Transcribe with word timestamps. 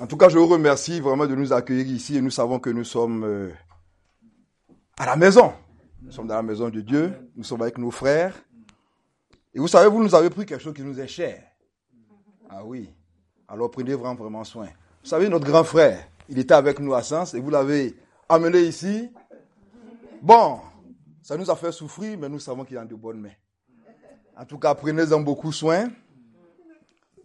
En 0.00 0.06
tout 0.06 0.16
cas, 0.16 0.28
je 0.28 0.38
vous 0.38 0.46
remercie 0.46 1.00
vraiment 1.00 1.26
de 1.26 1.34
nous 1.34 1.52
accueillir 1.52 1.88
ici 1.88 2.16
et 2.16 2.20
nous 2.20 2.30
savons 2.30 2.60
que 2.60 2.70
nous 2.70 2.84
sommes 2.84 3.24
euh, 3.24 3.50
à 4.96 5.06
la 5.06 5.16
maison. 5.16 5.52
Nous 6.00 6.12
sommes 6.12 6.28
dans 6.28 6.36
la 6.36 6.42
maison 6.42 6.68
de 6.68 6.80
Dieu, 6.80 7.12
nous 7.34 7.42
sommes 7.42 7.62
avec 7.62 7.78
nos 7.78 7.90
frères. 7.90 8.32
Et 9.52 9.58
vous 9.58 9.66
savez, 9.66 9.88
vous 9.88 10.00
nous 10.00 10.14
avez 10.14 10.30
pris 10.30 10.46
quelque 10.46 10.62
chose 10.62 10.74
qui 10.74 10.82
nous 10.82 11.00
est 11.00 11.08
cher. 11.08 11.42
Ah 12.48 12.64
oui. 12.64 12.88
Alors 13.48 13.72
prenez 13.72 13.94
vraiment, 13.94 14.14
vraiment 14.14 14.44
soin. 14.44 14.68
Vous 15.02 15.08
savez, 15.08 15.28
notre 15.28 15.46
grand 15.46 15.64
frère, 15.64 16.06
il 16.28 16.38
était 16.38 16.54
avec 16.54 16.78
nous 16.78 16.94
à 16.94 17.02
Sens 17.02 17.34
et 17.34 17.40
vous 17.40 17.50
l'avez 17.50 17.96
amené 18.28 18.60
ici. 18.60 19.10
Bon, 20.22 20.60
ça 21.22 21.36
nous 21.36 21.50
a 21.50 21.56
fait 21.56 21.72
souffrir, 21.72 22.16
mais 22.16 22.28
nous 22.28 22.38
savons 22.38 22.64
qu'il 22.64 22.76
est 22.76 22.80
en 22.80 22.84
de 22.84 22.94
bonnes 22.94 23.20
mains. 23.20 23.34
En 24.36 24.44
tout 24.44 24.58
cas, 24.58 24.76
prenez-en 24.76 25.18
beaucoup 25.20 25.50
soin. 25.50 25.88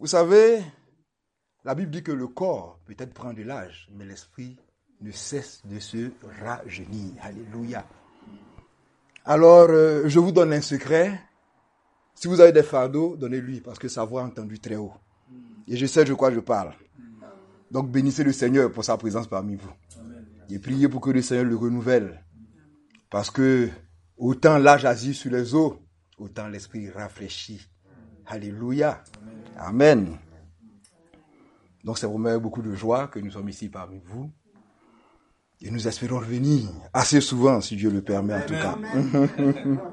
Vous 0.00 0.08
savez, 0.08 0.60
la 1.64 1.74
Bible 1.74 1.90
dit 1.90 2.02
que 2.02 2.12
le 2.12 2.26
corps 2.26 2.78
peut-être 2.84 3.14
prend 3.14 3.32
de 3.32 3.42
l'âge, 3.42 3.88
mais 3.96 4.04
l'esprit 4.04 4.56
ne 5.00 5.10
cesse 5.10 5.62
de 5.64 5.78
se 5.78 6.10
rajeunir. 6.42 7.12
Alléluia. 7.22 7.86
Alors, 9.24 9.68
euh, 9.70 10.02
je 10.06 10.18
vous 10.18 10.32
donne 10.32 10.52
un 10.52 10.60
secret. 10.60 11.18
Si 12.14 12.28
vous 12.28 12.40
avez 12.40 12.52
des 12.52 12.62
fardeaux, 12.62 13.16
donnez-lui, 13.16 13.60
parce 13.60 13.78
que 13.78 13.88
sa 13.88 14.04
voix 14.04 14.22
est 14.22 14.26
entendue 14.26 14.58
très 14.58 14.76
haut. 14.76 14.92
Et 15.66 15.76
je 15.76 15.86
sais 15.86 16.04
de 16.04 16.12
quoi 16.12 16.30
je 16.30 16.40
parle. 16.40 16.74
Donc, 17.70 17.90
bénissez 17.90 18.22
le 18.22 18.32
Seigneur 18.32 18.70
pour 18.70 18.84
sa 18.84 18.96
présence 18.98 19.26
parmi 19.26 19.56
vous. 19.56 19.72
Et 20.50 20.58
priez 20.58 20.88
pour 20.88 21.00
que 21.00 21.10
le 21.10 21.22
Seigneur 21.22 21.46
le 21.46 21.56
renouvelle. 21.56 22.22
Parce 23.08 23.30
que 23.30 23.70
autant 24.18 24.58
l'âge 24.58 24.84
agit 24.84 25.14
sur 25.14 25.32
les 25.32 25.54
eaux, 25.54 25.78
autant 26.18 26.48
l'esprit 26.48 26.90
rafraîchit. 26.90 27.66
Alléluia. 28.26 29.02
Amen. 29.56 30.18
Donc 31.84 31.98
c'est 31.98 32.06
vraiment 32.06 32.36
beaucoup 32.38 32.62
de 32.62 32.74
joie 32.74 33.06
que 33.08 33.18
nous 33.20 33.30
sommes 33.30 33.50
ici 33.50 33.68
parmi 33.68 34.00
vous. 34.04 34.32
Et 35.60 35.70
nous 35.70 35.86
espérons 35.86 36.18
revenir 36.18 36.68
assez 36.92 37.20
souvent, 37.20 37.60
si 37.60 37.76
Dieu 37.76 37.90
le 37.90 38.02
permet 38.02 38.34
en 38.34 38.40
tout 38.40 38.54
cas. 38.54 38.76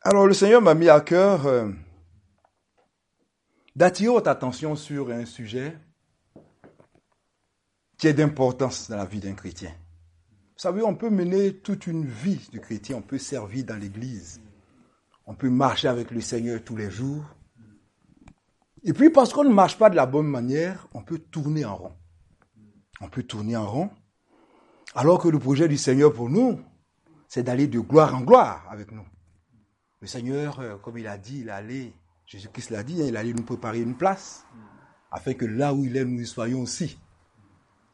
Alors 0.00 0.26
le 0.26 0.34
Seigneur 0.34 0.60
m'a 0.60 0.74
mis 0.74 0.88
à 0.88 1.00
cœur 1.00 1.46
euh, 1.46 1.70
d'attirer 3.76 4.12
votre 4.12 4.28
attention 4.28 4.74
sur 4.74 5.10
un 5.10 5.24
sujet 5.24 5.78
qui 7.96 8.08
est 8.08 8.14
d'importance 8.14 8.90
dans 8.90 8.96
la 8.96 9.04
vie 9.04 9.20
d'un 9.20 9.34
chrétien. 9.34 9.70
Vous 9.70 10.58
savez, 10.58 10.82
on 10.82 10.96
peut 10.96 11.10
mener 11.10 11.54
toute 11.54 11.86
une 11.86 12.04
vie 12.04 12.48
de 12.52 12.58
chrétien, 12.58 12.96
on 12.96 13.02
peut 13.02 13.18
servir 13.18 13.64
dans 13.64 13.76
l'église, 13.76 14.40
on 15.26 15.34
peut 15.34 15.50
marcher 15.50 15.86
avec 15.88 16.10
le 16.10 16.20
Seigneur 16.20 16.62
tous 16.64 16.76
les 16.76 16.90
jours. 16.90 17.24
Et 18.84 18.92
puis 18.92 19.10
parce 19.10 19.32
qu'on 19.32 19.44
ne 19.44 19.52
marche 19.52 19.78
pas 19.78 19.90
de 19.90 19.96
la 19.96 20.06
bonne 20.06 20.26
manière, 20.26 20.88
on 20.92 21.02
peut 21.02 21.18
tourner 21.18 21.64
en 21.64 21.76
rond. 21.76 21.92
On 23.00 23.08
peut 23.08 23.22
tourner 23.22 23.56
en 23.56 23.66
rond. 23.66 23.90
Alors 24.94 25.20
que 25.20 25.28
le 25.28 25.38
projet 25.38 25.68
du 25.68 25.76
Seigneur 25.76 26.12
pour 26.12 26.28
nous, 26.28 26.60
c'est 27.28 27.42
d'aller 27.42 27.68
de 27.68 27.80
gloire 27.80 28.14
en 28.14 28.20
gloire 28.20 28.66
avec 28.68 28.90
nous. 28.92 29.06
Le 30.00 30.06
Seigneur, 30.06 30.58
euh, 30.60 30.76
comme 30.76 30.98
il 30.98 31.06
a 31.06 31.16
dit, 31.16 31.40
il 31.40 31.50
allait, 31.50 31.92
Jésus-Christ 32.26 32.70
l'a 32.70 32.82
dit, 32.82 33.00
hein, 33.00 33.06
il 33.06 33.16
allait 33.16 33.32
nous 33.32 33.44
préparer 33.44 33.80
une 33.80 33.96
place, 33.96 34.44
afin 35.10 35.32
que 35.34 35.44
là 35.44 35.72
où 35.72 35.84
il 35.84 35.96
est, 35.96 36.04
nous 36.04 36.20
y 36.20 36.26
soyons 36.26 36.62
aussi. 36.62 36.98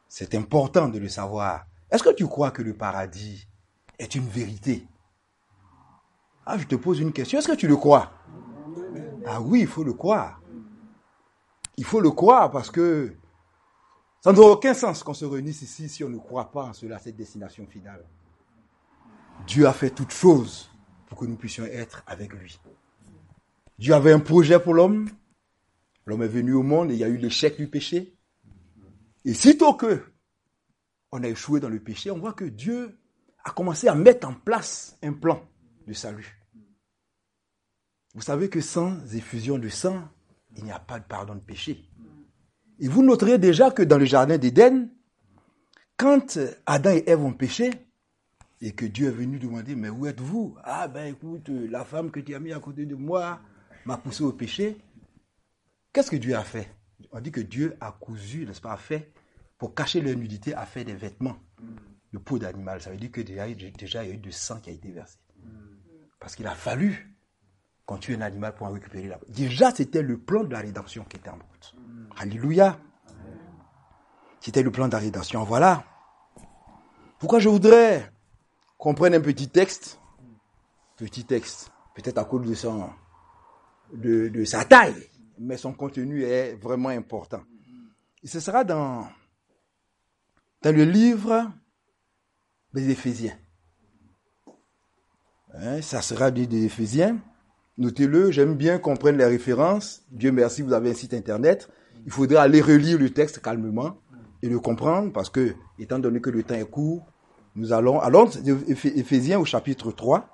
C'est 0.07 0.33
important 0.33 0.89
de 0.89 0.97
le 0.97 1.07
savoir. 1.07 1.67
Est-ce 1.91 2.03
que 2.03 2.13
tu 2.13 2.27
crois 2.27 2.49
que 2.51 2.63
le 2.63 2.73
paradis 2.73 3.47
est 3.99 4.15
une 4.15 4.27
vérité? 4.27 4.87
Ah, 6.45 6.57
je 6.57 6.65
te 6.65 6.75
pose 6.75 6.99
une 6.99 7.13
question. 7.13 7.37
Est-ce 7.37 7.47
que 7.47 7.55
tu 7.55 7.67
le 7.67 7.77
crois? 7.77 8.11
Ah 9.27 9.39
oui, 9.39 9.61
il 9.61 9.67
faut 9.67 9.83
le 9.83 9.93
croire. 9.93 10.41
Il 11.79 11.85
faut 11.85 12.01
le 12.01 12.11
croire 12.11 12.51
parce 12.51 12.69
que 12.69 13.15
ça 14.19 14.33
n'a 14.33 14.41
aucun 14.41 14.73
sens 14.73 15.01
qu'on 15.01 15.13
se 15.13 15.23
réunisse 15.23 15.61
ici 15.61 15.87
si 15.87 16.03
on 16.03 16.09
ne 16.09 16.17
croit 16.17 16.51
pas 16.51 16.65
en 16.65 16.73
cela, 16.73 16.99
cette 16.99 17.15
destination 17.15 17.65
finale. 17.67 18.03
Dieu 19.47 19.65
a 19.65 19.71
fait 19.71 19.89
toutes 19.89 20.11
choses 20.11 20.69
pour 21.07 21.17
que 21.17 21.25
nous 21.25 21.37
puissions 21.37 21.63
être 21.63 22.03
avec 22.05 22.33
lui. 22.33 22.59
Dieu 23.77 23.93
avait 23.93 24.11
un 24.11 24.19
projet 24.19 24.59
pour 24.59 24.73
l'homme. 24.73 25.09
L'homme 26.05 26.23
est 26.23 26.27
venu 26.27 26.51
au 26.51 26.63
monde 26.63 26.91
et 26.91 26.95
il 26.95 26.99
y 26.99 27.03
a 27.05 27.07
eu 27.07 27.15
l'échec 27.15 27.55
du 27.55 27.69
péché. 27.69 28.13
Et 29.23 29.33
sitôt 29.33 29.73
que 29.73 30.03
on 31.13 31.23
a 31.23 31.29
échoué 31.29 31.61
dans 31.61 31.69
le 31.69 31.79
péché, 31.79 32.11
on 32.11 32.19
voit 32.19 32.33
que 32.33 32.43
Dieu 32.43 32.99
a 33.45 33.51
commencé 33.51 33.87
à 33.87 33.95
mettre 33.95 34.27
en 34.27 34.33
place 34.33 34.97
un 35.01 35.13
plan 35.13 35.41
de 35.87 35.93
salut. 35.93 36.45
Vous 38.15 38.21
savez 38.21 38.49
que 38.49 38.59
sans 38.59 39.15
effusion 39.15 39.57
de 39.57 39.69
sang, 39.69 40.09
il 40.59 40.65
n'y 40.65 40.71
a 40.71 40.79
pas 40.79 40.99
de 40.99 41.05
pardon 41.05 41.35
de 41.35 41.39
péché. 41.39 41.89
Et 42.79 42.87
vous 42.87 43.03
noterez 43.03 43.37
déjà 43.37 43.71
que 43.71 43.81
dans 43.81 43.97
le 43.97 44.05
jardin 44.05 44.37
d'Éden, 44.37 44.89
quand 45.97 46.39
Adam 46.65 46.91
et 46.91 47.03
Ève 47.07 47.21
ont 47.21 47.33
péché, 47.33 47.71
et 48.61 48.73
que 48.73 48.85
Dieu 48.85 49.07
est 49.07 49.11
venu 49.11 49.39
demander, 49.39 49.75
mais 49.75 49.89
où 49.89 50.05
êtes-vous? 50.05 50.55
Ah 50.63 50.87
ben 50.87 51.13
écoute, 51.13 51.49
la 51.49 51.85
femme 51.85 52.11
que 52.11 52.19
tu 52.19 52.35
as 52.35 52.39
mis 52.39 52.51
à 52.51 52.59
côté 52.59 52.85
de 52.85 52.95
moi 52.95 53.39
m'a 53.85 53.97
poussé 53.97 54.23
au 54.23 54.33
péché. 54.33 54.77
Qu'est-ce 55.93 56.11
que 56.11 56.17
Dieu 56.17 56.35
a 56.35 56.43
fait? 56.43 56.69
On 57.11 57.21
dit 57.21 57.31
que 57.31 57.41
Dieu 57.41 57.75
a 57.79 57.91
cousu, 57.91 58.45
n'est-ce 58.45 58.61
pas, 58.61 58.73
a 58.73 58.77
fait, 58.77 59.13
pour 59.57 59.73
cacher 59.73 60.01
leur 60.01 60.15
nudité, 60.15 60.53
a 60.53 60.65
fait 60.65 60.83
des 60.83 60.93
vêtements 60.93 61.37
de 62.11 62.17
peau 62.17 62.37
d'animal. 62.37 62.81
Ça 62.81 62.91
veut 62.91 62.97
dire 62.97 63.11
que 63.11 63.21
déjà, 63.21 63.47
déjà, 63.47 64.03
il 64.03 64.09
y 64.09 64.11
a 64.11 64.15
eu 64.15 64.17
du 64.17 64.31
sang 64.31 64.59
qui 64.59 64.69
a 64.69 64.73
été 64.73 64.91
versé. 64.91 65.17
Parce 66.19 66.35
qu'il 66.35 66.45
a 66.47 66.55
fallu 66.55 67.15
qu'on 67.89 67.97
tue 67.97 68.13
un 68.13 68.21
animal 68.21 68.53
pour 68.53 68.67
en 68.67 68.71
récupérer 68.71 69.07
la 69.07 69.17
Déjà, 69.29 69.71
c'était 69.71 70.03
le 70.03 70.19
plan 70.19 70.43
de 70.43 70.51
la 70.51 70.59
rédemption 70.59 71.03
qui 71.05 71.17
était 71.17 71.31
en 71.31 71.33
route. 71.33 71.75
Alléluia. 72.17 72.79
C'était 74.39 74.61
le 74.61 74.69
plan 74.69 74.87
de 74.87 74.91
la 74.91 74.99
rédemption. 74.99 75.43
Voilà. 75.43 75.83
Pourquoi 77.17 77.39
je 77.39 77.49
voudrais 77.49 78.11
qu'on 78.77 78.93
prenne 78.93 79.15
un 79.15 79.19
petit 79.19 79.49
texte, 79.49 79.99
petit 80.97 81.25
texte, 81.25 81.71
peut-être 81.95 82.19
à 82.19 82.25
cause 82.25 82.47
de, 82.47 82.53
son, 82.53 82.91
de, 83.91 84.27
de 84.27 84.45
sa 84.45 84.65
taille, 84.65 85.09
mais 85.39 85.57
son 85.57 85.73
contenu 85.73 86.21
est 86.21 86.53
vraiment 86.61 86.89
important. 86.89 87.41
Et 88.21 88.27
ce 88.27 88.39
sera 88.39 88.63
dans, 88.63 89.07
dans 90.61 90.75
le 90.75 90.83
livre 90.83 91.51
des 92.71 92.91
Éphésiens. 92.91 93.37
Hein, 95.55 95.81
ça 95.81 96.03
sera 96.03 96.29
dit 96.29 96.47
des 96.47 96.65
Éphésiens. 96.65 97.19
Notez-le, 97.79 98.29
j'aime 98.29 98.55
bien 98.55 98.77
qu'on 98.77 98.97
prenne 98.97 99.17
les 99.17 99.25
références. 99.25 100.03
Dieu 100.11 100.33
merci, 100.33 100.61
vous 100.61 100.73
avez 100.73 100.91
un 100.91 100.93
site 100.93 101.13
internet. 101.13 101.69
Il 102.05 102.11
faudrait 102.11 102.35
aller 102.35 102.59
relire 102.59 102.99
le 102.99 103.09
texte 103.09 103.41
calmement 103.41 103.95
et 104.41 104.49
le 104.49 104.59
comprendre 104.59 105.13
parce 105.13 105.29
que, 105.29 105.55
étant 105.79 105.97
donné 105.97 106.19
que 106.19 106.29
le 106.29 106.43
temps 106.43 106.55
est 106.55 106.69
court, 106.69 107.05
nous 107.55 107.71
allons, 107.71 108.01
allons, 108.01 108.29
Éphésiens 108.67 109.39
au 109.39 109.45
chapitre 109.45 109.93
3, 109.93 110.27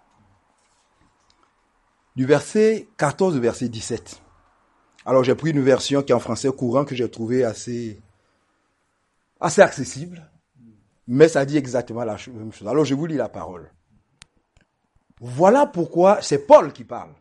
du 2.16 2.26
verset 2.26 2.88
14 2.98 3.38
au 3.38 3.40
verset 3.40 3.70
17. 3.70 4.24
Alors 5.06 5.24
j'ai 5.24 5.36
pris 5.36 5.52
une 5.52 5.62
version 5.62 6.02
qui 6.02 6.14
est 6.14 6.16
en 6.16 6.20
français 6.20 6.50
courant 6.52 6.84
que 6.84 6.96
j'ai 6.96 7.10
trouvé 7.12 7.44
assez, 7.44 8.02
assez 9.40 9.62
accessible, 9.62 10.32
mais 11.08 11.28
ça 11.28 11.46
dit 11.46 11.58
exactement 11.58 12.04
la 12.06 12.18
même 12.34 12.52
chose. 12.52 12.68
Alors 12.68 12.86
je 12.86 12.96
vous 12.96 13.06
lis 13.06 13.18
la 13.18 13.30
parole. 13.30 13.72
Voilà 15.20 15.68
pourquoi 15.68 16.24
c'est 16.24 16.48
Paul 16.48 16.74
qui 16.74 16.84
parle. 16.84 17.12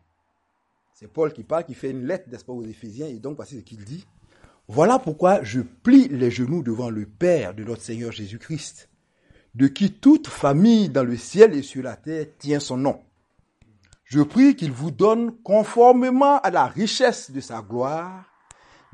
C'est 0.97 1.11
Paul 1.11 1.33
qui 1.33 1.43
parle, 1.43 1.65
qui 1.65 1.73
fait 1.73 1.91
une 1.91 2.07
lettre, 2.07 2.29
n'est-ce 2.29 2.45
pas, 2.45 2.53
aux 2.53 2.63
Éphésiens, 2.63 3.07
et 3.07 3.19
donc 3.19 3.35
voici 3.35 3.57
ce 3.57 3.61
qu'il 3.61 3.83
dit. 3.83 4.07
Voilà 4.69 4.97
pourquoi 4.97 5.43
je 5.43 5.59
plie 5.59 6.07
les 6.07 6.31
genoux 6.31 6.63
devant 6.63 6.89
le 6.89 7.05
Père 7.05 7.53
de 7.53 7.65
notre 7.65 7.81
Seigneur 7.81 8.13
Jésus-Christ, 8.13 8.89
de 9.55 9.67
qui 9.67 9.91
toute 9.91 10.27
famille 10.27 10.87
dans 10.87 11.03
le 11.03 11.17
ciel 11.17 11.53
et 11.53 11.63
sur 11.63 11.83
la 11.83 11.97
terre 11.97 12.27
tient 12.39 12.61
son 12.61 12.77
nom. 12.77 13.01
Je 14.05 14.21
prie 14.21 14.55
qu'il 14.55 14.71
vous 14.71 14.89
donne, 14.89 15.35
conformément 15.43 16.39
à 16.39 16.49
la 16.49 16.65
richesse 16.65 17.29
de 17.29 17.41
sa 17.41 17.61
gloire, 17.61 18.23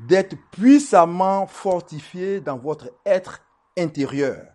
d'être 0.00 0.34
puissamment 0.50 1.46
fortifié 1.46 2.40
dans 2.40 2.58
votre 2.58 2.90
être 3.06 3.42
intérieur. 3.78 4.48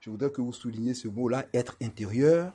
Je 0.00 0.10
voudrais 0.10 0.30
que 0.30 0.42
vous 0.42 0.52
souligniez 0.52 0.92
ce 0.92 1.08
mot-là, 1.08 1.46
être 1.54 1.78
intérieur, 1.80 2.52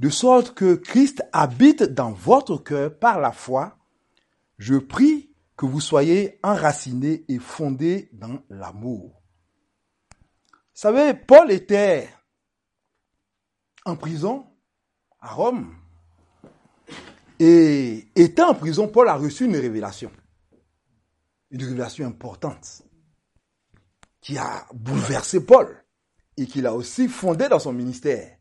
de 0.00 0.08
sorte 0.08 0.54
que 0.54 0.74
Christ 0.74 1.22
habite 1.32 1.82
dans 1.82 2.12
votre 2.12 2.56
cœur 2.58 2.98
par 2.98 3.20
la 3.20 3.32
foi. 3.32 3.76
Je 4.58 4.76
prie 4.76 5.30
que 5.56 5.66
vous 5.66 5.80
soyez 5.80 6.38
enracinés 6.42 7.24
et 7.28 7.38
fondés 7.38 8.08
dans 8.12 8.40
l'amour. 8.50 9.22
Vous 10.10 10.80
savez, 10.80 11.14
Paul 11.14 11.50
était 11.52 12.08
en 13.84 13.96
prison 13.96 14.46
à 15.20 15.32
Rome. 15.32 15.76
Et 17.38 18.08
étant 18.16 18.50
en 18.50 18.54
prison, 18.54 18.88
Paul 18.88 19.08
a 19.08 19.14
reçu 19.14 19.44
une 19.44 19.56
révélation. 19.56 20.10
Une 21.50 21.62
révélation 21.62 22.06
importante 22.06 22.82
qui 24.20 24.38
a 24.38 24.66
bouleversé 24.72 25.44
Paul 25.44 25.84
et 26.36 26.46
qu'il 26.46 26.66
a 26.66 26.74
aussi 26.74 27.08
fondé 27.08 27.48
dans 27.48 27.58
son 27.58 27.72
ministère. 27.72 28.38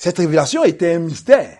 Cette 0.00 0.16
révélation 0.16 0.64
était 0.64 0.94
un 0.94 1.00
mystère. 1.00 1.58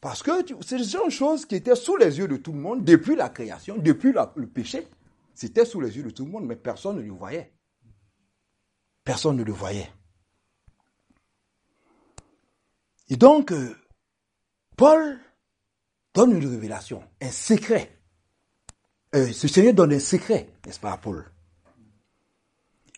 Parce 0.00 0.24
que 0.24 0.32
c'est 0.60 0.76
une 0.80 1.08
chose 1.08 1.46
qui 1.46 1.54
était 1.54 1.76
sous 1.76 1.96
les 1.96 2.18
yeux 2.18 2.26
de 2.26 2.36
tout 2.36 2.50
le 2.50 2.58
monde 2.58 2.84
depuis 2.84 3.14
la 3.14 3.28
création, 3.28 3.78
depuis 3.78 4.12
le 4.34 4.48
péché. 4.48 4.88
C'était 5.32 5.64
sous 5.64 5.80
les 5.80 5.96
yeux 5.96 6.02
de 6.02 6.10
tout 6.10 6.24
le 6.24 6.32
monde, 6.32 6.46
mais 6.46 6.56
personne 6.56 6.96
ne 6.96 7.02
le 7.02 7.12
voyait. 7.12 7.52
Personne 9.04 9.36
ne 9.36 9.44
le 9.44 9.52
voyait. 9.52 9.88
Et 13.08 13.14
donc, 13.14 13.52
euh, 13.52 13.72
Paul 14.76 15.20
donne 16.14 16.32
une 16.32 16.44
révélation, 16.44 17.04
un 17.20 17.30
secret. 17.30 18.00
Euh, 19.14 19.32
ce 19.32 19.46
Seigneur 19.46 19.74
donne 19.74 19.92
un 19.92 20.00
secret, 20.00 20.48
n'est-ce 20.66 20.80
pas, 20.80 20.96
Paul? 20.96 21.30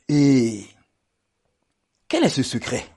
Et 0.08 0.64
quel 2.08 2.24
est 2.24 2.30
ce 2.30 2.42
secret? 2.42 2.93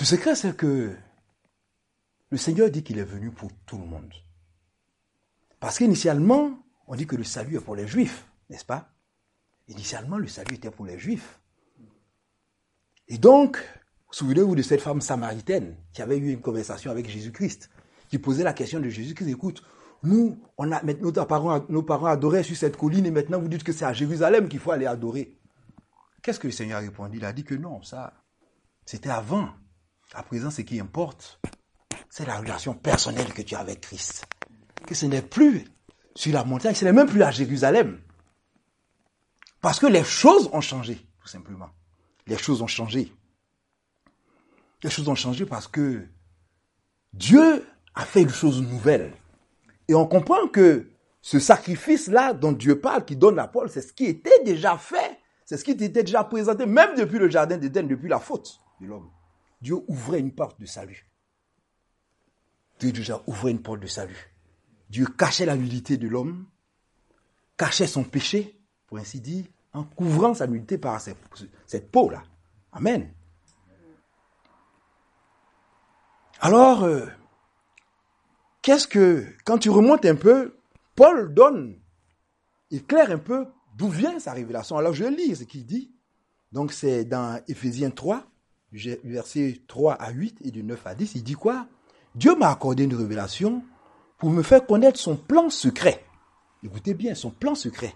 Ce 0.00 0.06
secret, 0.06 0.34
c'est 0.34 0.56
que 0.56 0.96
le 2.30 2.36
Seigneur 2.38 2.70
dit 2.70 2.82
qu'il 2.82 2.96
est 2.96 3.04
venu 3.04 3.30
pour 3.30 3.50
tout 3.66 3.76
le 3.76 3.84
monde. 3.84 4.10
Parce 5.60 5.76
qu'initialement, 5.76 6.58
on 6.86 6.94
dit 6.94 7.06
que 7.06 7.16
le 7.16 7.22
salut 7.22 7.58
est 7.58 7.60
pour 7.60 7.76
les 7.76 7.86
Juifs, 7.86 8.26
n'est-ce 8.48 8.64
pas? 8.64 8.88
Initialement, 9.68 10.16
le 10.16 10.26
salut 10.26 10.54
était 10.54 10.70
pour 10.70 10.86
les 10.86 10.98
Juifs. 10.98 11.38
Et 13.08 13.18
donc, 13.18 13.62
souvenez-vous 14.10 14.56
de 14.56 14.62
cette 14.62 14.80
femme 14.80 15.02
samaritaine 15.02 15.76
qui 15.92 16.00
avait 16.00 16.16
eu 16.16 16.32
une 16.32 16.40
conversation 16.40 16.90
avec 16.90 17.06
Jésus-Christ, 17.06 17.68
qui 18.08 18.18
posait 18.18 18.42
la 18.42 18.54
question 18.54 18.80
de 18.80 18.88
Jésus-Christ, 18.88 19.28
écoute, 19.28 19.62
nous, 20.02 20.40
on 20.56 20.72
a, 20.72 20.82
nos, 20.82 21.12
parents, 21.12 21.66
nos 21.68 21.82
parents 21.82 22.06
adoraient 22.06 22.42
sur 22.42 22.56
cette 22.56 22.78
colline 22.78 23.04
et 23.04 23.10
maintenant 23.10 23.38
vous 23.38 23.48
dites 23.48 23.64
que 23.64 23.72
c'est 23.74 23.84
à 23.84 23.92
Jérusalem 23.92 24.48
qu'il 24.48 24.60
faut 24.60 24.70
aller 24.70 24.86
adorer. 24.86 25.36
Qu'est-ce 26.22 26.40
que 26.40 26.46
le 26.46 26.54
Seigneur 26.54 26.78
a 26.78 26.80
répondu? 26.80 27.18
Il 27.18 27.24
a 27.26 27.34
dit 27.34 27.44
que 27.44 27.54
non, 27.54 27.82
ça, 27.82 28.14
c'était 28.86 29.10
avant. 29.10 29.50
À 30.14 30.22
présent, 30.22 30.50
ce 30.50 30.62
qui 30.62 30.80
importe, 30.80 31.40
c'est 32.08 32.26
la 32.26 32.38
relation 32.38 32.74
personnelle 32.74 33.32
que 33.32 33.42
tu 33.42 33.54
as 33.54 33.60
avec 33.60 33.80
Christ. 33.80 34.26
Que 34.86 34.94
ce 34.94 35.06
n'est 35.06 35.22
plus 35.22 35.64
sur 36.16 36.32
la 36.32 36.44
montagne, 36.44 36.74
ce 36.74 36.84
n'est 36.84 36.92
même 36.92 37.08
plus 37.08 37.22
à 37.22 37.30
Jérusalem. 37.30 38.00
Parce 39.60 39.78
que 39.78 39.86
les 39.86 40.02
choses 40.02 40.48
ont 40.52 40.60
changé, 40.60 41.06
tout 41.20 41.28
simplement. 41.28 41.70
Les 42.26 42.36
choses 42.36 42.62
ont 42.62 42.66
changé. 42.66 43.12
Les 44.82 44.90
choses 44.90 45.08
ont 45.08 45.14
changé 45.14 45.46
parce 45.46 45.68
que 45.68 46.06
Dieu 47.12 47.64
a 47.94 48.04
fait 48.04 48.22
une 48.22 48.30
chose 48.30 48.62
nouvelle. 48.62 49.12
Et 49.86 49.94
on 49.94 50.06
comprend 50.06 50.48
que 50.48 50.90
ce 51.22 51.38
sacrifice-là 51.38 52.32
dont 52.32 52.52
Dieu 52.52 52.80
parle, 52.80 53.04
qui 53.04 53.14
donne 53.14 53.38
à 53.38 53.46
Paul, 53.46 53.68
c'est 53.70 53.82
ce 53.82 53.92
qui 53.92 54.06
était 54.06 54.42
déjà 54.42 54.76
fait. 54.78 55.18
C'est 55.44 55.56
ce 55.56 55.64
qui 55.64 55.72
était 55.72 55.88
déjà 55.88 56.24
présenté, 56.24 56.64
même 56.66 56.96
depuis 56.96 57.18
le 57.18 57.28
jardin 57.28 57.58
d'Éden, 57.58 57.86
depuis 57.86 58.08
la 58.08 58.20
faute 58.20 58.60
de 58.80 58.86
l'homme. 58.86 59.10
Dieu 59.60 59.76
ouvrait 59.88 60.20
une 60.20 60.32
porte 60.32 60.60
de 60.60 60.66
salut. 60.66 61.06
Dieu 62.78 62.92
déjà 62.92 63.22
ouvrait 63.26 63.50
une 63.50 63.62
porte 63.62 63.80
de 63.80 63.86
salut. 63.86 64.34
Dieu 64.88 65.06
cachait 65.06 65.46
la 65.46 65.56
nudité 65.56 65.96
de 65.96 66.08
l'homme, 66.08 66.46
cachait 67.56 67.86
son 67.86 68.04
péché, 68.04 68.58
pour 68.86 68.98
ainsi 68.98 69.20
dire, 69.20 69.44
en 69.72 69.84
couvrant 69.84 70.34
sa 70.34 70.46
nudité 70.46 70.78
par 70.78 71.00
cette, 71.00 71.90
peau-là. 71.92 72.22
Amen. 72.72 73.12
Alors, 76.40 76.84
euh, 76.84 77.06
qu'est-ce 78.62 78.88
que, 78.88 79.26
quand 79.44 79.58
tu 79.58 79.70
remontes 79.70 80.06
un 80.06 80.16
peu, 80.16 80.56
Paul 80.96 81.32
donne, 81.34 81.78
éclaire 82.70 83.10
un 83.10 83.18
peu 83.18 83.46
d'où 83.76 83.88
vient 83.88 84.18
sa 84.18 84.32
révélation. 84.32 84.76
Alors 84.76 84.92
je 84.92 85.04
lis 85.04 85.36
ce 85.36 85.44
qu'il 85.44 85.66
dit. 85.66 85.92
Donc 86.52 86.72
c'est 86.72 87.04
dans 87.04 87.40
Éphésiens 87.46 87.90
3, 87.90 88.29
versets 88.72 89.60
3 89.66 89.94
à 89.94 90.10
8 90.10 90.38
et 90.44 90.50
du 90.50 90.62
9 90.62 90.86
à 90.86 90.94
10, 90.94 91.14
il 91.16 91.22
dit 91.22 91.34
quoi? 91.34 91.66
Dieu 92.14 92.34
m'a 92.36 92.50
accordé 92.50 92.84
une 92.84 92.94
révélation 92.94 93.62
pour 94.18 94.30
me 94.30 94.42
faire 94.42 94.66
connaître 94.66 94.98
son 94.98 95.16
plan 95.16 95.50
secret. 95.50 96.04
Écoutez 96.62 96.94
bien, 96.94 97.14
son 97.14 97.30
plan 97.30 97.54
secret. 97.54 97.94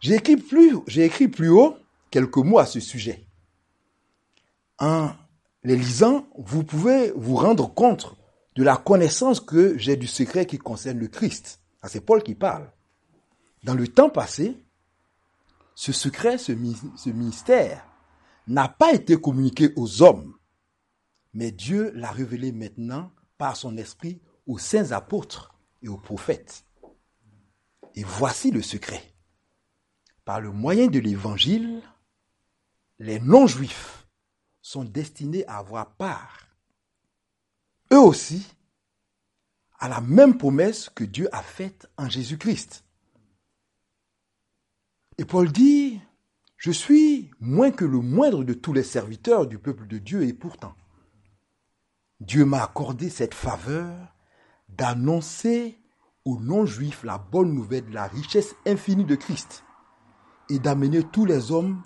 J'ai 0.00 0.14
écrit 0.14 0.36
plus, 0.36 1.28
plus 1.28 1.48
haut 1.48 1.76
quelques 2.10 2.36
mots 2.36 2.58
à 2.58 2.66
ce 2.66 2.80
sujet. 2.80 3.24
En 4.78 5.12
les 5.64 5.76
lisant, 5.76 6.26
vous 6.36 6.64
pouvez 6.64 7.12
vous 7.14 7.36
rendre 7.36 7.72
compte 7.72 8.16
de 8.56 8.64
la 8.64 8.76
connaissance 8.76 9.40
que 9.40 9.78
j'ai 9.78 9.96
du 9.96 10.08
secret 10.08 10.44
qui 10.44 10.58
concerne 10.58 10.98
le 10.98 11.08
Christ. 11.08 11.60
Ah, 11.82 11.88
c'est 11.88 12.00
Paul 12.00 12.22
qui 12.22 12.34
parle. 12.34 12.70
Dans 13.64 13.74
le 13.74 13.86
temps 13.86 14.10
passé, 14.10 14.56
ce 15.74 15.92
secret, 15.92 16.36
ce 16.36 16.52
mystère, 17.10 17.86
n'a 18.46 18.68
pas 18.68 18.92
été 18.92 19.20
communiqué 19.20 19.72
aux 19.76 20.02
hommes, 20.02 20.36
mais 21.32 21.50
Dieu 21.50 21.92
l'a 21.94 22.10
révélé 22.10 22.52
maintenant 22.52 23.12
par 23.38 23.56
son 23.56 23.76
esprit 23.76 24.20
aux 24.46 24.58
saints 24.58 24.92
apôtres 24.92 25.54
et 25.82 25.88
aux 25.88 25.98
prophètes. 25.98 26.64
Et 27.94 28.04
voici 28.04 28.50
le 28.50 28.62
secret. 28.62 29.02
Par 30.24 30.40
le 30.40 30.50
moyen 30.50 30.86
de 30.86 30.98
l'évangile, 30.98 31.82
les 32.98 33.20
non-juifs 33.20 34.06
sont 34.60 34.84
destinés 34.84 35.46
à 35.46 35.58
avoir 35.58 35.94
part, 35.96 36.46
eux 37.92 37.98
aussi, 37.98 38.46
à 39.78 39.88
la 39.88 40.00
même 40.00 40.38
promesse 40.38 40.88
que 40.88 41.02
Dieu 41.02 41.28
a 41.34 41.42
faite 41.42 41.90
en 41.96 42.08
Jésus-Christ. 42.08 42.84
Et 45.18 45.24
Paul 45.24 45.50
dit, 45.50 46.00
je 46.62 46.70
suis 46.70 47.28
moins 47.40 47.72
que 47.72 47.84
le 47.84 47.98
moindre 47.98 48.44
de 48.44 48.54
tous 48.54 48.72
les 48.72 48.84
serviteurs 48.84 49.48
du 49.48 49.58
peuple 49.58 49.88
de 49.88 49.98
Dieu 49.98 50.22
et 50.22 50.32
pourtant, 50.32 50.76
Dieu 52.20 52.44
m'a 52.44 52.62
accordé 52.62 53.10
cette 53.10 53.34
faveur 53.34 54.14
d'annoncer 54.68 55.76
aux 56.24 56.38
non-juifs 56.38 57.02
la 57.02 57.18
bonne 57.18 57.52
nouvelle 57.52 57.86
de 57.86 57.92
la 57.92 58.06
richesse 58.06 58.54
infinie 58.64 59.04
de 59.04 59.16
Christ 59.16 59.64
et 60.50 60.60
d'amener 60.60 61.02
tous 61.02 61.24
les 61.24 61.50
hommes 61.50 61.82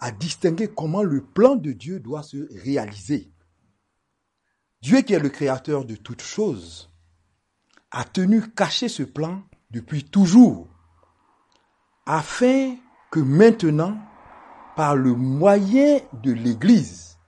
à 0.00 0.10
distinguer 0.10 0.66
comment 0.66 1.04
le 1.04 1.22
plan 1.22 1.54
de 1.54 1.70
Dieu 1.70 2.00
doit 2.00 2.24
se 2.24 2.48
réaliser. 2.64 3.32
Dieu 4.82 5.02
qui 5.02 5.12
est 5.12 5.20
le 5.20 5.28
créateur 5.28 5.84
de 5.84 5.94
toutes 5.94 6.22
choses 6.22 6.92
a 7.92 8.02
tenu 8.02 8.42
caché 8.42 8.88
ce 8.88 9.04
plan 9.04 9.44
depuis 9.70 10.02
toujours 10.02 10.66
afin 12.06 12.74
que 13.12 13.20
maintenant 13.20 13.96
par 14.76 14.94
le 14.94 15.14
moyen 15.14 16.00
de 16.22 16.32
l'Église, 16.32 17.18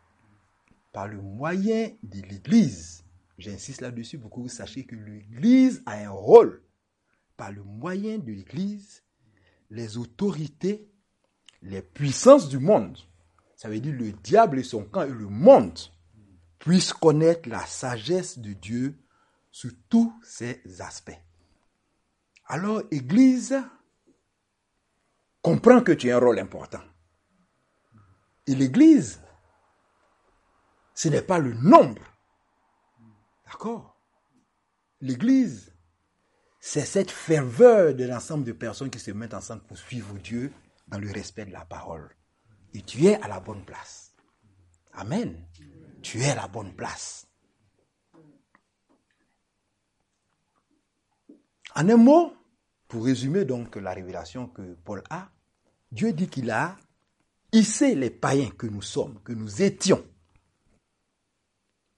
par 0.92 1.08
le 1.08 1.22
moyen 1.22 1.90
de 2.02 2.20
l'Église, 2.20 3.04
j'insiste 3.38 3.80
là-dessus 3.80 4.18
pour 4.18 4.30
que 4.30 4.40
vous 4.40 4.50
sachiez 4.50 4.84
que 4.84 4.94
l'Église 4.94 5.82
a 5.86 5.94
un 5.94 6.10
rôle. 6.10 6.62
Par 7.38 7.50
le 7.50 7.62
moyen 7.62 8.18
de 8.18 8.32
l'Église, 8.32 9.02
les 9.70 9.96
autorités, 9.96 10.90
les 11.62 11.80
puissances 11.80 12.50
du 12.50 12.58
monde, 12.58 12.98
ça 13.56 13.70
veut 13.70 13.80
dire 13.80 13.94
le 13.94 14.12
diable 14.12 14.58
et 14.58 14.64
son 14.64 14.84
camp 14.84 15.04
et 15.04 15.08
le 15.08 15.28
monde, 15.28 15.78
puissent 16.58 16.92
connaître 16.92 17.48
la 17.48 17.64
sagesse 17.64 18.38
de 18.38 18.52
Dieu 18.52 18.98
sous 19.50 19.72
tous 19.88 20.12
ses 20.22 20.60
aspects. 20.80 21.18
Alors, 22.44 22.82
Église, 22.90 23.56
comprends 25.40 25.80
que 25.80 25.92
tu 25.92 26.10
as 26.10 26.16
un 26.16 26.20
rôle 26.20 26.40
important. 26.40 26.82
Et 28.48 28.54
l'Église, 28.54 29.20
ce 30.94 31.08
n'est 31.08 31.22
pas 31.22 31.38
le 31.38 31.52
nombre. 31.52 32.02
D'accord? 33.44 34.00
L'Église, 35.02 35.70
c'est 36.58 36.86
cette 36.86 37.10
ferveur 37.10 37.94
de 37.94 38.04
l'ensemble 38.04 38.44
de 38.44 38.52
personnes 38.52 38.88
qui 38.88 38.98
se 38.98 39.10
mettent 39.10 39.34
ensemble 39.34 39.60
pour 39.64 39.76
suivre 39.76 40.14
Dieu 40.14 40.50
dans 40.86 40.98
le 40.98 41.12
respect 41.12 41.44
de 41.44 41.52
la 41.52 41.66
parole. 41.66 42.16
Et 42.72 42.80
tu 42.80 43.04
es 43.04 43.20
à 43.22 43.28
la 43.28 43.38
bonne 43.38 43.66
place. 43.66 44.14
Amen. 44.94 45.46
Tu 46.00 46.22
es 46.22 46.30
à 46.30 46.34
la 46.34 46.48
bonne 46.48 46.74
place. 46.74 47.26
En 51.74 51.86
un 51.86 51.96
mot, 51.98 52.32
pour 52.88 53.04
résumer 53.04 53.44
donc 53.44 53.76
la 53.76 53.92
révélation 53.92 54.48
que 54.48 54.74
Paul 54.84 55.02
a, 55.10 55.30
Dieu 55.92 56.14
dit 56.14 56.28
qu'il 56.28 56.50
a 56.50 56.78
hissé 57.52 57.94
les 57.94 58.10
païens 58.10 58.50
que 58.50 58.66
nous 58.66 58.82
sommes, 58.82 59.20
que 59.22 59.32
nous 59.32 59.62
étions, 59.62 60.04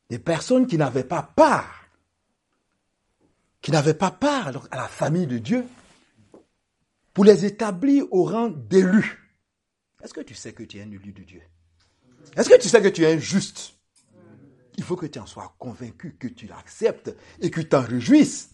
des 0.08 0.18
personnes 0.18 0.66
qui 0.66 0.76
n'avaient 0.76 1.04
pas 1.04 1.22
part, 1.22 1.86
qui 3.60 3.70
n'avaient 3.70 3.94
pas 3.94 4.10
part 4.10 4.48
à 4.70 4.76
la 4.76 4.88
famille 4.88 5.26
de 5.26 5.38
Dieu, 5.38 5.64
pour 7.12 7.24
les 7.24 7.44
établir 7.44 8.06
au 8.12 8.24
rang 8.24 8.48
d'élus. 8.48 9.18
Est-ce 10.02 10.14
que 10.14 10.20
tu 10.20 10.34
sais 10.34 10.52
que 10.52 10.62
tu 10.62 10.78
es 10.78 10.82
un 10.82 10.90
élu 10.90 11.12
de 11.12 11.22
Dieu? 11.22 11.42
Est-ce 12.36 12.48
que 12.48 12.60
tu 12.60 12.68
sais 12.68 12.80
que 12.80 12.88
tu 12.88 13.04
es 13.04 13.12
injuste 13.14 13.74
Il 14.76 14.84
faut 14.84 14.96
que 14.96 15.06
tu 15.06 15.18
en 15.18 15.26
sois 15.26 15.54
convaincu, 15.58 16.16
que 16.16 16.28
tu 16.28 16.46
l'acceptes 16.46 17.14
et 17.40 17.50
que 17.50 17.60
tu 17.60 17.68
t'en 17.68 17.82
réjouisses. 17.82 18.50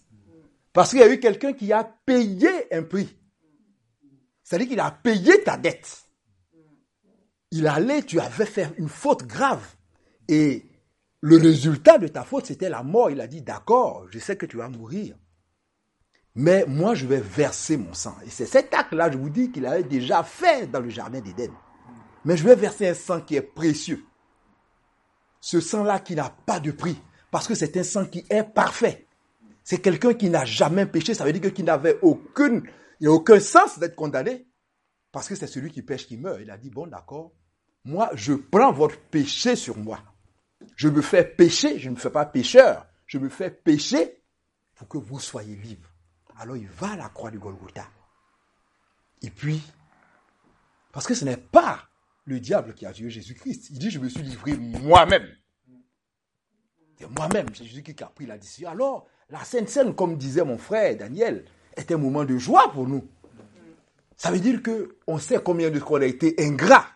Parce 0.73 0.91
qu'il 0.91 0.99
y 0.99 1.03
a 1.03 1.12
eu 1.12 1.21
quelqu'un 1.21 1.53
qui 1.53 1.73
a 1.73 1.85
payé 1.85 2.75
un 2.75 2.83
prix. 2.83 3.17
C'est-à-dire 4.43 4.69
qu'il 4.69 4.81
a 4.81 4.91
payé 4.91 5.43
ta 5.43 5.57
dette 5.57 6.06
il 7.50 7.67
allait, 7.67 8.03
tu 8.03 8.21
avais 8.21 8.47
fait 8.47 8.73
une 8.79 8.88
faute 8.88 9.26
grave. 9.26 9.65
Et 10.29 10.67
le 11.21 11.37
résultat 11.37 11.99
de 11.99 12.09
ta 12.09 12.25
faute, 12.25 12.47
c'était 12.47 12.69
la 12.69 12.83
mort. 12.83 13.11
Il 13.11 13.21
a 13.21 13.26
dit, 13.26 13.43
d'accord, 13.43 14.07
je 14.11 14.19
sais 14.19 14.37
que 14.37 14.47
tu 14.47 14.57
vas 14.57 14.69
mourir. 14.69 15.17
Mais 16.35 16.65
moi, 16.67 16.95
je 16.95 17.07
vais 17.07 17.21
verser 17.21 17.76
mon 17.76 17.95
sang. 17.95 18.15
Et 18.26 18.31
c'est 18.31 18.47
cet 18.47 18.75
acte-là, 18.75 19.11
je 19.11 19.17
vous 19.17 19.31
dis, 19.31 19.50
qu'il 19.50 19.65
avait 19.65 19.85
déjà 19.85 20.23
fait 20.23 20.71
dans 20.71 20.81
le 20.81 20.91
jardin 20.91 21.21
d'Éden. 21.21 21.50
Mais 22.25 22.37
je 22.37 22.45
vais 22.45 22.57
verser 22.57 22.88
un 22.88 22.95
sang 22.95 23.21
qui 23.21 23.37
est 23.37 23.43
précieux. 23.43 24.05
Ce 25.41 25.61
sang-là 25.61 26.00
qui 26.00 26.15
n'a 26.15 26.29
pas 26.45 26.61
de 26.61 26.73
prix. 26.73 27.00
Parce 27.31 27.47
que 27.47 27.55
c'est 27.55 27.76
un 27.76 27.83
sang 27.83 28.05
qui 28.05 28.25
est 28.29 28.43
parfait. 28.43 29.07
C'est 29.65 29.79
quelqu'un 29.79 30.15
qui 30.15 30.29
n'a 30.29 30.45
jamais 30.45 30.87
péché. 30.87 31.15
Ça 31.15 31.25
veut 31.25 31.33
dire 31.33 31.53
qu'il 31.53 31.65
n'avait 31.65 31.99
aucune, 32.03 32.62
il 33.00 33.07
n'y 33.07 33.09
a 33.09 33.12
aucun 33.12 33.41
sens 33.41 33.79
d'être 33.79 33.97
condamné. 33.97 34.47
Parce 35.13 35.29
que 35.29 35.35
c'est 35.35 35.47
celui 35.47 35.71
qui 35.71 35.83
pêche 35.83 36.07
qui 36.07 36.17
meurt. 36.17 36.41
Il 36.41 36.51
a 36.51 36.59
dit, 36.59 36.71
bon, 36.71 36.87
d'accord. 36.87 37.33
Moi, 37.85 38.11
je 38.15 38.35
prends 38.35 38.73
votre 38.73 38.99
péché 38.99 39.57
sur 39.57 39.79
moi. 39.79 40.01
Je 40.75 40.89
me 40.89 41.03
fais 41.03 41.25
pécher, 41.25 41.79
je 41.79 41.89
ne 41.89 41.95
me 41.95 42.01
fais 42.01 42.11
pas 42.11 42.27
pécheur. 42.27 42.87
Je 43.07 43.19
me 43.19 43.29
fais 43.29 43.51
pécher 43.51 44.23
pour 44.75 44.89
que 44.89 44.99
vous 44.99 45.21
soyez 45.21 45.55
libres. 45.57 45.89
Alors 46.39 46.57
il 46.57 46.69
va 46.69 46.93
à 46.93 46.97
la 46.97 47.09
croix 47.09 47.31
du 47.31 47.39
Golgotha. 47.39 47.87
Et 49.23 49.31
puis, 49.31 49.63
parce 50.93 51.07
que 51.07 51.15
ce 51.15 51.25
n'est 51.25 51.37
pas 51.37 51.89
le 52.25 52.41
diable 52.41 52.75
qui 52.75 52.85
a 52.85 52.93
tué 52.93 53.09
Jésus-Christ. 53.09 53.71
Il 53.71 53.79
dit, 53.79 53.91
je 53.91 53.99
me 53.99 54.09
suis 54.09 54.23
livré 54.23 54.55
moi-même. 54.55 55.29
C'est 56.99 57.09
moi-même, 57.11 57.47
c'est 57.55 57.65
Jésus 57.65 57.83
qui 57.83 58.03
a 58.03 58.07
pris 58.07 58.27
la 58.27 58.39
décision. 58.39 58.71
Alors, 58.71 59.07
la 59.29 59.45
Sainte 59.45 59.69
Seine, 59.69 59.95
comme 59.95 60.17
disait 60.17 60.45
mon 60.45 60.59
frère 60.59 60.97
Daniel, 60.97 61.45
est 61.77 61.91
un 61.93 61.99
moment 61.99 62.25
de 62.25 62.37
joie 62.39 62.73
pour 62.73 62.87
nous. 62.87 63.07
Ça 64.16 64.30
veut 64.30 64.40
dire 64.40 64.61
qu'on 64.62 65.18
sait 65.18 65.40
combien 65.42 65.70
de 65.70 65.78
fois 65.78 65.99
on 65.99 66.02
a 66.02 66.06
été 66.06 66.35
ingrat 66.38 66.87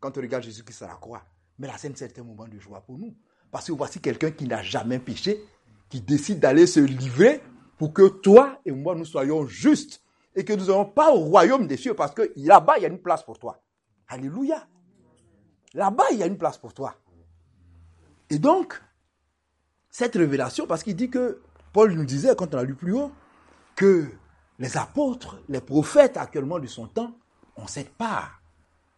quand 0.00 0.16
on 0.16 0.20
regarde 0.20 0.44
Jésus-Christ 0.44 0.82
à 0.82 0.88
la 0.88 0.94
croix. 0.94 1.22
Mais 1.58 1.66
la 1.66 1.76
Sainte 1.76 1.96
Seine 1.96 2.10
est 2.14 2.20
un 2.20 2.24
moment 2.24 2.46
de 2.46 2.58
joie 2.58 2.80
pour 2.80 2.98
nous. 2.98 3.14
Parce 3.50 3.66
que 3.66 3.72
voici 3.72 4.00
quelqu'un 4.00 4.30
qui 4.30 4.46
n'a 4.46 4.62
jamais 4.62 4.98
péché, 4.98 5.42
qui 5.88 6.00
décide 6.00 6.38
d'aller 6.38 6.66
se 6.66 6.80
livrer 6.80 7.42
pour 7.78 7.92
que 7.92 8.08
toi 8.08 8.60
et 8.64 8.70
moi, 8.70 8.94
nous 8.94 9.04
soyons 9.04 9.46
justes 9.46 10.02
et 10.36 10.44
que 10.44 10.52
nous 10.52 10.66
n'ayons 10.66 10.84
pas 10.84 11.12
au 11.12 11.20
royaume 11.20 11.66
des 11.66 11.76
cieux 11.76 11.94
parce 11.94 12.12
que 12.12 12.32
là-bas, 12.36 12.74
il 12.78 12.82
y 12.82 12.86
a 12.86 12.88
une 12.88 13.00
place 13.00 13.24
pour 13.24 13.38
toi. 13.38 13.60
Alléluia. 14.06 14.66
Là-bas, 15.74 16.04
il 16.12 16.18
y 16.18 16.22
a 16.22 16.26
une 16.26 16.38
place 16.38 16.58
pour 16.58 16.74
toi. 16.74 16.94
Et 18.30 18.38
donc, 18.38 18.80
cette 19.90 20.14
révélation, 20.14 20.66
parce 20.66 20.82
qu'il 20.82 20.94
dit 20.94 21.10
que, 21.10 21.40
Paul 21.72 21.92
nous 21.92 22.04
disait 22.04 22.34
quand 22.36 22.54
on 22.54 22.58
a 22.58 22.62
lu 22.62 22.74
plus 22.74 22.92
haut, 22.92 23.10
que 23.74 24.08
les 24.58 24.76
apôtres, 24.76 25.42
les 25.48 25.60
prophètes 25.60 26.16
actuellement 26.16 26.58
de 26.58 26.66
son 26.66 26.88
temps 26.88 27.16
ont 27.56 27.66
cette 27.66 27.96
part. 27.96 28.42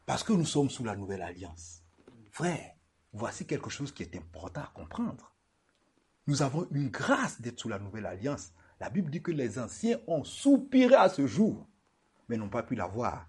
Parce 0.06 0.24
que 0.24 0.32
nous 0.32 0.46
sommes 0.46 0.70
sous 0.70 0.84
la 0.84 0.96
nouvelle 0.96 1.22
alliance. 1.22 1.82
Frère, 2.30 2.74
voici 3.12 3.46
quelque 3.46 3.70
chose 3.70 3.92
qui 3.92 4.02
est 4.02 4.16
important 4.16 4.62
à 4.62 4.72
comprendre. 4.74 5.34
Nous 6.26 6.42
avons 6.42 6.66
une 6.72 6.88
grâce 6.88 7.40
d'être 7.40 7.60
sous 7.60 7.68
la 7.68 7.78
nouvelle 7.78 8.06
alliance. 8.06 8.52
La 8.80 8.88
Bible 8.88 9.10
dit 9.10 9.22
que 9.22 9.30
les 9.30 9.58
anciens 9.58 9.98
ont 10.06 10.24
soupiré 10.24 10.94
à 10.94 11.08
ce 11.08 11.26
jour, 11.26 11.68
mais 12.28 12.36
n'ont 12.36 12.48
pas 12.48 12.62
pu 12.62 12.74
la 12.74 12.86
voir. 12.86 13.26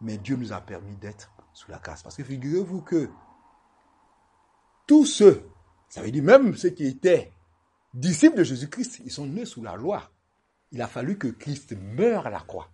Mais 0.00 0.18
Dieu 0.18 0.36
nous 0.36 0.52
a 0.52 0.60
permis 0.60 0.96
d'être 0.96 1.32
sous 1.52 1.70
la 1.70 1.78
grâce. 1.78 2.02
Parce 2.02 2.16
que 2.16 2.24
figurez-vous 2.24 2.82
que 2.82 3.10
tous 4.86 5.04
ceux, 5.04 5.48
ça 5.88 6.02
veut 6.02 6.10
dire 6.10 6.22
même 6.22 6.56
ceux 6.56 6.70
qui 6.70 6.86
étaient 6.86 7.32
disciples 7.92 8.38
de 8.38 8.44
Jésus-Christ, 8.44 9.02
ils 9.04 9.10
sont 9.10 9.26
nés 9.26 9.44
sous 9.44 9.62
la 9.62 9.76
loi. 9.76 10.10
Il 10.72 10.82
a 10.82 10.88
fallu 10.88 11.16
que 11.16 11.28
Christ 11.28 11.74
meure 11.78 12.26
à 12.26 12.30
la 12.30 12.40
croix, 12.40 12.70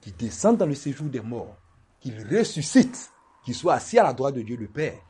qu'il 0.00 0.16
descende 0.16 0.58
dans 0.58 0.66
le 0.66 0.74
séjour 0.74 1.08
des 1.08 1.20
morts, 1.20 1.56
qu'il 2.00 2.20
ressuscite, 2.26 3.10
qu'il 3.44 3.54
soit 3.54 3.74
assis 3.74 3.98
à 3.98 4.02
la 4.02 4.12
droite 4.12 4.34
de 4.34 4.42
Dieu 4.42 4.56
le 4.56 4.68
Père, 4.68 5.00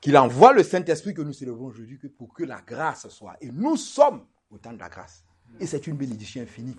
qu'il 0.00 0.16
envoie 0.16 0.52
le 0.52 0.62
Saint-Esprit 0.62 1.14
que 1.14 1.22
nous 1.22 1.32
célébrons 1.32 1.66
aujourd'hui 1.66 1.98
pour 2.16 2.32
que 2.32 2.44
la 2.44 2.60
grâce 2.60 3.08
soit. 3.08 3.36
Et 3.40 3.50
nous 3.50 3.76
sommes 3.76 4.24
au 4.50 4.58
temps 4.58 4.72
de 4.72 4.78
la 4.78 4.88
grâce. 4.88 5.24
Et 5.58 5.66
c'est 5.66 5.86
une 5.86 5.96
bénédiction 5.96 6.42
infinie. 6.42 6.76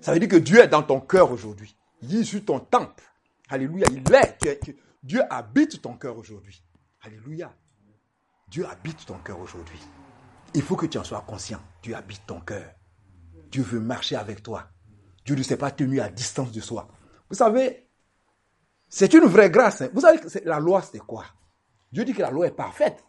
Ça 0.00 0.12
veut 0.12 0.20
dire 0.20 0.28
que 0.28 0.36
Dieu 0.36 0.60
est 0.60 0.68
dans 0.68 0.82
ton 0.82 1.00
cœur 1.00 1.30
aujourd'hui. 1.30 1.76
Il 2.02 2.14
est 2.16 2.24
sur 2.24 2.44
ton 2.44 2.60
temple. 2.60 3.04
Alléluia. 3.48 3.86
Il 3.90 4.14
est. 4.14 4.76
Dieu 5.02 5.22
habite 5.30 5.82
ton 5.82 5.96
cœur 5.96 6.16
aujourd'hui. 6.16 6.62
Alléluia. 7.02 7.54
Dieu 8.48 8.66
habite 8.66 9.04
ton 9.04 9.18
cœur 9.18 9.40
aujourd'hui. 9.40 9.80
Il 10.54 10.62
faut 10.62 10.76
que 10.76 10.86
tu 10.86 10.98
en 10.98 11.04
sois 11.04 11.24
conscient. 11.26 11.60
Dieu 11.82 11.94
habite 11.94 12.22
ton 12.26 12.40
cœur. 12.40 12.74
Dieu 13.54 13.62
veut 13.62 13.78
marcher 13.78 14.16
avec 14.16 14.42
toi. 14.42 14.66
Dieu 15.24 15.36
ne 15.36 15.42
s'est 15.44 15.56
pas 15.56 15.70
tenu 15.70 16.00
à 16.00 16.08
distance 16.08 16.50
de 16.50 16.60
soi. 16.60 16.88
Vous 17.30 17.36
savez, 17.36 17.88
c'est 18.88 19.14
une 19.14 19.26
vraie 19.26 19.48
grâce. 19.48 19.80
Hein. 19.80 19.90
Vous 19.94 20.00
savez, 20.00 20.18
que 20.18 20.26
la 20.44 20.58
loi, 20.58 20.82
c'est 20.82 20.98
quoi? 20.98 21.24
Dieu 21.92 22.04
dit 22.04 22.14
que 22.14 22.22
la 22.22 22.32
loi 22.32 22.48
est 22.48 22.56
parfaite. 22.56 23.04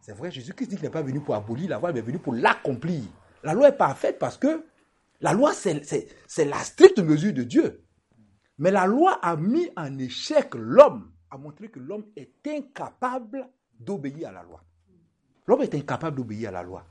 C'est 0.00 0.12
vrai, 0.12 0.30
Jésus-Christ 0.30 0.68
dit 0.68 0.76
qu'il 0.76 0.84
n'est 0.84 0.92
pas 0.92 1.02
venu 1.02 1.20
pour 1.20 1.34
abolir 1.34 1.70
la 1.70 1.80
loi, 1.80 1.90
il 1.90 1.98
est 1.98 2.02
venu 2.02 2.20
pour 2.20 2.34
l'accomplir. 2.34 3.02
La 3.42 3.52
loi 3.52 3.70
est 3.70 3.76
parfaite 3.76 4.20
parce 4.20 4.38
que 4.38 4.64
la 5.20 5.32
loi, 5.32 5.52
c'est 5.54 6.44
la 6.44 6.58
stricte 6.58 7.00
mesure 7.00 7.32
de 7.32 7.42
Dieu. 7.42 7.84
Mais 8.58 8.70
la 8.70 8.86
loi 8.86 9.18
a 9.22 9.34
mis 9.34 9.70
en 9.76 9.98
échec 9.98 10.54
l'homme, 10.54 11.10
a 11.32 11.36
montré 11.36 11.68
que 11.68 11.80
l'homme 11.80 12.04
est 12.14 12.46
incapable 12.46 13.50
d'obéir 13.80 14.28
à 14.28 14.32
la 14.34 14.44
loi. 14.44 14.62
L'homme 15.48 15.62
est 15.62 15.74
incapable 15.74 16.16
d'obéir 16.16 16.50
à 16.50 16.52
la 16.52 16.62
loi. 16.62 16.86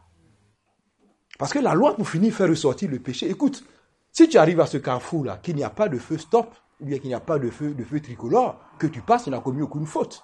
Parce 1.39 1.53
que 1.53 1.59
la 1.59 1.73
loi, 1.73 1.95
pour 1.95 2.07
finir, 2.07 2.33
fait 2.33 2.45
ressortir 2.45 2.91
le 2.91 2.99
péché. 2.99 3.29
Écoute, 3.29 3.63
si 4.11 4.27
tu 4.27 4.37
arrives 4.37 4.59
à 4.59 4.65
ce 4.65 4.77
carrefour-là, 4.77 5.37
qu'il 5.37 5.55
n'y 5.55 5.63
a 5.63 5.69
pas 5.69 5.87
de 5.87 5.97
feu 5.97 6.17
stop, 6.17 6.53
ou 6.81 6.85
bien 6.85 6.99
qu'il 6.99 7.07
n'y 7.07 7.13
a 7.13 7.21
pas 7.21 7.39
de 7.39 7.49
feu, 7.49 7.73
de 7.73 7.83
feu 7.85 8.01
tricolore, 8.01 8.59
que 8.77 8.87
tu 8.87 9.01
passes, 9.01 9.23
tu 9.23 9.29
n'as 9.29 9.39
commis 9.39 9.61
aucune 9.61 9.85
faute. 9.85 10.21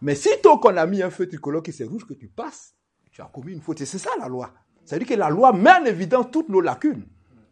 Mais 0.00 0.16
si 0.16 0.28
toi 0.42 0.58
qu'on 0.58 0.76
a 0.76 0.86
mis 0.86 1.04
un 1.04 1.10
feu 1.10 1.28
tricolore 1.28 1.62
qui 1.62 1.72
c'est 1.72 1.84
rouge, 1.84 2.04
que 2.04 2.14
tu 2.14 2.26
passes, 2.26 2.74
tu 3.12 3.22
as 3.22 3.26
commis 3.26 3.52
une 3.52 3.60
faute. 3.60 3.80
Et 3.80 3.86
c'est 3.86 3.98
ça 3.98 4.10
la 4.18 4.26
loi. 4.26 4.52
C'est-à-dire 4.84 5.06
que 5.06 5.14
la 5.14 5.30
loi 5.30 5.52
met 5.52 5.70
en 5.70 5.84
évidence 5.84 6.26
toutes 6.32 6.48
nos 6.48 6.60
lacunes. 6.60 7.06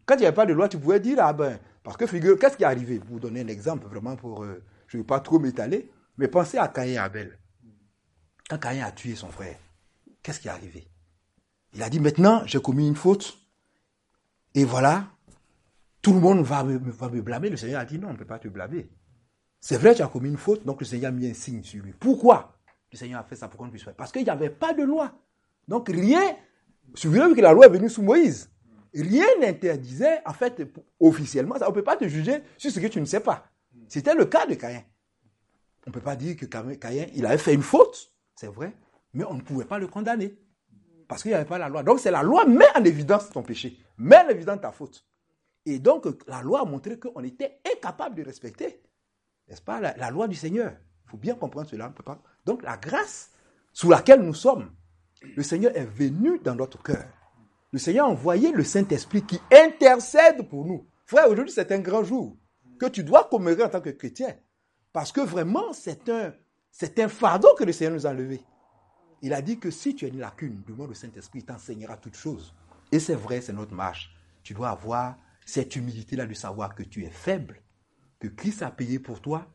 Quand 0.04 0.16
il 0.16 0.20
n'y 0.20 0.26
avait 0.26 0.34
pas 0.34 0.46
de 0.46 0.52
loi, 0.52 0.68
tu 0.68 0.76
pouvais 0.76 0.98
dire, 0.98 1.18
ah 1.20 1.32
ben, 1.32 1.60
parce 1.84 1.96
que 1.96 2.06
figure, 2.08 2.36
qu'est-ce 2.36 2.56
qui 2.56 2.64
est 2.64 2.66
arrivé? 2.66 2.98
Pour 2.98 3.10
vous 3.10 3.20
donner 3.20 3.42
un 3.42 3.48
exemple, 3.48 3.86
vraiment, 3.86 4.16
pour, 4.16 4.42
euh, 4.42 4.60
je 4.88 4.96
ne 4.96 5.02
veux 5.02 5.06
pas 5.06 5.20
trop 5.20 5.38
m'étaler, 5.38 5.88
mais 6.16 6.26
pensez 6.26 6.58
à 6.58 6.66
Caïn 6.66 6.94
et 6.94 6.98
Abel. 6.98 7.38
Quand 8.50 8.58
Caïn 8.58 8.84
a 8.84 8.90
tué 8.90 9.14
son 9.14 9.28
frère, 9.28 9.56
qu'est-ce 10.20 10.40
qui 10.40 10.48
est 10.48 10.50
arrivé? 10.50 10.90
Il 11.74 11.82
a 11.82 11.90
dit, 11.90 12.00
maintenant, 12.00 12.42
j'ai 12.46 12.60
commis 12.60 12.86
une 12.86 12.96
faute, 12.96 13.38
et 14.54 14.64
voilà, 14.64 15.06
tout 16.02 16.12
le 16.12 16.20
monde 16.20 16.42
va 16.42 16.64
me, 16.64 16.78
va 16.78 17.08
me 17.08 17.20
blâmer. 17.20 17.50
Le 17.50 17.56
Seigneur 17.56 17.80
a 17.80 17.84
dit, 17.84 17.98
non, 17.98 18.08
on 18.08 18.12
ne 18.12 18.16
peut 18.16 18.24
pas 18.24 18.38
te 18.38 18.48
blâmer. 18.48 18.90
C'est 19.60 19.76
vrai, 19.76 19.94
tu 19.94 20.02
as 20.02 20.08
commis 20.08 20.28
une 20.28 20.36
faute, 20.36 20.64
donc 20.64 20.80
le 20.80 20.86
Seigneur 20.86 21.10
a 21.10 21.12
mis 21.12 21.26
un 21.26 21.34
signe 21.34 21.62
sur 21.62 21.82
lui. 21.82 21.92
Pourquoi 21.92 22.58
Le 22.92 22.96
Seigneur 22.96 23.20
a 23.20 23.24
fait 23.24 23.36
ça 23.36 23.48
pour 23.48 23.58
qu'on 23.58 23.66
ne 23.66 23.70
puisse 23.70 23.84
pas. 23.84 23.92
Parce 23.92 24.12
qu'il 24.12 24.22
n'y 24.22 24.30
avait 24.30 24.50
pas 24.50 24.72
de 24.72 24.82
loi. 24.82 25.12
Donc 25.66 25.88
rien 25.88 26.22
Souvenez-vous 26.94 27.34
que 27.34 27.40
la 27.40 27.52
loi 27.52 27.66
est 27.66 27.70
venue 27.70 27.90
sous 27.90 28.02
Moïse. 28.02 28.50
Rien 28.94 29.26
n'interdisait, 29.40 30.20
en 30.24 30.32
fait, 30.32 30.62
officiellement, 30.98 31.56
on 31.60 31.68
ne 31.68 31.74
peut 31.74 31.84
pas 31.84 31.96
te 31.96 32.08
juger 32.08 32.42
sur 32.56 32.70
ce 32.70 32.80
que 32.80 32.86
tu 32.86 33.00
ne 33.00 33.04
sais 33.04 33.20
pas. 33.20 33.46
C'était 33.88 34.14
le 34.14 34.24
cas 34.24 34.46
de 34.46 34.54
Caïn. 34.54 34.82
On 35.86 35.90
ne 35.90 35.92
peut 35.92 36.00
pas 36.00 36.16
dire 36.16 36.36
que 36.36 36.46
Caïn, 36.46 37.06
il 37.14 37.26
avait 37.26 37.38
fait 37.38 37.54
une 37.54 37.62
faute, 37.62 38.12
c'est 38.34 38.48
vrai, 38.48 38.74
mais 39.14 39.24
on 39.24 39.34
ne 39.34 39.40
pouvait 39.40 39.64
pas 39.64 39.78
le 39.78 39.86
condamner. 39.86 40.38
Parce 41.08 41.22
qu'il 41.22 41.30
n'y 41.30 41.34
avait 41.34 41.46
pas 41.46 41.58
la 41.58 41.70
loi. 41.70 41.82
Donc 41.82 41.98
c'est 41.98 42.10
la 42.10 42.22
loi 42.22 42.44
met 42.44 42.66
en 42.76 42.84
évidence 42.84 43.30
ton 43.30 43.42
péché, 43.42 43.78
met 43.96 44.18
en 44.18 44.28
évidence 44.28 44.60
ta 44.60 44.70
faute. 44.70 45.04
Et 45.64 45.78
donc 45.78 46.06
la 46.28 46.42
loi 46.42 46.60
a 46.60 46.64
montré 46.64 46.98
qu'on 46.98 47.24
était 47.24 47.60
incapable 47.74 48.16
de 48.16 48.22
respecter, 48.22 48.82
n'est-ce 49.48 49.62
pas, 49.62 49.80
la, 49.80 50.10
loi 50.10 50.28
du 50.28 50.36
Seigneur. 50.36 50.72
Il 51.06 51.10
faut 51.10 51.16
bien 51.16 51.34
comprendre 51.34 51.68
cela. 51.68 51.92
Donc 52.44 52.62
la 52.62 52.76
grâce 52.76 53.30
sous 53.72 53.90
laquelle 53.90 54.20
nous 54.20 54.34
sommes, 54.34 54.70
le 55.34 55.42
Seigneur 55.42 55.76
est 55.76 55.86
venu 55.86 56.38
dans 56.38 56.54
notre 56.54 56.82
cœur. 56.82 57.04
Le 57.72 57.78
Seigneur 57.78 58.06
a 58.06 58.10
envoyé 58.10 58.52
le 58.52 58.64
Saint-Esprit 58.64 59.22
qui 59.22 59.40
intercède 59.50 60.48
pour 60.48 60.64
nous. 60.64 60.86
Frère, 61.04 61.28
aujourd'hui, 61.28 61.52
c'est 61.52 61.72
un 61.72 61.80
grand 61.80 62.04
jour 62.04 62.36
que 62.78 62.86
tu 62.86 63.02
dois 63.02 63.24
commémorer 63.24 63.64
en 63.64 63.68
tant 63.68 63.80
que 63.80 63.90
chrétien. 63.90 64.34
Parce 64.92 65.12
que 65.12 65.20
vraiment, 65.20 65.72
c'est 65.72 66.08
un, 66.08 66.34
c'est 66.70 66.98
un 66.98 67.08
fardeau 67.08 67.54
que 67.58 67.64
le 67.64 67.72
Seigneur 67.72 67.94
nous 67.94 68.06
a 68.06 68.12
levé. 68.12 68.42
Il 69.22 69.32
a 69.32 69.42
dit 69.42 69.58
que 69.58 69.70
si 69.70 69.94
tu 69.94 70.04
as 70.04 70.08
une 70.08 70.20
lacune, 70.20 70.62
demande 70.66 70.90
au 70.90 70.94
Saint-Esprit, 70.94 71.42
t'enseignera 71.42 71.96
toutes 71.96 72.16
choses. 72.16 72.54
Et 72.92 73.00
c'est 73.00 73.14
vrai, 73.14 73.40
c'est 73.40 73.52
notre 73.52 73.74
marche. 73.74 74.14
Tu 74.42 74.54
dois 74.54 74.70
avoir 74.70 75.16
cette 75.44 75.76
humilité-là 75.76 76.26
de 76.26 76.34
savoir 76.34 76.74
que 76.74 76.82
tu 76.82 77.04
es 77.04 77.10
faible, 77.10 77.60
que 78.20 78.28
Christ 78.28 78.62
a 78.62 78.70
payé 78.70 78.98
pour 78.98 79.20
toi 79.20 79.46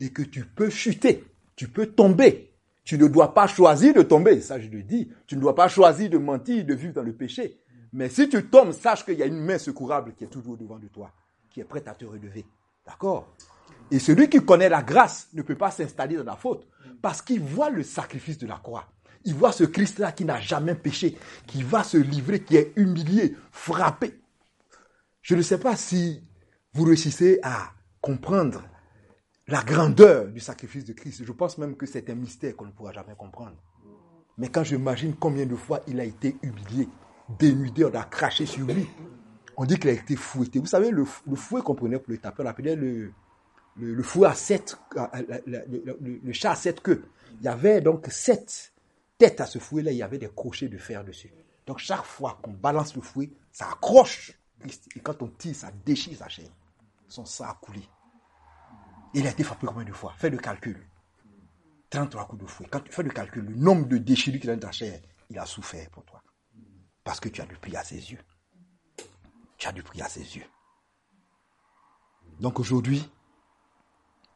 et 0.00 0.10
que 0.10 0.22
tu 0.22 0.44
peux 0.44 0.70
chuter, 0.70 1.24
tu 1.56 1.68
peux 1.68 1.86
tomber. 1.86 2.54
Tu 2.84 2.96
ne 2.96 3.06
dois 3.06 3.34
pas 3.34 3.46
choisir 3.46 3.94
de 3.94 4.02
tomber, 4.02 4.40
ça 4.40 4.58
je 4.58 4.68
le 4.68 4.82
dis. 4.82 5.12
Tu 5.26 5.36
ne 5.36 5.40
dois 5.40 5.54
pas 5.54 5.68
choisir 5.68 6.08
de 6.08 6.18
mentir, 6.18 6.64
de 6.64 6.74
vivre 6.74 6.94
dans 6.94 7.02
le 7.02 7.12
péché. 7.12 7.58
Mais 7.92 8.08
si 8.08 8.28
tu 8.28 8.46
tombes, 8.46 8.72
sache 8.72 9.04
qu'il 9.04 9.18
y 9.18 9.22
a 9.22 9.26
une 9.26 9.40
main 9.40 9.58
secourable 9.58 10.14
qui 10.14 10.24
est 10.24 10.28
toujours 10.28 10.56
devant 10.56 10.78
de 10.78 10.88
toi, 10.88 11.12
qui 11.50 11.60
est 11.60 11.64
prête 11.64 11.88
à 11.88 11.94
te 11.94 12.04
relever. 12.04 12.46
D'accord? 12.86 13.34
Et 13.90 13.98
celui 13.98 14.28
qui 14.28 14.38
connaît 14.44 14.68
la 14.68 14.82
grâce 14.82 15.28
ne 15.34 15.42
peut 15.42 15.56
pas 15.56 15.70
s'installer 15.70 16.16
dans 16.16 16.24
la 16.24 16.36
faute, 16.36 16.66
parce 17.02 17.20
qu'il 17.22 17.40
voit 17.40 17.70
le 17.70 17.82
sacrifice 17.82 18.38
de 18.38 18.46
la 18.46 18.56
croix. 18.56 18.88
Il 19.24 19.34
voit 19.34 19.52
ce 19.52 19.64
Christ-là 19.64 20.12
qui 20.12 20.24
n'a 20.24 20.40
jamais 20.40 20.74
péché, 20.74 21.16
qui 21.46 21.62
va 21.62 21.84
se 21.84 21.96
livrer, 21.96 22.40
qui 22.40 22.56
est 22.56 22.72
humilié, 22.76 23.36
frappé. 23.52 24.20
Je 25.22 25.34
ne 25.34 25.42
sais 25.42 25.58
pas 25.58 25.76
si 25.76 26.22
vous 26.72 26.84
réussissez 26.84 27.38
à 27.42 27.72
comprendre 28.00 28.62
la 29.46 29.62
grandeur 29.62 30.28
du 30.28 30.40
sacrifice 30.40 30.84
de 30.84 30.92
Christ. 30.92 31.24
Je 31.24 31.32
pense 31.32 31.58
même 31.58 31.76
que 31.76 31.86
c'est 31.86 32.08
un 32.08 32.14
mystère 32.14 32.56
qu'on 32.56 32.66
ne 32.66 32.72
pourra 32.72 32.92
jamais 32.92 33.14
comprendre. 33.16 33.56
Mais 34.38 34.48
quand 34.48 34.64
j'imagine 34.64 35.14
combien 35.14 35.44
de 35.44 35.56
fois 35.56 35.80
il 35.86 36.00
a 36.00 36.04
été 36.04 36.36
humilié, 36.42 36.88
dénudé, 37.38 37.84
on 37.84 37.94
a 37.94 38.04
craché 38.04 38.46
sur 38.46 38.66
lui. 38.66 38.88
On 39.56 39.66
dit 39.66 39.78
qu'il 39.78 39.90
a 39.90 39.92
été 39.92 40.16
fouetté. 40.16 40.58
Vous 40.58 40.66
savez, 40.66 40.90
le, 40.90 41.04
fouet 41.04 41.60
qu'on 41.60 41.74
prenait 41.74 41.98
pour 41.98 42.12
le 42.12 42.18
taper, 42.18 42.42
on 42.42 42.46
appelait 42.46 42.76
le, 42.76 43.12
le, 43.76 44.02
fouet 44.02 44.28
à 44.28 44.34
sept, 44.34 44.78
le, 45.46 46.32
chat 46.32 46.52
à 46.52 46.56
sept 46.56 46.80
queues. 46.80 47.04
Il 47.40 47.44
y 47.44 47.48
avait 47.48 47.80
donc 47.80 48.06
sept 48.08 48.72
têtes 49.20 49.40
à 49.42 49.46
ce 49.46 49.58
fouet-là, 49.58 49.92
il 49.92 49.98
y 49.98 50.02
avait 50.02 50.16
des 50.16 50.30
crochets 50.30 50.68
de 50.68 50.78
fer 50.78 51.04
dessus. 51.04 51.30
Donc 51.66 51.78
chaque 51.78 52.04
fois 52.04 52.38
qu'on 52.42 52.52
balance 52.52 52.96
le 52.96 53.02
fouet, 53.02 53.30
ça 53.52 53.68
accroche 53.68 54.32
Et 54.96 55.00
quand 55.00 55.22
on 55.22 55.28
tire, 55.28 55.54
ça 55.54 55.70
déchire 55.84 56.16
sa 56.16 56.28
chair. 56.28 56.48
Son 57.06 57.26
sang 57.26 57.44
a 57.44 57.54
coulé. 57.60 57.82
Il 59.12 59.26
a 59.26 59.30
été 59.30 59.44
frappé 59.44 59.66
combien 59.66 59.84
de 59.84 59.92
fois? 59.92 60.14
Fais 60.16 60.30
le 60.30 60.38
calcul. 60.38 60.86
33 61.90 62.28
coups 62.28 62.42
de 62.42 62.48
fouet. 62.48 62.66
Quand 62.70 62.80
tu 62.80 62.92
fais 62.92 63.02
le 63.02 63.10
calcul, 63.10 63.44
le 63.44 63.56
nombre 63.56 63.86
de 63.86 63.98
déchirures 63.98 64.40
qu'il 64.40 64.48
a 64.48 64.56
dans 64.56 64.68
ta 64.68 64.72
chair, 64.72 65.00
il 65.28 65.38
a 65.38 65.44
souffert 65.44 65.90
pour 65.90 66.04
toi. 66.04 66.22
Parce 67.04 67.20
que 67.20 67.28
tu 67.28 67.42
as 67.42 67.46
du 67.46 67.56
prix 67.56 67.76
à 67.76 67.84
ses 67.84 68.12
yeux. 68.12 68.20
Tu 69.58 69.68
as 69.68 69.72
du 69.72 69.82
prix 69.82 70.00
à 70.00 70.08
ses 70.08 70.36
yeux. 70.36 70.46
Donc 72.38 72.58
aujourd'hui, 72.58 73.06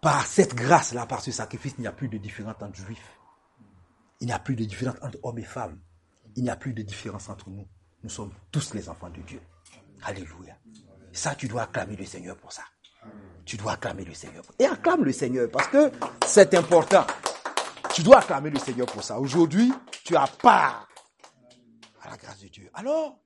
par 0.02 0.26
cette 0.26 0.54
grâce-là, 0.54 1.06
par 1.06 1.22
ce 1.22 1.32
sacrifice, 1.32 1.74
il 1.78 1.82
n'y 1.82 1.86
a 1.86 1.92
plus 1.92 2.08
de 2.08 2.18
différence 2.18 2.60
entre 2.60 2.74
juifs. 2.74 3.18
Il 4.24 4.28
n'y 4.28 4.32
a 4.32 4.38
plus 4.38 4.56
de 4.56 4.64
différence 4.64 4.96
entre 5.02 5.18
hommes 5.22 5.38
et 5.38 5.44
femmes. 5.44 5.78
Il 6.34 6.44
n'y 6.44 6.48
a 6.48 6.56
plus 6.56 6.72
de 6.72 6.80
différence 6.80 7.28
entre 7.28 7.50
nous. 7.50 7.68
Nous 8.02 8.08
sommes 8.08 8.32
tous 8.50 8.72
les 8.72 8.88
enfants 8.88 9.10
de 9.10 9.20
Dieu. 9.20 9.38
Alléluia. 10.02 10.56
Ça, 11.12 11.34
tu 11.34 11.46
dois 11.46 11.64
acclamer 11.64 11.94
le 11.94 12.06
Seigneur 12.06 12.34
pour 12.38 12.50
ça. 12.50 12.62
Tu 13.44 13.58
dois 13.58 13.72
acclamer 13.72 14.02
le 14.02 14.14
Seigneur. 14.14 14.42
Et 14.58 14.64
acclame 14.64 15.04
le 15.04 15.12
Seigneur 15.12 15.50
parce 15.50 15.68
que 15.68 15.92
c'est 16.26 16.54
important. 16.54 17.06
Tu 17.92 18.02
dois 18.02 18.20
acclamer 18.20 18.48
le 18.48 18.58
Seigneur 18.58 18.86
pour 18.86 19.04
ça. 19.04 19.20
Aujourd'hui, 19.20 19.70
tu 20.04 20.16
as 20.16 20.26
part 20.26 20.88
à 22.00 22.08
la 22.08 22.16
grâce 22.16 22.40
de 22.40 22.48
Dieu. 22.48 22.70
Alors, 22.72 23.18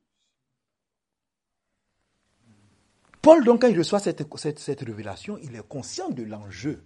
Paul, 3.23 3.45
donc, 3.45 3.61
quand 3.61 3.69
il 3.69 3.78
reçoit 3.78 4.00
cette, 4.00 4.26
cette, 4.59 4.81
révélation, 4.81 5.38
il 5.45 5.55
est 5.55 5.69
conscient 5.69 6.09
de 6.09 6.25
l'enjeu. 6.25 6.85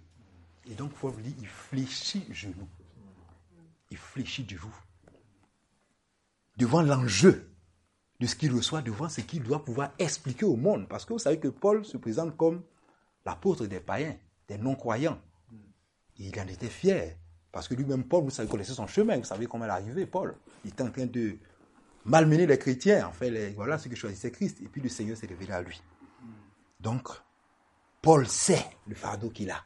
Et 0.67 0.75
donc, 0.75 0.91
Paul 0.91 1.15
il 1.25 1.47
fléchit 1.47 2.27
genou. 2.29 2.69
Il 3.93 3.97
fléchit 3.97 4.43
du 4.43 4.57
vous. 4.57 4.75
Devant 6.57 6.81
l'enjeu 6.81 7.53
de 8.19 8.25
ce 8.25 8.35
qu'il 8.35 8.51
reçoit, 8.51 8.81
devant 8.81 9.07
ce 9.07 9.21
qu'il 9.21 9.43
doit 9.43 9.63
pouvoir 9.63 9.91
expliquer 9.99 10.45
au 10.45 10.55
monde. 10.55 10.89
Parce 10.89 11.05
que 11.05 11.13
vous 11.13 11.19
savez 11.19 11.37
que 11.37 11.47
Paul 11.47 11.85
se 11.85 11.97
présente 11.97 12.35
comme 12.35 12.63
l'apôtre 13.23 13.67
des 13.67 13.79
païens, 13.79 14.17
des 14.47 14.57
non-croyants. 14.57 15.21
Il 16.17 16.39
en 16.39 16.47
était 16.47 16.69
fier. 16.69 17.19
Parce 17.51 17.67
que 17.67 17.75
lui-même, 17.75 18.03
Paul, 18.05 18.23
vous 18.23 18.31
savez, 18.31 18.49
connaissait 18.49 18.73
son 18.73 18.87
chemin. 18.87 19.19
Vous 19.19 19.25
savez 19.25 19.45
comment 19.45 19.65
il 19.65 19.67
est 19.67 19.71
arrivé, 19.71 20.07
Paul. 20.07 20.35
Il 20.65 20.71
était 20.71 20.81
en 20.81 20.89
train 20.89 21.05
de 21.05 21.37
malmener 22.03 22.47
les 22.47 22.57
chrétiens. 22.57 23.07
En 23.07 23.11
fait, 23.11 23.53
voilà 23.53 23.77
ce 23.77 23.89
que 23.89 23.95
choisissait 23.95 24.31
Christ. 24.31 24.59
Et 24.63 24.69
puis 24.69 24.81
le 24.81 24.89
Seigneur 24.89 25.17
s'est 25.17 25.27
révélé 25.27 25.51
à 25.51 25.61
lui. 25.61 25.83
Donc, 26.79 27.09
Paul 28.01 28.27
sait 28.27 28.65
le 28.87 28.95
fardeau 28.95 29.29
qu'il 29.29 29.51
a. 29.51 29.63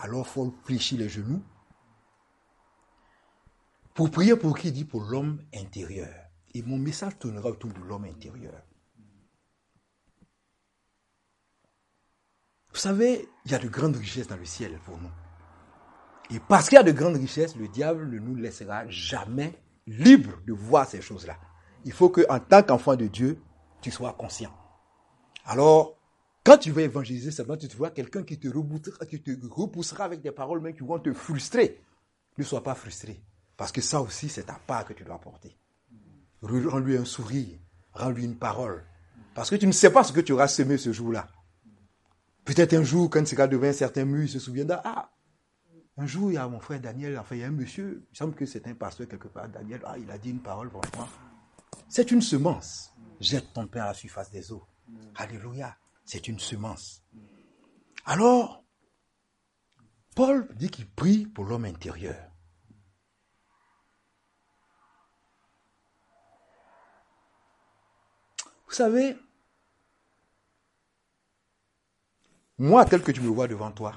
Alors, 0.00 0.28
Paul 0.28 0.50
fléchit 0.64 0.96
les 0.96 1.08
genoux 1.08 1.44
pour 3.98 4.12
prier 4.12 4.36
pour 4.36 4.56
qui 4.56 4.70
dit 4.70 4.84
Pour 4.84 5.02
l'homme 5.02 5.42
intérieur. 5.52 6.14
Et 6.54 6.62
mon 6.62 6.78
message 6.78 7.18
tournera 7.18 7.48
autour 7.48 7.72
de 7.72 7.80
l'homme 7.80 8.04
intérieur. 8.04 8.62
Vous 12.72 12.78
savez, 12.78 13.28
il 13.44 13.50
y 13.50 13.54
a 13.56 13.58
de 13.58 13.66
grandes 13.66 13.96
richesses 13.96 14.28
dans 14.28 14.36
le 14.36 14.44
ciel 14.44 14.78
pour 14.84 14.98
nous. 14.98 15.10
Et 16.30 16.38
parce 16.38 16.68
qu'il 16.68 16.76
y 16.76 16.78
a 16.78 16.84
de 16.84 16.92
grandes 16.92 17.16
richesses, 17.16 17.56
le 17.56 17.66
diable 17.66 18.08
ne 18.08 18.20
nous 18.20 18.36
laissera 18.36 18.88
jamais 18.88 19.60
libres 19.88 20.40
de 20.46 20.52
voir 20.52 20.86
ces 20.86 21.00
choses-là. 21.00 21.36
Il 21.84 21.90
faut 21.90 22.08
qu'en 22.08 22.38
tant 22.38 22.62
qu'enfant 22.62 22.94
de 22.94 23.08
Dieu, 23.08 23.42
tu 23.80 23.90
sois 23.90 24.12
conscient. 24.12 24.56
Alors, 25.44 25.98
quand 26.44 26.58
tu 26.58 26.70
vas 26.70 26.82
évangéliser, 26.82 27.32
seulement 27.32 27.56
tu 27.56 27.66
te 27.66 27.76
vois 27.76 27.90
quelqu'un 27.90 28.22
qui 28.22 28.38
te, 28.38 28.46
repoussera, 28.48 30.04
avec 30.04 30.20
des 30.20 30.30
paroles 30.30 30.60
même 30.60 30.76
qui 30.76 30.84
vont 30.84 31.00
te 31.00 31.12
frustrer. 31.12 31.82
Ne 32.36 32.44
sois 32.44 32.62
pas 32.62 32.76
frustré. 32.76 33.24
Parce 33.58 33.72
que 33.72 33.80
ça 33.80 34.00
aussi, 34.00 34.28
c'est 34.28 34.44
ta 34.44 34.54
part 34.54 34.84
que 34.84 34.92
tu 34.94 35.02
dois 35.02 35.20
porter. 35.20 35.58
Rends-lui 36.40 36.96
un 36.96 37.04
sourire. 37.04 37.58
Rends-lui 37.92 38.24
une 38.24 38.38
parole. 38.38 38.84
Parce 39.34 39.50
que 39.50 39.56
tu 39.56 39.66
ne 39.66 39.72
sais 39.72 39.92
pas 39.92 40.04
ce 40.04 40.12
que 40.12 40.20
tu 40.20 40.32
auras 40.32 40.46
semé 40.46 40.78
ce 40.78 40.92
jour-là. 40.92 41.28
Peut-être 42.44 42.74
un 42.74 42.84
jour, 42.84 43.10
quand 43.10 43.20
il 43.20 43.26
sera 43.26 43.48
devant 43.48 43.66
un 43.66 43.72
certain 43.72 44.04
mur, 44.04 44.22
il 44.22 44.28
se 44.28 44.38
souviendra, 44.38 44.80
ah, 44.84 45.10
un 45.96 46.06
jour, 46.06 46.30
il 46.30 46.34
y 46.34 46.38
a 46.38 46.46
mon 46.46 46.60
frère 46.60 46.80
Daniel, 46.80 47.18
enfin, 47.18 47.34
il 47.34 47.40
y 47.40 47.44
a 47.44 47.48
un 47.48 47.50
monsieur, 47.50 48.06
il 48.12 48.16
semble 48.16 48.34
que 48.34 48.46
c'est 48.46 48.68
un 48.68 48.74
pasteur 48.74 49.08
quelque 49.08 49.26
part, 49.26 49.48
Daniel, 49.48 49.80
ah, 49.84 49.98
il 49.98 50.08
a 50.08 50.18
dit 50.18 50.30
une 50.30 50.40
parole, 50.40 50.70
franchement. 50.70 51.08
C'est 51.88 52.12
une 52.12 52.22
semence. 52.22 52.94
Jette 53.20 53.52
ton 53.52 53.66
pain 53.66 53.82
à 53.82 53.86
la 53.86 53.94
surface 53.94 54.30
des 54.30 54.52
eaux. 54.52 54.64
Alléluia. 55.16 55.76
C'est 56.04 56.28
une 56.28 56.38
semence. 56.38 57.02
Alors, 58.04 58.64
Paul 60.14 60.48
dit 60.54 60.70
qu'il 60.70 60.88
prie 60.88 61.26
pour 61.26 61.44
l'homme 61.44 61.64
intérieur. 61.64 62.30
Vous 68.68 68.74
savez, 68.74 69.16
moi, 72.58 72.84
tel 72.84 73.02
que 73.02 73.12
tu 73.12 73.22
me 73.22 73.28
vois 73.28 73.48
devant 73.48 73.70
toi, 73.70 73.94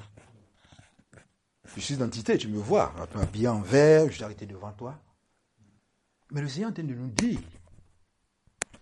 je 1.75 1.81
suis 1.81 1.95
d'identité, 1.95 2.37
tu 2.37 2.47
me 2.47 2.57
vois, 2.57 2.93
habillé 3.15 3.49
en 3.49 3.59
vert, 3.59 4.07
je 4.07 4.13
suis 4.13 4.23
arrêté 4.23 4.45
devant 4.45 4.71
toi. 4.71 4.97
Mais 6.31 6.41
le 6.41 6.47
Seigneur 6.47 6.69
est 6.69 6.71
en 6.71 6.75
train 6.75 6.83
de 6.83 6.93
nous 6.93 7.09
dire 7.09 7.39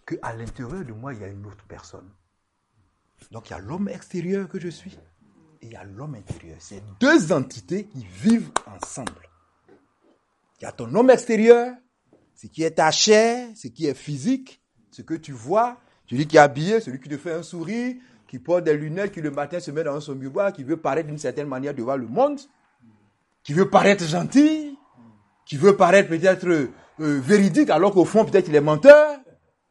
qu'à 0.05 0.33
l'intérieur 0.33 0.85
de 0.85 0.93
moi, 0.93 1.13
il 1.15 1.21
y 1.21 1.23
a 1.23 1.27
une 1.27 1.45
autre 1.47 1.65
personne. 1.67 2.09
Donc 3.31 3.49
il 3.49 3.53
y 3.53 3.55
a 3.55 3.59
l'homme 3.59 3.89
extérieur 3.89 4.47
que 4.47 4.59
je 4.59 4.69
suis 4.69 4.97
et 5.61 5.65
il 5.65 5.71
y 5.71 5.75
a 5.75 5.83
l'homme 5.83 6.15
intérieur. 6.15 6.57
C'est 6.59 6.83
deux 6.99 7.31
entités 7.31 7.87
qui 7.87 8.05
vivent 8.05 8.51
ensemble. 8.67 9.27
Il 10.59 10.63
y 10.63 10.65
a 10.65 10.71
ton 10.71 10.93
homme 10.93 11.09
extérieur, 11.09 11.75
ce 12.35 12.45
qui 12.45 12.63
est 12.63 12.71
ta 12.71 12.91
chair, 12.91 13.49
ce 13.55 13.67
qui 13.67 13.87
est 13.87 13.95
physique, 13.95 14.61
ce 14.91 15.01
que 15.01 15.13
tu 15.13 15.31
vois, 15.31 15.77
celui 16.09 16.27
qui 16.27 16.37
est 16.37 16.39
habillé, 16.39 16.79
celui 16.79 16.99
qui 16.99 17.09
te 17.09 17.17
fait 17.17 17.33
un 17.33 17.43
sourire, 17.43 17.95
qui 18.27 18.39
porte 18.39 18.63
des 18.63 18.75
lunettes, 18.77 19.11
qui 19.11 19.21
le 19.21 19.31
matin 19.31 19.59
se 19.59 19.71
met 19.71 19.83
dans 19.83 19.99
son 19.99 20.15
miroir, 20.15 20.53
qui 20.53 20.63
veut 20.63 20.77
paraître 20.77 21.07
d'une 21.07 21.17
certaine 21.17 21.47
manière 21.47 21.73
devant 21.73 21.95
le 21.97 22.07
monde 22.07 22.39
qui 23.43 23.53
veut 23.53 23.69
paraître 23.69 24.05
gentil, 24.05 24.77
qui 25.45 25.57
veut 25.57 25.75
paraître 25.75 26.09
peut-être 26.09 26.47
euh, 26.47 26.71
véridique, 26.99 27.69
alors 27.69 27.93
qu'au 27.93 28.05
fond, 28.05 28.25
peut-être 28.25 28.47
il 28.47 28.55
est 28.55 28.61
menteur. 28.61 29.19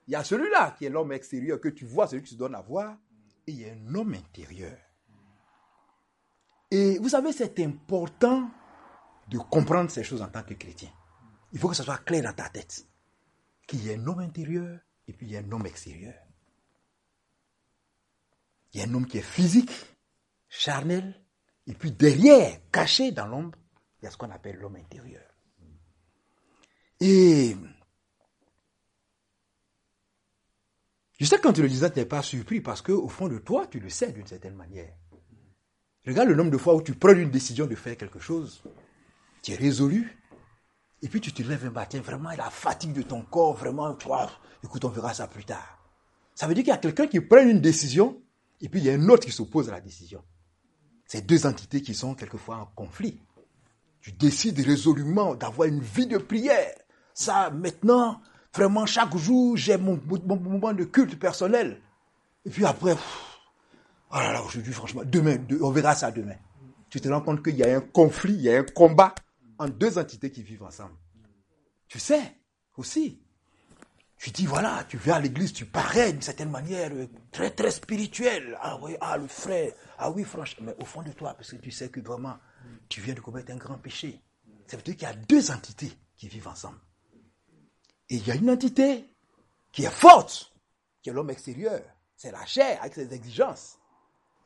Il 0.07 0.12
y 0.12 0.16
a 0.16 0.24
celui-là 0.24 0.74
qui 0.76 0.87
est 0.87 0.90
l'homme 0.90 1.12
extérieur 1.12 1.61
que 1.61 1.68
tu 1.68 1.85
vois, 1.85 2.07
celui 2.07 2.22
qui 2.22 2.35
se 2.35 2.38
donne 2.38 2.54
à 2.54 2.62
voir, 2.62 2.96
et 3.46 3.52
il 3.52 3.61
y 3.61 3.68
a 3.68 3.72
un 3.72 3.94
homme 3.94 4.14
intérieur. 4.14 4.76
Et 6.70 6.98
vous 6.98 7.11
savez, 7.11 7.33
c'est 7.33 7.61
important 7.61 8.50
de 9.28 9.38
comprendre 9.38 9.90
ces 9.90 10.02
choses 10.02 10.22
en 10.22 10.28
tant 10.28 10.42
que 10.42 10.54
chrétien. 10.54 10.90
Il 11.52 11.59
faut 11.59 11.68
que 11.68 11.76
ça 11.76 11.85
soit 11.85 11.98
clair 11.98 12.22
dans 12.22 12.33
ta 12.33 12.48
tête. 12.48 12.87
Qu'il 13.66 13.87
y 13.87 13.92
a 13.92 13.94
un 13.96 14.07
homme 14.07 14.20
intérieur 14.20 14.78
et 15.09 15.12
puis 15.12 15.27
il 15.27 15.33
y 15.33 15.37
a 15.37 15.40
un 15.40 15.51
homme 15.51 15.66
extérieur. 15.66 16.14
Il 18.73 18.81
y 18.81 18.83
a 18.83 18.87
un 18.87 18.94
homme 18.94 19.07
qui 19.07 19.18
est 19.18 19.23
physique, 19.23 19.73
charnel, 20.49 21.18
et 21.66 21.75
puis 21.75 21.90
derrière, 21.90 22.61
caché 22.71 23.11
dans 23.12 23.27
l'ombre, 23.27 23.59
il 24.01 24.05
y 24.05 24.09
a 24.09 24.11
ce 24.11 24.16
qu'on 24.16 24.31
appelle 24.31 24.57
l'homme 24.57 24.77
intérieur. 24.77 25.25
Et 27.01 27.57
je 31.18 31.25
sais 31.25 31.37
que 31.37 31.42
quand 31.42 31.53
tu 31.53 31.62
le 31.62 31.68
disais, 31.68 31.90
tu 31.90 31.99
n'es 31.99 32.05
pas 32.05 32.23
surpris 32.23 32.61
parce 32.61 32.83
qu'au 32.83 33.09
fond 33.09 33.29
de 33.29 33.38
toi, 33.38 33.66
tu 33.66 33.81
le 33.81 33.88
sais 33.88 34.12
d'une 34.12 34.27
certaine 34.27 34.55
manière. 34.55 34.94
Regarde 36.07 36.29
le 36.29 36.35
nombre 36.35 36.51
de 36.51 36.59
fois 36.59 36.75
où 36.75 36.83
tu 36.83 36.94
prends 36.94 37.14
une 37.14 37.31
décision 37.31 37.66
de 37.66 37.75
faire 37.75 37.97
quelque 37.97 38.18
chose, 38.18 38.62
tu 39.42 39.53
es 39.53 39.57
résolu, 39.57 40.16
et 41.03 41.09
puis 41.09 41.21
tu 41.21 41.33
te 41.33 41.43
lèves 41.43 41.67
un 41.67 41.71
matin, 41.71 42.01
vraiment, 42.01 42.31
la 42.31 42.51
fatigue 42.51 42.93
de 42.93 43.03
ton 43.03 43.23
corps, 43.23 43.55
vraiment, 43.55 43.95
tu 43.95 44.09
vois, 44.09 44.31
écoute, 44.65 44.85
on 44.85 44.89
verra 44.89 45.15
ça 45.15 45.27
plus 45.29 45.45
tard. 45.45 45.79
Ça 46.35 46.47
veut 46.47 46.55
dire 46.55 46.65
qu'il 46.65 46.73
y 46.73 46.75
a 46.75 46.79
quelqu'un 46.79 47.07
qui 47.07 47.21
prend 47.21 47.39
une 47.39 47.61
décision, 47.61 48.21
et 48.61 48.69
puis 48.69 48.81
il 48.81 48.87
y 48.87 48.91
a 48.91 48.95
un 48.95 49.09
autre 49.09 49.25
qui 49.27 49.33
s'oppose 49.33 49.69
à 49.69 49.73
la 49.73 49.81
décision. 49.81 50.23
C'est 51.07 51.25
deux 51.25 51.47
entités 51.47 51.83
qui 51.83 51.95
sont 51.95 52.15
quelquefois 52.15 52.57
en 52.57 52.67
conflit. 52.67 53.21
Tu 54.01 54.13
décides 54.13 54.59
résolument 54.61 55.35
d'avoir 55.35 55.69
une 55.69 55.81
vie 55.81 56.07
de 56.07 56.19
prière. 56.19 56.75
Ça, 57.15 57.51
maintenant, 57.51 58.21
vraiment, 58.55 58.87
chaque 58.87 59.17
jour, 59.17 59.57
j'ai 59.57 59.77
mon, 59.77 60.01
moment 60.09 60.73
de 60.73 60.85
culte 60.85 61.19
personnel. 61.19 61.81
Et 62.45 62.51
puis 62.51 62.65
après, 62.65 62.95
oh 64.11 64.17
là 64.17 64.33
là, 64.33 64.43
aujourd'hui, 64.43 64.73
franchement, 64.73 65.03
demain, 65.05 65.39
on 65.61 65.71
verra 65.71 65.95
ça 65.95 66.11
demain. 66.11 66.37
Tu 66.91 67.01
te 67.01 67.09
rends 67.09 67.21
compte 67.21 67.43
qu'il 67.43 67.57
y 67.57 67.63
a 67.63 67.77
un 67.77 67.81
conflit, 67.81 68.35
il 68.35 68.43
y 68.43 68.55
a 68.55 68.59
un 68.59 68.65
combat 68.65 69.15
entre 69.59 69.75
deux 69.75 69.99
entités 69.99 70.31
qui 70.31 70.42
vivent 70.42 70.62
ensemble. 70.62 70.97
Tu 71.88 71.99
sais, 71.99 72.38
aussi. 72.77 73.23
Tu 74.18 74.31
dis, 74.31 74.47
voilà, 74.47 74.85
tu 74.88 74.99
viens 74.99 75.14
à 75.14 75.21
l'église, 75.21 75.53
tu 75.53 75.64
parais 75.64 76.12
d'une 76.12 76.23
certaine 76.23 76.51
manière 76.51 76.90
euh, 76.92 77.07
très, 77.31 77.51
très 77.51 77.71
spirituelle. 77.71 78.59
Ah 78.61 78.77
oui, 78.83 78.97
ah, 79.01 79.16
le 79.16 79.29
frère, 79.29 79.73
ah 79.97 80.11
oui, 80.11 80.25
franchement, 80.25 80.66
mais 80.66 80.83
au 80.83 80.85
fond 80.85 81.03
de 81.03 81.12
toi, 81.12 81.35
parce 81.35 81.53
que 81.53 81.57
tu 81.57 81.71
sais 81.71 81.88
que 81.88 82.01
vraiment, 82.01 82.37
tu 82.88 83.01
viens 83.01 83.14
de 83.14 83.21
commettre 83.21 83.53
un 83.53 83.57
grand 83.57 83.79
péché. 83.79 84.21
Ça 84.66 84.77
veut 84.77 84.83
dire 84.83 84.97
qu'il 84.97 85.07
y 85.07 85.11
a 85.11 85.14
deux 85.14 85.53
entités 85.53 85.92
qui 86.16 86.29
vivent 86.29 86.49
ensemble. 86.49 86.79
Et 88.11 88.16
il 88.16 88.27
y 88.27 88.33
a 88.33 88.35
une 88.35 88.51
entité 88.51 89.09
qui 89.71 89.85
est 89.85 89.90
forte, 89.90 90.53
qui 91.01 91.11
est 91.11 91.12
l'homme 91.12 91.31
extérieur. 91.31 91.81
C'est 92.16 92.33
la 92.33 92.44
chair 92.44 92.79
avec 92.81 92.94
ses 92.94 93.14
exigences. 93.14 93.79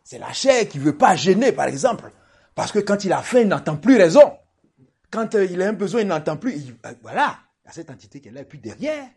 C'est 0.05 0.19
la 0.19 0.33
chair 0.33 0.69
qui 0.69 0.79
ne 0.79 0.85
veut 0.85 0.99
pas 0.99 1.17
gêner, 1.17 1.53
par 1.53 1.67
exemple. 1.67 2.13
Parce 2.55 2.73
que 2.73 2.81
quand 2.81 3.05
il 3.05 3.13
a 3.13 3.23
faim, 3.23 3.41
il 3.41 3.49
n'entend 3.49 3.77
plus 3.77 3.97
raison. 3.97 4.37
Quand 5.13 5.35
euh, 5.35 5.45
il 5.45 5.63
a 5.63 5.69
un 5.69 5.75
besoin, 5.75 6.01
il 6.01 6.09
n'entend 6.09 6.37
plus. 6.37 6.55
Euh, 6.87 6.95
voilà, 7.03 7.39
il 7.65 7.69
y 7.69 7.71
a 7.71 7.73
cette 7.73 7.91
entité 7.91 8.21
qui 8.21 8.29
est 8.29 8.33
là. 8.33 8.41
Et 8.41 8.47
puis 8.47 8.59
derrière, 8.59 9.09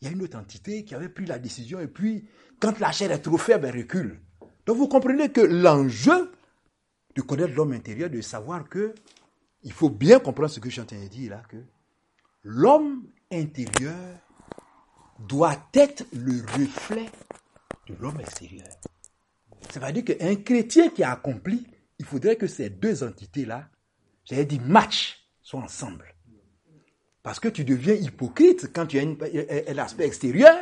il 0.00 0.08
y 0.08 0.10
a 0.10 0.12
une 0.12 0.22
autre 0.22 0.36
entité 0.36 0.84
qui 0.84 0.94
avait 0.94 1.08
pris 1.08 1.24
la 1.24 1.38
décision. 1.38 1.80
Et 1.80 1.86
puis, 1.86 2.28
quand 2.60 2.78
la 2.80 2.92
chair 2.92 3.10
est 3.12 3.20
trop 3.20 3.38
faible, 3.38 3.66
elle 3.66 3.78
recule. 3.78 4.20
Donc 4.66 4.76
vous 4.76 4.88
comprenez 4.88 5.30
que 5.30 5.40
l'enjeu 5.40 6.32
de 7.14 7.22
connaître 7.22 7.54
l'homme 7.54 7.72
intérieur, 7.72 8.10
de 8.10 8.20
savoir 8.20 8.68
que 8.68 8.94
il 9.62 9.72
faut 9.72 9.90
bien 9.90 10.18
comprendre 10.18 10.50
ce 10.50 10.60
que 10.60 10.68
je 10.68 10.74
suis 10.74 10.82
en 10.82 10.86
train 10.86 11.02
de 11.02 11.08
dire 11.08 11.30
là, 11.30 11.42
que 11.48 11.56
l'homme 12.42 13.08
intérieur 13.30 14.18
doit 15.20 15.68
être 15.74 16.04
le 16.12 16.42
reflet 16.52 17.06
de 17.88 17.94
l'homme 18.00 18.20
extérieur. 18.20 18.68
Ça 19.70 19.80
veut 19.80 19.92
dire 19.92 20.04
qu'un 20.04 20.36
chrétien 20.36 20.90
qui 20.90 21.02
a 21.02 21.12
accompli, 21.12 21.66
il 21.98 22.04
faudrait 22.04 22.36
que 22.36 22.46
ces 22.46 22.70
deux 22.70 23.02
entités-là, 23.02 23.68
j'allais 24.24 24.44
dire 24.44 24.62
match, 24.62 25.27
soient 25.48 25.60
ensemble. 25.60 26.14
Parce 27.22 27.40
que 27.40 27.48
tu 27.48 27.64
deviens 27.64 27.94
hypocrite 27.94 28.70
quand 28.70 28.84
tu 28.86 28.98
as 28.98 29.72
l'aspect 29.72 30.04
extérieur, 30.04 30.54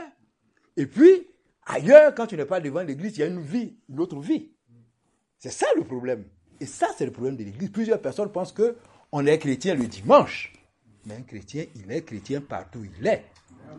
et 0.76 0.86
puis 0.86 1.26
ailleurs, 1.66 2.14
quand 2.14 2.28
tu 2.28 2.36
n'es 2.36 2.44
pas 2.44 2.60
devant 2.60 2.82
l'église, 2.82 3.16
il 3.16 3.20
y 3.20 3.22
a 3.24 3.26
une 3.26 3.40
vie, 3.40 3.76
une 3.88 3.98
autre 3.98 4.20
vie. 4.20 4.52
C'est 5.38 5.50
ça 5.50 5.66
le 5.76 5.82
problème. 5.82 6.24
Et 6.60 6.66
ça, 6.66 6.86
c'est 6.96 7.04
le 7.04 7.10
problème 7.10 7.36
de 7.36 7.42
l'église. 7.42 7.70
Plusieurs 7.70 8.00
personnes 8.00 8.30
pensent 8.30 8.52
que 8.52 8.76
on 9.10 9.26
est 9.26 9.38
chrétien 9.40 9.74
le 9.74 9.88
dimanche. 9.88 10.52
Mais 11.04 11.16
un 11.16 11.22
chrétien, 11.22 11.64
il 11.74 11.90
est 11.90 12.02
chrétien 12.02 12.40
partout 12.40 12.78
où 12.78 12.84
il 12.84 13.06
est. 13.06 13.24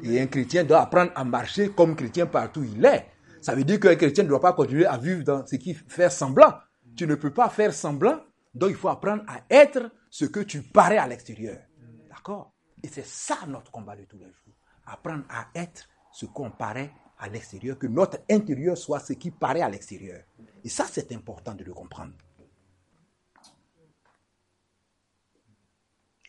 Et 0.03 0.19
un 0.19 0.27
chrétien 0.27 0.65
doit 0.65 0.81
apprendre 0.81 1.13
à 1.15 1.23
marcher 1.23 1.69
comme 1.69 1.95
chrétien 1.95 2.25
partout 2.25 2.59
où 2.59 2.65
il 2.65 2.83
est. 2.83 3.05
Ça 3.41 3.55
veut 3.55 3.63
dire 3.63 3.79
qu'un 3.79 3.95
chrétien 3.95 4.25
ne 4.25 4.29
doit 4.29 4.41
pas 4.41 4.51
continuer 4.51 4.85
à 4.85 4.97
vivre 4.97 5.23
dans 5.23 5.45
ce 5.47 5.55
qui 5.55 5.73
fait 5.73 6.09
semblant. 6.09 6.53
Tu 6.97 7.07
ne 7.07 7.15
peux 7.15 7.31
pas 7.31 7.49
faire 7.49 7.73
semblant, 7.73 8.19
donc 8.53 8.71
il 8.71 8.75
faut 8.75 8.89
apprendre 8.89 9.23
à 9.27 9.41
être 9.49 9.89
ce 10.17 10.25
que 10.25 10.39
tu 10.39 10.63
parais 10.63 10.97
à 10.97 11.07
l'extérieur. 11.07 11.61
D'accord? 12.09 12.51
Et 12.81 12.87
c'est 12.87 13.05
ça 13.05 13.37
notre 13.45 13.69
combat 13.69 13.95
de 13.95 14.03
tous 14.05 14.17
les 14.17 14.25
jours. 14.25 14.55
Apprendre 14.87 15.23
à 15.29 15.47
être 15.53 15.87
ce 16.11 16.25
qu'on 16.25 16.49
paraît 16.49 16.91
à 17.19 17.29
l'extérieur, 17.29 17.77
que 17.77 17.85
notre 17.85 18.17
intérieur 18.27 18.75
soit 18.75 18.99
ce 18.99 19.13
qui 19.13 19.29
paraît 19.29 19.61
à 19.61 19.69
l'extérieur. 19.69 20.23
Et 20.63 20.69
ça, 20.69 20.87
c'est 20.91 21.11
important 21.11 21.53
de 21.53 21.63
le 21.63 21.71
comprendre. 21.71 22.13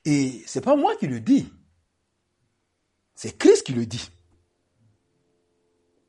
Et 0.04 0.42
c'est 0.46 0.60
pas 0.60 0.76
moi 0.76 0.94
qui 0.96 1.06
le 1.06 1.20
dis. 1.20 1.50
C'est 3.14 3.38
Christ 3.38 3.64
qui 3.64 3.72
le 3.72 3.86
dit. 3.86 4.10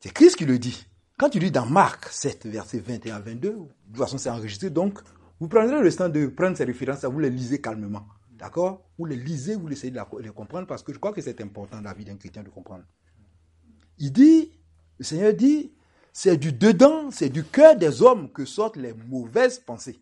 C'est 0.02 0.12
Christ 0.12 0.36
qui 0.36 0.46
le 0.46 0.60
dit. 0.60 0.86
Quand 1.18 1.30
tu 1.30 1.40
lis 1.40 1.52
dans 1.52 1.66
Marc 1.66 2.10
7, 2.10 2.46
verset 2.46 2.80
21 2.80 3.16
à 3.16 3.20
22, 3.22 3.50
de 3.52 3.56
toute 3.88 3.98
façon 3.98 4.18
c'est 4.18 4.30
enregistré, 4.30 4.70
donc 4.70 5.00
vous 5.40 5.48
prendrez 5.48 5.82
le 5.82 5.94
temps 5.94 6.10
de 6.10 6.28
prendre 6.28 6.58
ces 6.58 6.66
références, 6.66 7.06
vous 7.06 7.20
les 7.20 7.30
lisez 7.30 7.62
calmement. 7.62 8.06
D'accord? 8.32 8.90
Vous 8.98 9.06
les 9.06 9.16
lisez, 9.16 9.56
vous 9.56 9.70
essayez 9.70 9.92
de 9.92 10.00
les 10.22 10.30
comprendre 10.30 10.68
parce 10.68 10.84
que 10.84 10.94
je 10.94 11.00
crois 11.00 11.14
que 11.14 11.22
c'est 11.22 11.42
important 11.42 11.78
dans 11.78 11.84
la 11.84 11.94
vie 11.94 12.06
d'un 12.06 12.16
chrétien 12.16 12.44
de 12.44 12.50
comprendre. 12.50 12.84
Il 13.98 14.12
dit, 14.12 14.52
le 14.98 15.04
Seigneur 15.04 15.34
dit, 15.34 15.74
c'est 16.14 16.38
du 16.38 16.52
dedans, 16.52 17.12
c'est 17.12 17.30
du 17.30 17.44
cœur 17.44 17.76
des 17.76 18.02
hommes 18.02 18.32
que 18.32 18.46
sortent 18.46 18.78
les 18.78 18.94
mauvaises 18.94 19.60
pensées. 19.60 20.02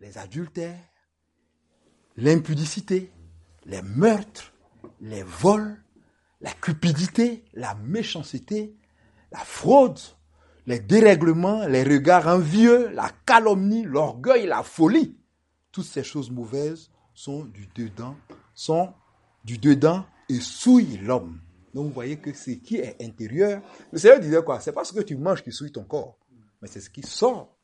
Les 0.00 0.18
adultères, 0.18 0.78
l'impudicité, 2.16 3.12
les 3.64 3.82
meurtres, 3.82 4.52
les 5.00 5.22
vols, 5.22 5.82
la 6.40 6.52
cupidité, 6.52 7.44
la 7.54 7.74
méchanceté, 7.74 8.76
la 9.30 9.38
fraude, 9.38 9.98
les 10.70 10.78
dérèglements, 10.78 11.66
les 11.66 11.82
regards 11.82 12.28
envieux, 12.28 12.90
la 12.90 13.10
calomnie, 13.26 13.82
l'orgueil, 13.82 14.46
la 14.46 14.62
folie. 14.62 15.18
Toutes 15.72 15.84
ces 15.84 16.04
choses 16.04 16.30
mauvaises 16.30 16.92
sont 17.12 17.44
du 17.44 17.66
dedans, 17.74 18.16
sont 18.54 18.94
du 19.44 19.58
dedans 19.58 20.06
et 20.28 20.38
souillent 20.38 20.98
l'homme. 20.98 21.40
Donc 21.74 21.88
vous 21.88 21.92
voyez 21.92 22.18
que 22.18 22.32
ce 22.32 22.52
qui 22.52 22.76
est 22.76 23.02
intérieur, 23.02 23.62
le 23.90 23.98
Seigneur 23.98 24.20
disait 24.20 24.42
quoi? 24.44 24.60
C'est 24.60 24.72
pas 24.72 24.84
ce 24.84 24.92
que 24.92 25.00
tu 25.00 25.16
manges 25.16 25.42
qui 25.42 25.50
souille 25.50 25.72
ton 25.72 25.82
corps, 25.82 26.16
mais 26.62 26.68
c'est 26.68 26.80
ce 26.80 26.88
qui 26.88 27.02
sort. 27.02 27.58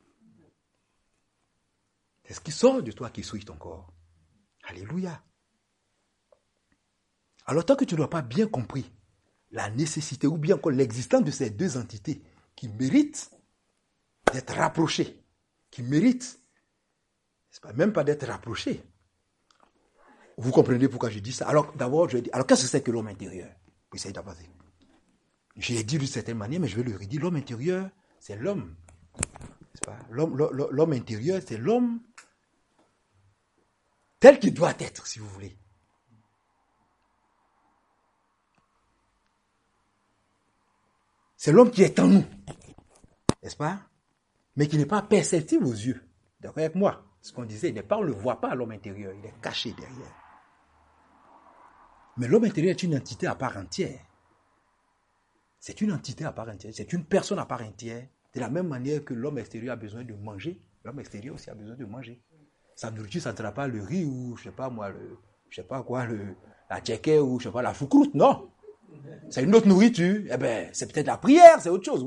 C'est 2.25 2.33
ce 2.33 2.41
qui 2.41 2.51
sort 2.51 2.83
de 2.83 2.91
toi 2.91 3.09
qui 3.09 3.23
souille 3.23 3.45
ton 3.45 3.55
corps. 3.55 3.93
Alléluia. 4.65 5.23
Alors 7.45 7.63
tant 7.63 7.77
que 7.77 7.85
tu 7.85 7.95
n'as 7.95 8.07
pas 8.07 8.21
bien 8.21 8.47
compris 8.47 8.91
la 9.51 9.69
nécessité 9.69 10.27
ou 10.27 10.37
bien 10.37 10.59
l'existence 10.71 11.23
de 11.23 11.31
ces 11.31 11.49
deux 11.49 11.77
entités 11.77 12.21
qui 12.57 12.67
méritent 12.67 13.31
d'être 14.33 14.53
rapprochées, 14.55 15.23
qui 15.71 15.83
méritent, 15.83 16.37
pas, 17.61 17.71
même 17.71 17.93
pas 17.93 18.03
d'être 18.03 18.27
rapprochées. 18.27 18.83
Vous 20.37 20.51
comprenez 20.51 20.89
pourquoi 20.89 21.09
je 21.09 21.19
dis 21.19 21.31
ça? 21.31 21.47
Alors 21.47 21.71
d'abord, 21.73 22.09
je 22.09 22.17
dis, 22.17 22.29
alors 22.31 22.45
qu'est-ce 22.45 22.63
que 22.63 22.67
c'est 22.67 22.81
que 22.81 22.91
l'homme 22.91 23.07
intérieur? 23.07 23.49
Je 25.55 25.73
l'ai 25.73 25.83
dit 25.83 25.97
d'une 25.97 26.07
certaine 26.07 26.37
manière, 26.37 26.59
mais 26.59 26.67
je 26.67 26.75
vais 26.75 26.83
le 26.83 26.97
redire. 26.97 27.21
L'homme 27.21 27.37
intérieur, 27.37 27.89
c'est 28.19 28.35
l'homme. 28.35 28.75
L'homme 30.09 30.93
intérieur, 30.93 31.41
c'est 31.47 31.57
l'homme 31.57 32.01
tel 34.19 34.39
qu'il 34.39 34.53
doit 34.53 34.75
être, 34.79 35.07
si 35.07 35.19
vous 35.19 35.29
voulez. 35.29 35.57
C'est 41.37 41.51
l'homme 41.51 41.71
qui 41.71 41.83
est 41.83 41.99
en 41.99 42.07
nous, 42.07 42.25
n'est-ce 43.41 43.55
pas? 43.55 43.79
Mais 44.55 44.67
qui 44.67 44.77
n'est 44.77 44.85
pas 44.85 45.01
perceptible 45.01 45.65
aux 45.65 45.71
yeux. 45.71 46.03
D'accord 46.41 46.59
avec 46.59 46.75
moi 46.75 47.05
Ce 47.21 47.31
qu'on 47.31 47.45
disait, 47.45 47.73
on 47.91 48.01
ne 48.01 48.07
le 48.07 48.13
voit 48.13 48.41
pas 48.41 48.55
l'homme 48.55 48.71
intérieur, 48.71 49.13
il 49.13 49.25
est 49.25 49.39
caché 49.41 49.71
derrière. 49.73 50.15
Mais 52.17 52.27
l'homme 52.27 52.43
intérieur 52.43 52.71
est 52.71 52.83
une 52.83 52.95
entité 52.95 53.27
à 53.27 53.35
part 53.35 53.55
entière. 53.55 53.99
C'est 55.59 55.79
une 55.81 55.93
entité 55.93 56.25
à 56.25 56.31
part 56.31 56.49
entière, 56.49 56.73
c'est 56.75 56.91
une 56.91 57.05
personne 57.05 57.39
à 57.39 57.45
part 57.45 57.61
entière. 57.61 58.07
De 58.33 58.39
la 58.39 58.49
même 58.49 58.67
manière 58.67 59.05
que 59.05 59.13
l'homme 59.13 59.37
extérieur 59.37 59.73
a 59.73 59.77
besoin 59.77 60.03
de 60.03 60.13
manger, 60.13 60.61
l'homme 60.83 60.99
extérieur 60.99 61.35
aussi 61.35 61.49
a 61.49 61.55
besoin 61.55 61.75
de 61.75 61.85
manger 61.85 62.21
sa 62.77 62.91
nourriture, 62.91 63.21
ça 63.21 63.31
ne 63.31 63.37
sera 63.37 63.51
pas 63.51 63.67
le 63.67 63.81
riz 63.81 64.05
ou, 64.05 64.37
je 64.37 64.43
sais 64.43 64.51
pas 64.51 64.69
moi, 64.69 64.89
le, 64.89 65.17
je 65.49 65.55
sais 65.55 65.67
pas 65.67 65.81
quoi, 65.81 66.05
la 66.69 66.79
tchéké 66.79 67.19
ou, 67.19 67.39
je 67.39 67.45
sais 67.45 67.51
pas, 67.51 67.63
la 67.63 67.73
foucroute, 67.73 68.13
non. 68.13 68.51
C'est 69.29 69.43
une 69.43 69.55
autre 69.55 69.67
nourriture. 69.67 70.23
Eh 70.31 70.37
ben, 70.37 70.69
c'est 70.73 70.91
peut-être 70.91 71.07
la 71.07 71.17
prière, 71.17 71.61
c'est 71.61 71.69
autre 71.69 71.85
chose. 71.85 72.05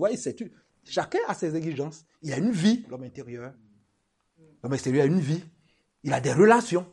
Chacun 0.85 1.19
a 1.29 1.35
ses 1.35 1.55
exigences. 1.57 2.05
Il 2.23 2.33
a 2.33 2.39
une 2.39 2.51
vie, 2.51 2.85
l'homme 2.89 3.03
intérieur. 3.03 3.53
L'homme 4.63 4.75
extérieur 4.75 5.05
a 5.05 5.07
une 5.07 5.21
vie. 5.21 5.45
Il 6.03 6.13
a 6.13 6.21
des 6.21 6.33
relations. 6.33 6.91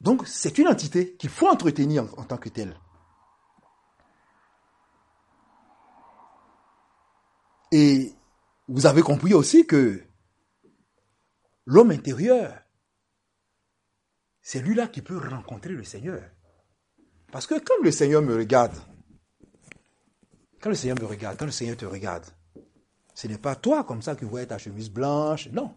Donc, 0.00 0.26
c'est 0.26 0.58
une 0.58 0.68
entité 0.68 1.14
qu'il 1.14 1.30
faut 1.30 1.48
entretenir 1.48 2.04
en, 2.04 2.22
en 2.22 2.24
tant 2.24 2.36
que 2.36 2.48
telle. 2.48 2.76
Et 7.70 8.12
vous 8.68 8.86
avez 8.86 9.02
compris 9.02 9.32
aussi 9.32 9.66
que 9.66 10.02
l'homme 11.64 11.90
intérieur, 11.90 12.58
c'est 14.42 14.60
lui-là 14.60 14.88
qui 14.88 15.02
peut 15.02 15.16
rencontrer 15.16 15.70
le 15.70 15.84
Seigneur. 15.84 16.22
Parce 17.32 17.46
que 17.46 17.58
quand 17.58 17.82
le 17.82 17.90
Seigneur 17.90 18.22
me 18.22 18.36
regarde, 18.36 18.74
quand 20.60 20.68
le 20.68 20.76
Seigneur 20.76 20.98
me 21.00 21.06
regarde, 21.06 21.36
quand 21.38 21.46
le 21.46 21.50
Seigneur 21.50 21.76
te 21.76 21.86
regarde, 21.86 22.26
ce 23.14 23.26
n'est 23.26 23.38
pas 23.38 23.56
toi 23.56 23.84
comme 23.84 24.02
ça 24.02 24.14
qui 24.14 24.26
vois 24.26 24.44
ta 24.46 24.58
chemise 24.58 24.90
blanche, 24.90 25.48
non. 25.48 25.74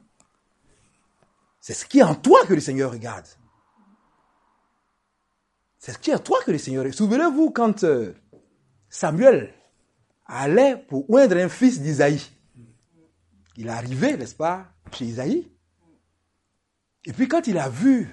C'est 1.62 1.74
ce 1.74 1.86
qui 1.86 2.00
est 2.00 2.04
en 2.04 2.14
toi 2.14 2.46
que 2.46 2.54
le 2.54 2.60
Seigneur 2.60 2.92
regarde. 2.92 3.26
C'est 5.80 5.94
ce 5.94 5.98
qui 5.98 6.12
est 6.12 6.16
en 6.16 6.20
toi 6.20 6.40
que 6.46 6.52
le 6.52 6.58
Seigneur 6.58 6.84
regarde. 6.84 6.98
Souvenez-vous 6.98 7.52
quand 7.52 7.84
euh, 7.86 8.14
Samuel 8.90 9.54
allait 10.26 10.78
pour 10.78 11.10
oindre 11.10 11.38
un 11.38 11.50
fils 11.50 11.82
d'Isaïe. 11.82 12.22
Il 13.56 13.68
est 13.68 13.72
arrivé, 13.72 14.18
n'est-ce 14.18 14.36
pas, 14.36 14.68
chez 14.92 15.06
Isaïe. 15.06 15.52
Et 17.06 17.14
puis 17.14 17.30
quand 17.30 17.48
il 17.48 17.58
a 17.58 17.70
vu, 17.70 18.10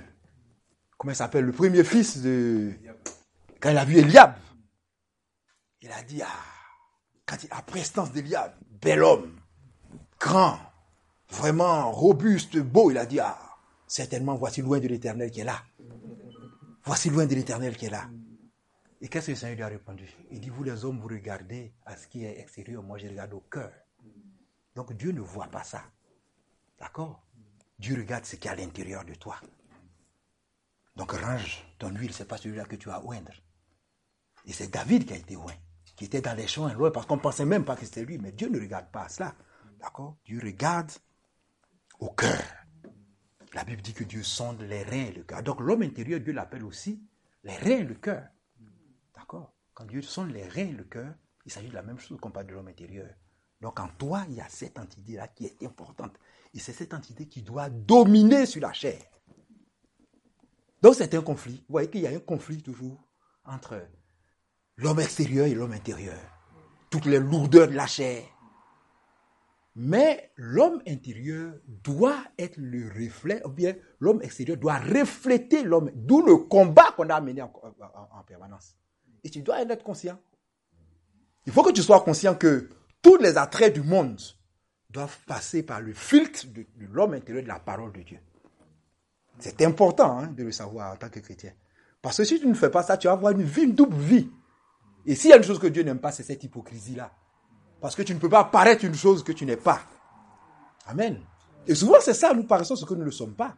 comment 0.96 1.12
il 1.12 1.16
s'appelle, 1.16 1.44
le 1.44 1.52
premier 1.52 1.82
fils 1.82 2.22
de... 2.22 2.72
Quand 3.62 3.70
il 3.70 3.78
a 3.78 3.84
vu 3.84 3.96
Eliab, 3.98 4.34
il 5.82 5.92
a 5.92 6.02
dit, 6.02 6.20
ah, 6.20 6.26
quand 7.24 7.36
il, 7.44 7.48
a 7.52 7.62
prestance 7.62 8.10
d'Eliab, 8.10 8.52
bel 8.68 9.04
homme, 9.04 9.40
grand, 10.18 10.58
vraiment 11.28 11.92
robuste, 11.92 12.58
beau, 12.58 12.90
il 12.90 12.98
a 12.98 13.06
dit, 13.06 13.20
ah, 13.20 13.38
certainement 13.86 14.34
voici 14.34 14.62
loin 14.62 14.80
de 14.80 14.88
l'éternel 14.88 15.30
qui 15.30 15.42
est 15.42 15.44
là. 15.44 15.62
Voici 16.82 17.08
loin 17.08 17.24
de 17.24 17.36
l'éternel 17.36 17.76
qui 17.76 17.86
est 17.86 17.90
là. 17.90 18.10
Et 19.00 19.06
qu'est-ce 19.06 19.26
que 19.26 19.30
le 19.30 19.36
Seigneur 19.36 19.56
lui 19.56 19.62
a 19.62 19.68
répondu? 19.68 20.12
Il 20.32 20.40
dit, 20.40 20.48
vous 20.48 20.64
les 20.64 20.84
hommes, 20.84 20.98
vous 20.98 21.06
regardez 21.06 21.72
à 21.86 21.96
ce 21.96 22.08
qui 22.08 22.24
est 22.24 22.40
extérieur, 22.40 22.82
moi 22.82 22.98
je 22.98 23.06
regarde 23.06 23.32
au 23.32 23.44
cœur. 23.48 23.70
Donc 24.74 24.92
Dieu 24.94 25.12
ne 25.12 25.20
voit 25.20 25.46
pas 25.46 25.62
ça. 25.62 25.84
D'accord? 26.80 27.24
Dieu 27.78 27.94
regarde 27.94 28.24
ce 28.24 28.34
qui 28.34 28.48
est 28.48 28.50
à 28.50 28.56
l'intérieur 28.56 29.04
de 29.04 29.14
toi. 29.14 29.36
Donc 30.96 31.12
range 31.12 31.64
ton 31.78 31.90
huile, 31.90 32.12
ce 32.12 32.24
n'est 32.24 32.28
pas 32.28 32.38
celui-là 32.38 32.64
que 32.64 32.74
tu 32.74 32.90
as 32.90 32.96
à 32.96 33.04
oindre. 33.04 33.30
Et 34.46 34.52
c'est 34.52 34.68
David 34.68 35.06
qui 35.06 35.12
a 35.12 35.16
été 35.16 35.34
loin, 35.34 35.52
qui 35.96 36.04
était 36.04 36.20
dans 36.20 36.34
les 36.34 36.46
champs 36.46 36.72
loin, 36.72 36.90
parce 36.90 37.06
qu'on 37.06 37.16
ne 37.16 37.20
pensait 37.20 37.44
même 37.44 37.64
pas 37.64 37.76
que 37.76 37.84
c'était 37.84 38.04
lui. 38.04 38.18
Mais 38.18 38.32
Dieu 38.32 38.48
ne 38.48 38.58
regarde 38.58 38.90
pas 38.90 39.04
à 39.04 39.08
cela. 39.08 39.34
D'accord? 39.80 40.16
Dieu 40.24 40.40
regarde 40.42 40.90
au 41.98 42.10
cœur. 42.10 42.42
La 43.54 43.64
Bible 43.64 43.82
dit 43.82 43.92
que 43.92 44.04
Dieu 44.04 44.22
sonde 44.22 44.62
les 44.62 44.82
reins 44.82 45.06
et 45.06 45.12
le 45.12 45.24
cœur. 45.24 45.42
Donc 45.42 45.60
l'homme 45.60 45.82
intérieur, 45.82 46.20
Dieu 46.20 46.32
l'appelle 46.32 46.64
aussi 46.64 47.02
les 47.44 47.56
reins 47.56 47.80
et 47.80 47.84
le 47.84 47.94
cœur. 47.94 48.28
D'accord? 49.14 49.54
Quand 49.74 49.84
Dieu 49.84 50.02
sonde 50.02 50.30
les 50.30 50.46
reins 50.48 50.68
et 50.68 50.72
le 50.72 50.84
cœur, 50.84 51.14
il 51.44 51.52
s'agit 51.52 51.68
de 51.68 51.74
la 51.74 51.82
même 51.82 51.98
chose 51.98 52.18
qu'on 52.20 52.30
parle 52.30 52.46
de 52.46 52.52
l'homme 52.52 52.68
intérieur. 52.68 53.10
Donc 53.60 53.78
en 53.78 53.88
toi, 53.88 54.24
il 54.28 54.34
y 54.34 54.40
a 54.40 54.48
cette 54.48 54.78
entité-là 54.78 55.28
qui 55.28 55.46
est 55.46 55.62
importante. 55.64 56.18
Et 56.54 56.58
c'est 56.58 56.72
cette 56.72 56.94
entité 56.94 57.26
qui 57.26 57.42
doit 57.42 57.70
dominer 57.70 58.46
sur 58.46 58.60
la 58.60 58.72
chair. 58.72 59.00
Donc 60.80 60.94
c'est 60.94 61.14
un 61.14 61.22
conflit. 61.22 61.58
Vous 61.68 61.72
voyez 61.72 61.88
qu'il 61.88 62.00
y 62.00 62.06
a 62.06 62.10
un 62.10 62.18
conflit 62.18 62.62
toujours 62.62 62.98
entre 63.44 63.86
l'homme 64.82 65.00
extérieur 65.00 65.46
et 65.46 65.54
l'homme 65.54 65.72
intérieur. 65.72 66.18
Toutes 66.90 67.06
les 67.06 67.18
lourdeurs 67.18 67.68
de 67.68 67.74
la 67.74 67.86
chair. 67.86 68.24
Mais 69.74 70.32
l'homme 70.36 70.82
intérieur 70.86 71.54
doit 71.66 72.22
être 72.38 72.58
le 72.58 72.88
reflet, 72.88 73.40
ou 73.46 73.48
bien 73.48 73.74
l'homme 74.00 74.20
extérieur 74.22 74.58
doit 74.58 74.78
refléter 74.78 75.62
l'homme, 75.62 75.90
d'où 75.94 76.20
le 76.20 76.36
combat 76.36 76.92
qu'on 76.94 77.08
a 77.08 77.20
mené 77.20 77.40
en, 77.40 77.50
permanence. 78.26 78.76
Et 79.24 79.30
tu 79.30 79.40
dois 79.40 79.56
en 79.56 79.68
être 79.70 79.82
conscient. 79.82 80.18
Il 81.46 81.52
faut 81.52 81.62
que 81.62 81.72
tu 81.72 81.82
sois 81.82 82.00
conscient 82.00 82.34
que 82.34 82.68
tous 83.00 83.16
les 83.16 83.38
attraits 83.38 83.72
du 83.72 83.82
monde 83.82 84.20
doivent 84.90 85.18
passer 85.26 85.62
par 85.62 85.80
le 85.80 85.94
filtre 85.94 86.46
de, 86.48 86.66
l'homme 86.92 87.14
intérieur 87.14 87.42
de 87.42 87.48
la 87.48 87.58
parole 87.58 87.92
de 87.92 88.02
Dieu. 88.02 88.18
C'est 89.38 89.62
important 89.62 90.18
hein, 90.18 90.26
de 90.26 90.44
le 90.44 90.52
savoir 90.52 90.92
en 90.92 90.96
tant 90.96 91.08
que 91.08 91.20
chrétien. 91.20 91.52
Parce 92.02 92.18
que 92.18 92.24
si 92.24 92.38
tu 92.38 92.46
ne 92.46 92.54
fais 92.54 92.70
pas 92.70 92.82
ça, 92.82 92.98
tu 92.98 93.06
vas 93.06 93.14
avoir 93.14 93.32
une 93.32 93.42
vie, 93.42 93.62
une 93.62 93.74
double 93.74 93.96
vie. 93.96 94.30
Et 95.06 95.14
s'il 95.14 95.30
y 95.30 95.32
a 95.32 95.36
une 95.36 95.42
chose 95.42 95.58
que 95.58 95.66
Dieu 95.66 95.82
n'aime 95.82 96.00
pas, 96.00 96.12
c'est 96.12 96.22
cette 96.22 96.42
hypocrisie-là. 96.44 97.12
Parce 97.80 97.96
que 97.96 98.02
tu 98.02 98.14
ne 98.14 98.18
peux 98.18 98.28
pas 98.28 98.44
paraître 98.44 98.84
une 98.84 98.94
chose 98.94 99.24
que 99.24 99.32
tu 99.32 99.44
n'es 99.44 99.56
pas. 99.56 99.82
Amen. 100.86 101.20
Et 101.66 101.74
souvent, 101.74 101.98
c'est 102.00 102.14
ça, 102.14 102.32
nous 102.34 102.44
paraissons 102.44 102.76
ce 102.76 102.84
que 102.84 102.94
nous 102.94 103.04
ne 103.04 103.10
sommes 103.10 103.34
pas. 103.34 103.56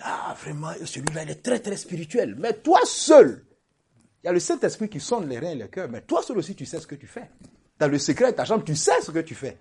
Ah, 0.00 0.34
vraiment, 0.40 0.72
celui-là, 0.84 1.22
il 1.22 1.30
est 1.30 1.42
très, 1.42 1.60
très 1.60 1.76
spirituel. 1.76 2.34
Mais 2.38 2.54
toi 2.54 2.80
seul, 2.84 3.46
il 4.22 4.26
y 4.26 4.28
a 4.28 4.32
le 4.32 4.40
Saint-Esprit 4.40 4.88
qui 4.88 5.00
sonne 5.00 5.28
les 5.28 5.38
reins 5.38 5.50
et 5.50 5.54
les 5.54 5.68
cœurs, 5.68 5.88
mais 5.88 6.02
toi 6.02 6.22
seul 6.22 6.38
aussi, 6.38 6.56
tu 6.56 6.66
sais 6.66 6.80
ce 6.80 6.86
que 6.86 6.94
tu 6.96 7.06
fais. 7.06 7.30
Dans 7.78 7.88
le 7.88 7.98
secret 7.98 8.32
de 8.32 8.36
ta 8.36 8.44
chambre, 8.44 8.64
tu 8.64 8.74
sais 8.74 9.00
ce 9.02 9.10
que 9.10 9.20
tu 9.20 9.34
fais. 9.34 9.58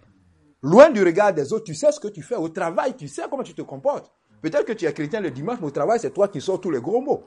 Loin 0.62 0.90
du 0.90 1.04
regard 1.04 1.34
des 1.34 1.52
autres, 1.52 1.66
tu 1.66 1.76
sais 1.76 1.92
ce 1.92 2.00
que 2.00 2.08
tu 2.08 2.24
fais. 2.24 2.36
Au 2.36 2.50
travail, 2.50 2.96
tu 2.96 3.08
sais 3.08 3.24
comment 3.30 3.44
tu 3.44 3.54
te 3.54 3.62
comportes. 3.62 4.12
Peut-être 4.42 4.66
que 4.66 4.74
tu 4.74 4.86
es 4.86 4.94
chrétien 4.94 5.22
le 5.22 5.32
dimanche, 5.32 5.60
mais 5.60 5.68
au 5.68 5.72
travail, 5.72 6.00
c'est 6.00 6.14
toi 6.14 6.28
qui 6.28 6.42
sors 6.42 6.60
tous 6.60 6.72
les 6.72 6.82
gros 6.82 7.02
mots. 7.02 7.26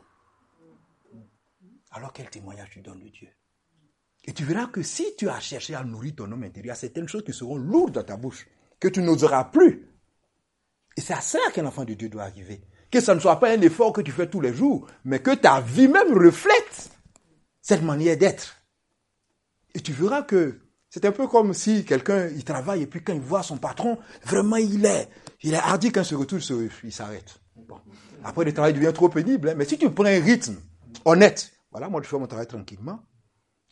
Alors 1.97 2.13
quel 2.13 2.29
témoignage 2.29 2.69
tu 2.71 2.83
donnes 2.83 3.01
de 3.01 3.09
Dieu? 3.09 3.29
Et 4.27 4.35
tu 4.35 4.45
verras 4.45 4.67
que 4.67 4.83
si 4.83 5.17
tu 5.17 5.31
as 5.31 5.41
cherché 5.41 5.75
à 5.75 5.83
nourrir 5.83 6.15
ton 6.17 6.31
homme 6.31 6.43
intérieur, 6.43 6.77
certaines 6.77 7.09
choses 7.09 7.25
qui 7.25 7.33
seront 7.33 7.57
lourdes 7.57 7.95
dans 7.95 8.03
ta 8.03 8.19
bouche, 8.19 8.47
que 8.79 8.89
tu 8.89 9.01
n'oseras 9.01 9.45
plus. 9.45 9.89
Et 10.95 11.01
c'est 11.01 11.15
à 11.15 11.23
ça 11.23 11.39
qu'un 11.55 11.65
enfant 11.65 11.85
de 11.85 11.95
Dieu 11.95 12.11
doit 12.11 12.25
arriver. 12.25 12.61
Que 12.91 13.01
ce 13.01 13.13
ne 13.13 13.19
soit 13.19 13.41
pas 13.41 13.51
un 13.51 13.61
effort 13.63 13.95
que 13.95 14.03
tu 14.03 14.13
fais 14.13 14.29
tous 14.29 14.43
les 14.43 14.53
jours, 14.53 14.87
mais 15.07 15.21
que 15.21 15.35
ta 15.35 15.63
vie 15.63 15.89
même 15.89 16.13
reflète 16.13 16.91
cette 17.63 17.83
manière 17.83 18.19
d'être. 18.19 18.63
Et 19.75 19.81
tu 19.81 19.93
verras 19.93 20.23
que 20.23 20.61
c'est 20.91 21.07
un 21.07 21.13
peu 21.13 21.27
comme 21.27 21.55
si 21.55 21.87
quelqu'un, 21.87 22.29
il 22.29 22.45
travaille 22.45 22.83
et 22.83 22.87
puis 22.87 23.03
quand 23.03 23.15
il 23.15 23.21
voit 23.21 23.43
son 23.43 23.57
patron, 23.57 23.99
vraiment 24.23 24.57
il 24.57 24.85
est, 24.85 25.09
il 25.43 25.55
est 25.55 25.59
hardi 25.59 25.93
quand 25.93 26.03
il 26.03 26.07
se 26.07 26.15
retourne, 26.15 26.43
il 26.85 26.93
s'arrête. 26.93 27.41
Après 28.23 28.45
le 28.45 28.53
travail 28.53 28.75
devient 28.75 28.93
trop 28.93 29.09
pénible, 29.09 29.49
hein. 29.49 29.55
mais 29.57 29.65
si 29.65 29.79
tu 29.79 29.91
prends 29.91 30.05
un 30.05 30.21
rythme 30.21 30.57
honnête, 31.07 31.56
voilà, 31.77 31.91
moi 31.91 32.01
je 32.01 32.09
fais 32.09 32.19
mon 32.19 32.27
travail 32.27 32.47
tranquillement, 32.47 33.05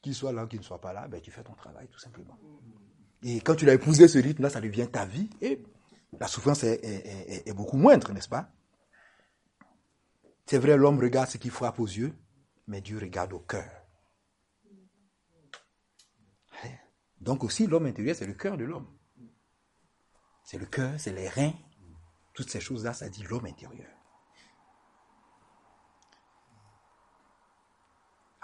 qu'il 0.02 0.14
soit 0.14 0.30
là 0.30 0.46
qu'il 0.46 0.58
ne 0.58 0.62
soit 0.62 0.78
pas 0.78 0.92
là, 0.92 1.08
ben, 1.08 1.22
tu 1.22 1.30
fais 1.30 1.42
ton 1.42 1.54
travail 1.54 1.88
tout 1.88 1.98
simplement. 1.98 2.38
Et 3.22 3.40
quand 3.40 3.54
tu 3.54 3.64
l'as 3.64 3.72
épousé 3.72 4.08
ce 4.08 4.18
rythme-là, 4.18 4.50
ça 4.50 4.60
devient 4.60 4.86
ta 4.92 5.06
vie 5.06 5.30
et 5.40 5.64
la 6.20 6.26
souffrance 6.26 6.64
est, 6.64 7.54
beaucoup 7.56 7.78
moindre, 7.78 8.12
n'est-ce 8.12 8.28
pas? 8.28 8.52
C'est 10.44 10.58
vrai, 10.58 10.76
l'homme 10.76 10.98
regarde 10.98 11.30
ce 11.30 11.38
qui 11.38 11.48
frappe 11.48 11.80
aux 11.80 11.86
yeux, 11.86 12.14
mais 12.66 12.82
Dieu 12.82 12.98
regarde 12.98 13.32
au 13.32 13.38
cœur. 13.38 13.70
Donc 17.22 17.42
aussi, 17.42 17.66
l'homme 17.66 17.86
intérieur, 17.86 18.14
c'est 18.14 18.26
le 18.26 18.34
cœur 18.34 18.58
de 18.58 18.64
l'homme. 18.64 18.98
C'est 20.44 20.58
le 20.58 20.66
cœur, 20.66 20.92
c'est 21.00 21.14
les 21.14 21.30
reins. 21.30 21.54
Toutes 22.34 22.50
ces 22.50 22.60
choses-là, 22.60 22.92
ça 22.92 23.08
dit 23.08 23.22
l'homme 23.22 23.46
intérieur. 23.46 23.88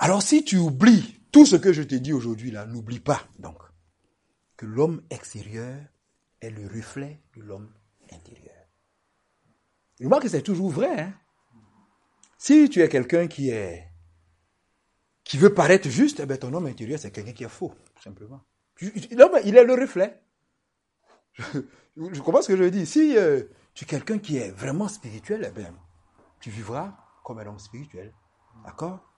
Alors 0.02 0.22
si 0.22 0.42
tu 0.42 0.56
oublies 0.56 1.20
tout 1.30 1.44
ce 1.44 1.56
que 1.56 1.74
je 1.74 1.82
t'ai 1.82 2.00
dit 2.00 2.14
aujourd'hui 2.14 2.50
là, 2.50 2.64
n'oublie 2.64 3.00
pas 3.00 3.20
donc 3.38 3.58
que 4.56 4.64
l'homme 4.64 5.02
extérieur 5.10 5.78
est 6.40 6.48
le 6.48 6.66
reflet 6.66 7.20
de 7.36 7.42
l'homme 7.42 7.70
intérieur. 8.10 8.56
Et 10.00 10.06
moi 10.06 10.18
que 10.18 10.28
c'est 10.28 10.40
toujours 10.40 10.70
vrai. 10.70 11.00
Hein. 11.00 11.12
Si 12.38 12.70
tu 12.70 12.80
es 12.80 12.88
quelqu'un 12.88 13.26
qui 13.26 13.50
est 13.50 13.88
qui 15.22 15.36
veut 15.36 15.52
paraître 15.52 15.90
juste, 15.90 16.20
eh 16.20 16.26
bien, 16.26 16.38
ton 16.38 16.52
homme 16.54 16.66
intérieur 16.66 16.98
c'est 16.98 17.10
quelqu'un 17.10 17.32
qui 17.32 17.44
est 17.44 17.48
faux, 17.48 17.74
tout 17.94 18.02
simplement. 18.02 18.40
L'homme, 19.12 19.38
il 19.44 19.54
est 19.54 19.64
le 19.64 19.74
reflet. 19.74 20.18
Je, 21.38 22.20
comprends 22.20 22.40
ce 22.40 22.48
que 22.48 22.56
je 22.56 22.64
dis. 22.64 22.86
Si 22.86 23.18
euh, 23.18 23.42
tu 23.74 23.84
es 23.84 23.86
quelqu'un 23.86 24.18
qui 24.18 24.38
est 24.38 24.50
vraiment 24.50 24.88
spirituel, 24.88 25.44
eh 25.46 25.50
bien, 25.50 25.74
tu 26.40 26.48
vivras 26.48 26.96
comme 27.22 27.38
un 27.38 27.46
homme 27.46 27.58
spirituel. 27.58 28.14
D'accord? 28.64 29.09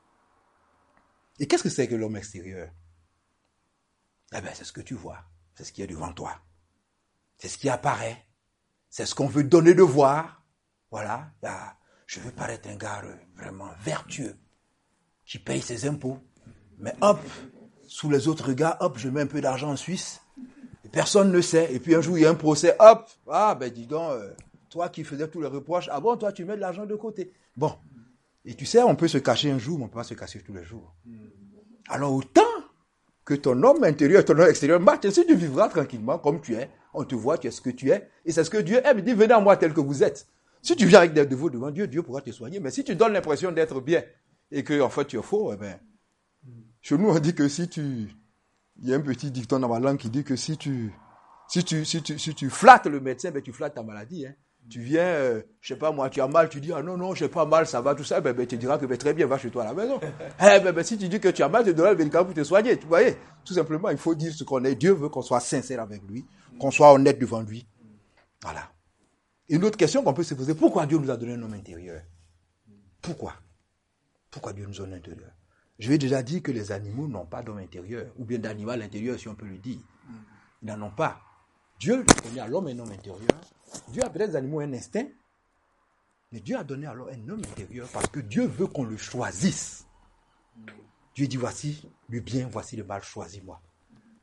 Et 1.39 1.47
qu'est-ce 1.47 1.63
que 1.63 1.69
c'est 1.69 1.89
que 1.89 1.95
l'homme 1.95 2.17
extérieur? 2.17 2.71
Eh 4.35 4.41
bien, 4.41 4.51
c'est 4.55 4.65
ce 4.65 4.73
que 4.73 4.81
tu 4.81 4.95
vois. 4.95 5.19
C'est 5.55 5.65
ce 5.65 5.73
qui 5.73 5.83
est 5.83 5.87
devant 5.87 6.13
toi. 6.13 6.39
C'est 7.39 7.49
ce 7.49 7.59
qui 7.59 7.69
apparaît. 7.69 8.27
C'est 8.89 9.07
ce 9.07 9.15
qu'on 9.15 9.27
veut 9.27 9.45
donner 9.45 9.75
de 9.75 9.83
voir. 9.83 10.45
Voilà. 10.91 11.33
je 12.07 12.21
veux 12.21 12.31
paraître 12.31 12.69
un 12.69 12.77
gars 12.77 13.03
euh, 13.05 13.15
vraiment 13.35 13.71
vertueux, 13.81 14.37
qui 15.25 15.39
paye 15.39 15.63
ses 15.63 15.87
impôts. 15.87 16.19
Mais 16.79 16.95
hop, 17.01 17.21
sous 17.87 18.11
les 18.11 18.29
autres 18.29 18.53
gars, 18.53 18.77
hop, 18.81 18.99
je 18.99 19.09
mets 19.09 19.23
un 19.23 19.27
peu 19.27 19.41
d'argent 19.41 19.71
en 19.71 19.77
Suisse. 19.77 20.21
Personne 20.93 21.33
ne 21.33 21.41
sait. 21.41 21.73
Et 21.75 21.81
puis 21.81 21.95
un 21.95 22.03
jour, 22.03 22.19
il 22.19 22.23
y 22.23 22.27
a 22.27 22.31
un 22.31 22.35
procès, 22.35 22.77
hop, 22.79 23.09
ah 23.31 23.55
ben 23.55 23.73
dis 23.73 23.87
donc, 23.87 24.11
euh, 24.11 24.35
toi 24.69 24.91
qui 24.91 25.05
faisais 25.05 25.29
tous 25.29 25.41
les 25.41 25.49
reproches, 25.49 25.89
ah 25.91 26.01
bon, 26.01 26.17
toi 26.19 26.33
tu 26.33 26.45
mets 26.45 26.57
de 26.57 26.61
l'argent 26.61 26.85
de 26.85 26.95
côté. 26.95 27.33
Bon, 27.57 27.75
et 28.45 28.55
tu 28.55 28.67
sais, 28.67 28.83
on 28.83 28.97
peut 28.97 29.09
se 29.09 29.19
cacher 29.19 29.51
un 29.51 29.59
jour, 29.59 29.79
mais 29.79 29.85
on 29.85 29.87
ne 29.87 29.93
peut 29.93 29.99
pas 29.99 30.05
se 30.05 30.15
cacher 30.15 30.41
tous 30.41 30.53
les 30.53 30.65
jours. 30.65 30.95
Alors 31.89 32.13
autant 32.13 32.41
que 33.25 33.35
ton 33.35 33.63
homme 33.63 33.85
intérieur, 33.85 34.25
ton 34.25 34.39
homme 34.39 34.49
extérieur 34.49 34.81
marche, 34.81 35.09
si 35.09 35.27
tu 35.27 35.35
vivras 35.37 35.69
tranquillement 35.69 36.19
comme 36.19 36.41
tu 36.41 36.55
es, 36.55 36.71
on 36.93 37.05
te 37.05 37.15
voit, 37.15 37.39
tu 37.39 37.47
es 37.47 37.51
ce 37.51 37.61
que 37.61 37.71
tu 37.71 37.91
es, 37.91 38.09
et 38.25 38.33
c'est 38.33 38.45
ce 38.45 38.51
que 38.51 38.59
Dieu 38.59 38.81
aime. 38.85 38.99
Il 38.99 39.05
dit, 39.05 39.13
venez 39.13 39.33
à 39.33 39.41
moi 39.41 39.57
tel 39.57 39.73
que 39.73 39.81
vous 39.81 40.03
êtes. 40.03 40.27
Si 40.61 40.77
tu 40.77 40.87
viens 40.87 41.01
avec 41.01 41.13
des 41.13 41.27
dévots 41.27 41.51
devant 41.51 41.71
Dieu, 41.71 41.87
Dieu 41.87 42.03
pourra 42.03 42.21
te 42.21 42.31
soigner. 42.31 42.61
Mais 42.61 42.71
si 42.71 42.85
tu 42.85 42.95
donnes 42.95 43.13
l'impression 43.13 43.53
d'être 43.53 43.81
bien, 43.81 44.03
et 44.51 44.65
que 44.65 44.81
en 44.81 44.91
fait 44.91 45.07
tu 45.07 45.19
es 45.19 45.23
faux, 45.23 45.53
eh 45.53 45.57
ben, 45.57 45.79
chez 46.81 46.99
nous 46.99 47.09
on 47.09 47.19
dit 47.19 47.35
que 47.35 47.49
si 47.49 47.69
tu, 47.69 48.09
il 48.81 48.89
y 48.89 48.93
a 48.93 48.97
un 48.97 49.01
petit 49.01 49.31
dicton 49.31 49.59
dans 49.59 49.69
ma 49.69 49.81
langue 49.81 49.99
qui 49.99 50.11
dit 50.11 50.25
que 50.25 50.37
si 50.37 50.57
tu, 50.57 50.93
si 51.49 51.65
tu, 51.65 51.85
si 51.85 52.03
tu, 52.03 52.19
si 52.19 52.35
tu 52.35 52.51
flattes 52.51 52.87
le 52.87 53.01
médecin, 53.01 53.31
ben 53.31 53.43
tu 53.43 53.53
flattes 53.53 53.75
ta 53.75 53.83
maladie. 53.83 54.27
Hein. 54.27 54.35
Tu 54.71 54.81
viens, 54.81 55.05
euh, 55.05 55.43
je 55.61 55.75
sais 55.75 55.79
pas 55.79 55.93
moi, 55.93 56.09
tu 56.09 56.21
as 56.21 56.29
mal, 56.29 56.49
tu 56.49 56.61
dis, 56.61 56.73
ah 56.73 56.83
non, 56.83 56.97
non, 56.97 57.15
je 57.15 57.25
n'ai 57.25 57.31
pas 57.31 57.45
mal, 57.45 57.67
ça 57.67 57.81
va, 57.81 57.95
tout 57.95 58.05
ça, 58.05 58.21
ben, 58.21 58.33
ben 58.33 58.47
tu 58.47 58.57
diras 58.57 58.79
que 58.79 58.87
ben, 58.87 58.97
très 58.97 59.13
bien, 59.13 59.27
va 59.27 59.37
chez 59.37 59.51
toi 59.51 59.65
à 59.65 59.67
la 59.67 59.75
maison. 59.75 60.01
eh 60.41 60.61
ben, 60.61 60.73
ben, 60.73 60.83
si 60.83 60.97
tu 60.97 61.09
dis 61.09 61.21
que 61.21 61.29
tu 61.29 61.43
as 61.43 61.49
mal, 61.49 61.65
tu 61.65 61.75
donneras 61.75 61.93
le 61.93 61.99
médicament 61.99 62.25
pour 62.25 62.35
te 62.35 62.45
soigner. 62.45 62.79
Tu 62.79 62.87
voyez, 62.87 63.17
tout 63.45 63.55
simplement, 63.55 63.91
il 63.91 63.99
faut 63.99 64.15
dire 64.15 64.33
ce 64.33 64.45
qu'on 64.45 64.65
est. 64.65 64.75
Dieu 64.75 64.93
veut 64.93 65.09
qu'on 65.09 65.23
soit 65.23 65.41
sincère 65.41 65.81
avec 65.81 66.03
lui, 66.09 66.25
qu'on 66.59 66.71
soit 66.71 66.93
honnête 66.93 67.19
devant 67.19 67.43
lui. 67.43 67.67
Voilà. 68.43 68.71
Une 69.49 69.65
autre 69.65 69.77
question 69.77 70.03
qu'on 70.03 70.15
peut 70.15 70.23
se 70.23 70.35
poser, 70.35 70.55
pourquoi 70.55 70.87
Dieu 70.87 70.99
nous 70.99 71.11
a 71.11 71.17
donné 71.17 71.35
un 71.35 71.43
homme 71.43 71.55
intérieur? 71.55 72.01
Pourquoi? 73.03 73.35
Pourquoi 74.31 74.53
Dieu 74.53 74.65
nous 74.67 74.81
a 74.81 74.85
donné 74.85 74.95
un 74.95 74.99
intérieur? 74.99 75.31
Je 75.79 75.89
vais 75.89 75.99
déjà 75.99 76.23
dire 76.23 76.43
que 76.43 76.53
les 76.53 76.71
animaux 76.71 77.09
n'ont 77.09 77.27
pas 77.27 77.43
d'homme 77.43 77.59
intérieur, 77.59 78.07
ou 78.17 78.25
bien 78.25 78.39
d'animal 78.39 78.81
intérieur, 78.81 79.19
si 79.19 79.29
on 79.29 79.35
peut 79.35 79.47
le 79.47 79.59
dire. 79.59 79.81
Ils 80.63 80.69
n'en 80.69 80.81
ont 80.83 80.91
pas. 80.91 81.21
Dieu 81.81 82.05
a 82.09 82.29
donné 82.29 82.41
à 82.41 82.47
l'homme 82.47 82.69
un 82.69 82.79
homme 82.79 82.93
intérieur. 82.93 83.29
Dieu 83.89 84.03
a 84.05 84.11
peut-être 84.11 84.31
des 84.31 84.37
animaux 84.37 84.61
un 84.61 84.73
instinct, 84.73 85.07
mais 86.31 86.41
Dieu 86.41 86.57
a 86.57 86.65
donné 86.65 86.87
alors 86.87 87.09
un 87.09 87.29
homme 87.29 87.41
intérieur 87.41 87.89
parce 87.93 88.09
que 88.09 88.21
Dieu 88.21 88.47
veut 88.47 88.67
qu'on 88.67 88.85
le 88.85 88.97
choisisse. 88.97 89.87
Dieu 91.15 91.27
dit 91.27 91.37
voici 91.37 91.89
le 92.09 92.21
bien, 92.21 92.49
voici 92.51 92.77
le 92.77 92.85
mal, 92.85 93.03
choisis-moi. 93.03 93.61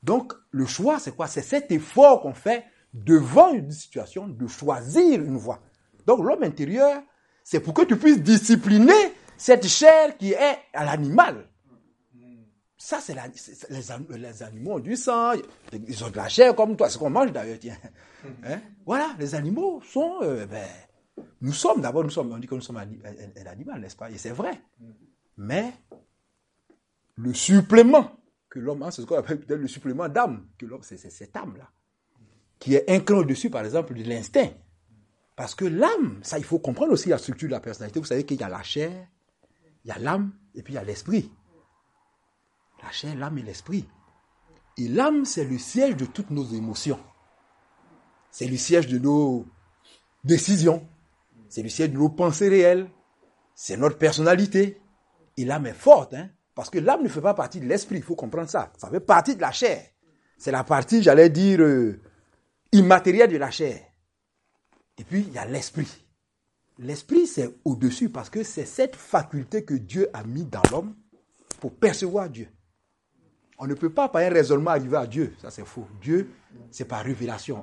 Donc 0.02 0.34
le 0.52 0.66
choix, 0.66 1.00
c'est 1.00 1.16
quoi? 1.16 1.28
C'est 1.28 1.42
cet 1.42 1.72
effort 1.72 2.22
qu'on 2.22 2.34
fait 2.34 2.66
devant 2.94 3.54
une 3.54 3.72
situation 3.72 4.28
de 4.28 4.48
choisir 4.48 5.22
une 5.22 5.38
voie. 5.38 5.62
Donc 6.08 6.24
l'homme 6.24 6.44
intérieur, 6.44 7.02
c'est 7.44 7.60
pour 7.60 7.74
que 7.74 7.84
tu 7.84 7.98
puisses 7.98 8.22
discipliner 8.22 9.14
cette 9.38 9.68
chair 9.68 10.18
qui 10.18 10.34
est 10.34 10.58
à 10.74 10.86
l'animal. 10.86 11.48
Ça, 12.82 13.02
c'est 13.02 13.14
les, 13.70 14.42
animaux 14.42 14.76
ont 14.76 14.80
du 14.80 14.96
sang, 14.96 15.34
ils 15.74 16.04
ont 16.06 16.10
de 16.10 16.16
la 16.16 16.30
chair 16.30 16.56
comme 16.56 16.78
toi, 16.78 16.88
c'est 16.88 16.94
ce 16.94 16.98
qu'on 16.98 17.10
mange 17.10 17.34
d'ailleurs, 17.34 17.60
tiens. 17.60 17.76
Hein? 18.46 18.62
Voilà, 18.86 19.14
les 19.20 19.36
animaux 19.36 19.82
sont, 19.82 20.20
euh, 20.22 20.46
ben, 20.46 20.66
nous 21.42 21.52
sommes, 21.52 21.82
d'abord, 21.82 22.06
nous 22.06 22.10
sommes, 22.10 22.32
on 22.32 22.38
dit 22.38 22.48
que 22.48 22.56
nous 22.56 22.62
sommes 22.62 22.78
un, 22.78 23.48
animal, 23.48 23.82
n'est-ce 23.82 23.98
pas? 23.98 24.10
Et 24.10 24.18
c'est 24.18 24.32
vrai. 24.32 24.62
Mais 25.36 25.74
le 27.18 27.34
supplément 27.34 28.18
que 28.50 28.60
l'homme 28.60 28.82
a, 28.84 28.92
c'est 28.92 29.02
ce 29.02 29.08
qu'on 29.08 29.18
appelle 29.18 29.42
peut-être 29.42 29.60
le 29.60 29.68
supplément 29.68 30.08
d'âme, 30.08 30.48
que 30.58 30.66
l'homme, 30.66 30.82
c'est 30.82 30.98
cette 30.98 31.36
âme-là, 31.36 31.70
qui 32.60 32.76
est 32.76 32.90
inclus 32.90 33.18
au-dessus, 33.18 33.50
par 33.50 33.66
exemple, 33.66 33.94
de 33.94 34.04
l'instinct. 34.04 34.52
Parce 35.36 35.54
que 35.54 35.66
l'âme, 35.66 36.22
ça, 36.22 36.38
il 36.38 36.46
faut 36.46 36.60
comprendre 36.60 36.94
aussi 36.94 37.10
la 37.10 37.18
structure 37.18 37.50
de 37.50 37.54
la 37.54 37.60
personnalité. 37.60 38.00
Vous 38.00 38.06
savez 38.06 38.26
qu'il 38.26 38.40
y 38.40 38.44
a 38.44 38.50
la 38.50 38.64
chair, 38.64 39.08
il 39.84 39.90
y 39.90 39.92
a 39.92 40.00
l'âme, 40.00 40.32
et 40.56 40.64
puis 40.64 40.74
il 40.74 40.76
y 40.76 40.80
a 40.80 40.84
l'esprit. 40.86 41.30
La 42.84 42.92
chair, 42.92 43.16
l'âme 43.16 43.38
et 43.38 43.44
l'esprit. 43.44 43.88
Et 44.78 44.88
l'âme, 44.88 45.26
c'est 45.26 45.44
le 45.44 45.58
siège 45.58 45.96
de 45.98 46.06
toutes 46.06 46.30
nos 46.30 46.46
émotions. 46.46 47.00
C'est 48.32 48.48
le 48.48 48.58
siège 48.58 48.88
de 48.88 48.98
nos 48.98 49.46
décisions. 50.24 50.88
C'est 51.50 51.64
le 51.64 51.70
siège 51.70 51.92
de 51.92 51.98
nos 51.98 52.10
pensées 52.10 52.50
réelles. 52.50 52.90
C'est 53.56 53.78
notre 53.78 53.98
personnalité. 53.98 54.82
Et 55.38 55.46
l'âme 55.46 55.66
est 55.66 55.74
forte, 55.74 56.14
hein. 56.14 56.30
Parce 56.56 56.70
que 56.70 56.80
l'âme 56.80 57.04
ne 57.04 57.08
fait 57.08 57.22
pas 57.22 57.34
partie 57.34 57.62
de 57.62 57.66
l'esprit, 57.66 57.98
il 57.98 58.04
faut 58.04 58.16
comprendre 58.16 58.50
ça. 58.50 58.74
Ça 58.78 58.90
fait 58.90 59.00
partie 59.00 59.36
de 59.36 59.42
la 59.42 59.52
chair. 59.52 59.82
C'est 60.38 60.52
la 60.52 60.66
partie, 60.66 61.02
j'allais 61.02 61.30
dire, 61.30 61.62
euh, 61.62 62.02
immatérielle 62.74 63.32
de 63.32 63.38
la 63.38 63.50
chair. 63.50 63.80
Et 64.98 65.06
puis, 65.06 65.22
il 65.26 65.34
y 65.34 65.38
a 65.38 65.46
l'esprit. 65.46 66.06
L'esprit, 66.78 67.28
c'est 67.28 67.50
au-dessus 67.64 68.10
parce 68.10 68.30
que 68.30 68.44
c'est 68.44 68.66
cette 68.66 68.98
faculté 68.98 69.64
que 69.64 69.74
Dieu 69.74 70.10
a 70.14 70.24
mis 70.24 70.44
dans 70.44 70.62
l'homme 70.72 70.96
pour 71.62 71.74
percevoir 71.74 72.30
Dieu. 72.30 72.50
On 73.60 73.68
ne 73.68 73.74
peut 73.74 73.90
pas 73.92 74.08
par 74.08 74.22
un 74.22 74.30
raisonnement 74.30 74.72
arriver 74.72 74.96
à 74.96 75.06
Dieu. 75.06 75.36
Ça, 75.38 75.52
c'est 75.52 75.66
faux. 75.66 75.86
Dieu, 76.02 76.32
c'est 76.72 76.86
par 76.86 77.04
révélation. 77.04 77.62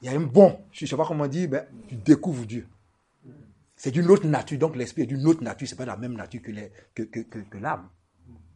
Il 0.00 0.10
y 0.10 0.14
a 0.14 0.16
un 0.16 0.20
bon, 0.20 0.60
je 0.70 0.84
ne 0.84 0.88
sais 0.88 0.96
pas 0.96 1.04
comment 1.04 1.26
dire, 1.26 1.48
ben, 1.48 1.66
tu 1.88 1.96
découvres 1.96 2.46
Dieu. 2.46 2.68
C'est 3.74 3.90
d'une 3.90 4.08
autre 4.08 4.26
nature. 4.26 4.58
Donc 4.58 4.76
l'esprit 4.76 5.02
est 5.02 5.06
d'une 5.06 5.26
autre 5.26 5.42
nature. 5.42 5.66
Ce 5.66 5.74
n'est 5.74 5.78
pas 5.78 5.84
la 5.84 5.96
même 5.96 6.14
nature 6.14 6.40
que, 6.94 7.02
que 7.02 7.58
l'âme. 7.58 7.88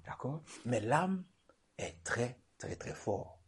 D'accord? 0.06 0.42
Mais 0.66 0.80
l'âme 0.80 1.24
est 1.76 1.96
très, 2.04 2.38
très, 2.58 2.76
très 2.76 2.94
fort. 2.94 3.40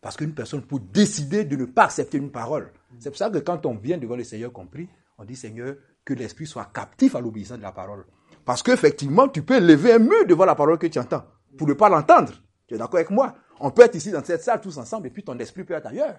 Parce 0.00 0.16
qu'une 0.16 0.32
personne 0.32 0.62
peut 0.62 0.78
décider 0.92 1.44
de 1.44 1.56
ne 1.56 1.64
pas 1.64 1.86
accepter 1.86 2.18
une 2.18 2.30
parole. 2.30 2.72
C'est 3.00 3.10
pour 3.10 3.18
ça 3.18 3.30
que 3.30 3.38
quand 3.38 3.66
on 3.66 3.74
vient 3.74 3.98
devant 3.98 4.16
le 4.16 4.24
Seigneur 4.24 4.52
compris, 4.52 4.88
on 5.18 5.24
dit 5.24 5.36
Seigneur, 5.36 5.74
que 6.04 6.14
l'esprit 6.14 6.46
soit 6.46 6.70
captif 6.72 7.16
à 7.16 7.20
l'obéissance 7.20 7.58
de 7.58 7.62
la 7.62 7.72
parole. 7.72 8.06
Parce 8.44 8.62
qu'effectivement, 8.62 9.28
tu 9.28 9.42
peux 9.42 9.58
lever 9.58 9.94
un 9.94 9.98
mur 9.98 10.24
devant 10.26 10.44
la 10.44 10.54
parole 10.54 10.78
que 10.78 10.86
tu 10.86 10.98
entends 10.98 11.24
pour 11.56 11.66
ne 11.66 11.74
pas 11.74 11.88
l'entendre. 11.88 12.32
Tu 12.66 12.74
es 12.74 12.78
d'accord 12.78 12.96
avec 12.96 13.10
moi? 13.10 13.34
On 13.58 13.70
peut 13.70 13.82
être 13.82 13.94
ici 13.94 14.10
dans 14.10 14.24
cette 14.24 14.42
salle 14.42 14.60
tous 14.60 14.78
ensemble 14.78 15.08
et 15.08 15.10
puis 15.10 15.22
ton 15.22 15.38
esprit 15.38 15.64
peut 15.64 15.74
être 15.74 15.86
ailleurs. 15.86 16.18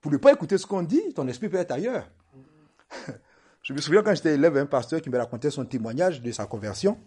Pour 0.00 0.10
ne 0.12 0.16
pas 0.16 0.32
écouter 0.32 0.58
ce 0.58 0.66
qu'on 0.66 0.82
dit, 0.82 1.12
ton 1.14 1.26
esprit 1.28 1.48
peut 1.48 1.58
être 1.58 1.72
ailleurs. 1.72 2.10
Je 3.62 3.72
me 3.72 3.80
souviens 3.80 4.02
quand 4.02 4.14
j'étais 4.14 4.34
élève, 4.34 4.56
un 4.56 4.66
pasteur 4.66 5.02
qui 5.02 5.10
me 5.10 5.18
racontait 5.18 5.50
son 5.50 5.64
témoignage 5.64 6.22
de 6.22 6.32
sa 6.32 6.46
conversion. 6.46 6.98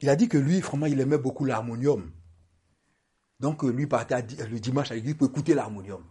Il 0.00 0.08
a 0.08 0.16
dit 0.16 0.28
que 0.28 0.38
lui, 0.38 0.60
vraiment, 0.60 0.86
il 0.86 1.00
aimait 1.00 1.18
beaucoup 1.18 1.44
l'harmonium. 1.44 2.12
Donc, 3.40 3.64
euh, 3.64 3.70
lui 3.70 3.86
partait 3.86 4.22
le 4.48 4.60
dimanche 4.60 4.90
à 4.90 4.94
l'église 4.94 5.14
pour 5.14 5.28
écouter 5.28 5.54
l'harmonium. 5.54 6.04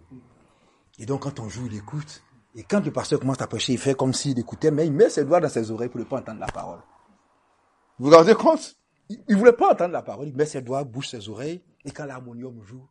Et 0.97 1.05
donc, 1.05 1.21
quand 1.21 1.39
on 1.39 1.49
joue, 1.49 1.67
il 1.67 1.75
écoute. 1.75 2.23
Et 2.55 2.63
quand 2.63 2.83
le 2.83 2.91
pasteur 2.91 3.19
commence 3.19 3.41
à 3.41 3.47
prêcher, 3.47 3.73
il 3.73 3.79
fait 3.79 3.95
comme 3.95 4.13
s'il 4.13 4.37
écoutait, 4.39 4.71
mais 4.71 4.87
il 4.87 4.93
met 4.93 5.09
ses 5.09 5.25
doigts 5.25 5.39
dans 5.39 5.49
ses 5.49 5.71
oreilles 5.71 5.89
pour 5.89 5.99
ne 5.99 6.05
pas 6.05 6.19
entendre 6.19 6.39
la 6.39 6.47
parole. 6.47 6.79
Vous 7.99 8.09
vous 8.09 8.15
rendez 8.15 8.33
compte? 8.33 8.75
Il 9.09 9.19
ne 9.29 9.35
voulait 9.35 9.53
pas 9.53 9.71
entendre 9.71 9.93
la 9.93 10.01
parole. 10.01 10.27
Il 10.27 10.35
met 10.35 10.45
ses 10.45 10.61
doigts, 10.61 10.83
bouge 10.83 11.09
ses 11.09 11.29
oreilles. 11.29 11.61
Et 11.83 11.91
quand 11.91 12.05
l'harmonium 12.05 12.61
joue, 12.63 12.87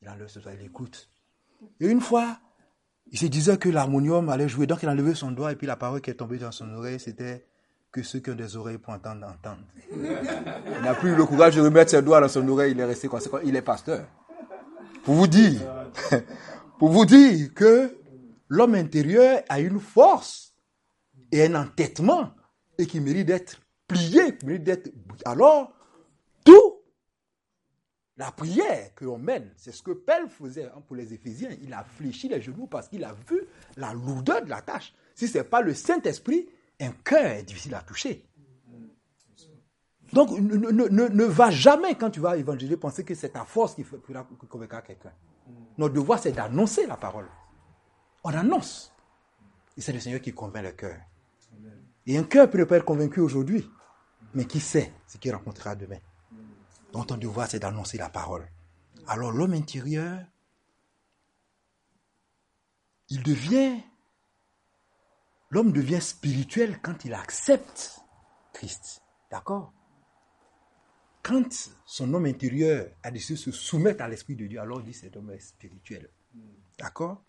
il 0.00 0.08
enlève 0.08 0.28
ses 0.28 0.40
doigts, 0.40 0.52
il 0.58 0.64
écoute. 0.64 1.08
Et 1.80 1.88
une 1.88 2.00
fois, 2.00 2.38
il 3.10 3.18
se 3.18 3.26
disait 3.26 3.56
que 3.56 3.68
l'harmonium 3.68 4.28
allait 4.28 4.48
jouer, 4.48 4.66
donc 4.66 4.82
il 4.82 4.88
a 4.88 4.94
levé 4.94 5.14
son 5.14 5.30
doigt 5.30 5.52
et 5.52 5.56
puis 5.56 5.66
la 5.66 5.76
parole 5.76 6.00
qui 6.00 6.10
est 6.10 6.14
tombée 6.14 6.38
dans 6.38 6.52
son 6.52 6.72
oreille, 6.74 7.00
c'était 7.00 7.46
que 7.90 8.02
ceux 8.02 8.20
qui 8.20 8.30
ont 8.30 8.34
des 8.34 8.56
oreilles 8.56 8.78
pour 8.78 8.92
entendre, 8.92 9.26
entendent. 9.26 9.64
Il 9.90 10.82
n'a 10.82 10.94
plus 10.94 11.12
eu 11.12 11.14
le 11.14 11.24
courage 11.24 11.56
de 11.56 11.62
remettre 11.62 11.90
ses 11.90 12.02
doigts 12.02 12.20
dans 12.20 12.28
son 12.28 12.46
oreille, 12.48 12.72
il 12.72 12.80
est 12.80 12.84
resté 12.84 13.08
comme 13.08 13.20
il 13.44 13.56
est 13.56 13.62
pasteur. 13.62 14.06
Pour 15.04 15.14
vous 15.14 15.26
dire, 15.26 15.60
pour 16.78 16.90
vous 16.90 17.06
dire 17.06 17.52
que 17.54 17.96
l'homme 18.48 18.74
intérieur 18.74 19.42
a 19.48 19.60
une 19.60 19.80
force 19.80 20.54
et 21.32 21.46
un 21.46 21.54
entêtement 21.54 22.30
et 22.76 22.86
qui 22.86 23.00
mérite 23.00 23.26
d'être 23.26 23.56
mérite 23.92 24.64
d'être... 24.64 24.90
Alors, 25.24 25.72
tout 26.44 26.78
la 28.18 28.32
prière 28.32 28.92
que 28.96 29.04
l'on 29.04 29.18
mène, 29.18 29.52
c'est 29.56 29.70
ce 29.70 29.80
que 29.80 29.92
Paul 29.92 30.28
faisait 30.28 30.64
hein, 30.64 30.82
pour 30.86 30.96
les 30.96 31.14
Éphésiens. 31.14 31.50
Il 31.62 31.72
a 31.72 31.84
fléchi 31.84 32.28
les 32.28 32.42
genoux 32.42 32.66
parce 32.66 32.88
qu'il 32.88 33.04
a 33.04 33.14
vu 33.28 33.46
la 33.76 33.92
lourdeur 33.92 34.42
de 34.42 34.50
la 34.50 34.60
tâche. 34.60 34.92
Si 35.14 35.28
ce 35.28 35.38
n'est 35.38 35.44
pas 35.44 35.62
le 35.62 35.72
Saint-Esprit, 35.72 36.48
un 36.80 36.90
cœur 37.04 37.24
est 37.26 37.44
difficile 37.44 37.76
à 37.76 37.80
toucher. 37.80 38.24
Donc, 40.12 40.30
ne, 40.30 41.24
va 41.24 41.50
jamais, 41.50 41.94
quand 41.94 42.10
tu 42.10 42.18
vas 42.18 42.36
évangéliser, 42.36 42.76
penser 42.76 43.04
que 43.04 43.14
c'est 43.14 43.30
ta 43.30 43.44
force 43.44 43.74
qui, 43.74 43.84
convaincra 44.48 44.82
quelqu'un. 44.82 45.12
Notre 45.76 45.94
devoir, 45.94 46.18
c'est 46.18 46.32
d'annoncer 46.32 46.86
la 46.86 46.96
parole. 46.96 47.28
On 48.24 48.30
annonce. 48.30 48.92
Et 49.76 49.80
c'est 49.80 49.92
le 49.92 50.00
Seigneur 50.00 50.20
qui 50.20 50.32
convainc 50.32 50.64
le 50.64 50.72
cœur. 50.72 50.96
Et 52.06 52.16
un 52.16 52.24
cœur 52.24 52.50
peut 52.50 52.66
pas 52.66 52.78
être 52.78 52.84
convaincu 52.84 53.20
aujourd'hui, 53.20 53.68
mais 54.34 54.46
qui 54.46 54.60
sait 54.60 54.92
ce 55.06 55.18
qu'il 55.18 55.34
rencontrera 55.34 55.74
demain? 55.74 55.98
Donc 56.92 57.08
ton 57.08 57.16
devoir, 57.16 57.48
c'est 57.48 57.58
d'annoncer 57.58 57.98
la 57.98 58.08
parole. 58.08 58.48
Alors 59.06 59.32
l'homme 59.32 59.54
intérieur, 59.54 60.20
il 63.10 63.22
devient, 63.22 63.80
l'homme 65.50 65.72
devient 65.72 66.00
spirituel 66.00 66.80
quand 66.80 67.04
il 67.04 67.14
accepte 67.14 68.00
Christ. 68.52 69.02
D'accord? 69.30 69.72
Quand 71.22 71.70
son 71.84 72.14
homme 72.14 72.26
intérieur 72.26 72.90
a 73.02 73.10
décidé 73.10 73.34
de 73.34 73.40
se 73.44 73.52
soumettre 73.52 74.02
à 74.02 74.08
l'Esprit 74.08 74.36
de 74.36 74.46
Dieu, 74.46 74.60
alors 74.60 74.80
il 74.80 74.86
dit 74.86 74.94
cet 74.94 75.16
homme 75.16 75.30
est 75.30 75.40
spirituel. 75.40 76.10
D'accord? 76.78 77.24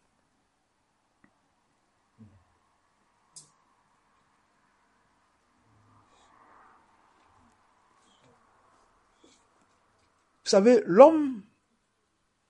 Savez, 10.50 10.82
l'homme 10.86 11.44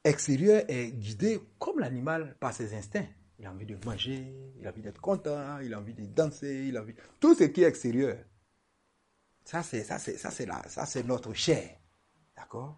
extérieur 0.04 0.64
est 0.68 0.92
guidé 0.92 1.40
comme 1.58 1.80
l'animal 1.80 2.36
par 2.40 2.54
ses 2.54 2.74
instincts. 2.74 3.08
Il 3.38 3.46
a 3.46 3.52
envie 3.52 3.66
de 3.66 3.78
manger, 3.86 4.34
il 4.60 4.68
a 4.68 4.70
envie 4.70 4.82
d'être 4.82 5.00
content, 5.00 5.60
il 5.60 5.74
a 5.74 5.80
envie 5.80 5.94
de 5.94 6.06
danser, 6.06 6.66
il 6.68 6.78
a 6.78 6.82
envie... 6.82 6.94
Tout 7.20 7.36
ce 7.36 7.46
qui 7.46 7.64
est 7.64 7.68
extérieur. 7.68 8.18
Ça, 9.46 9.64
c'est, 9.64 9.84
ça, 9.84 9.98
c'est, 9.98 10.18
ça, 10.18 10.30
c'est, 10.30 10.48
ça, 10.68 10.86
c'est 10.86 11.04
notre 11.04 11.34
chair. 11.34 11.80
D'accord? 12.36 12.78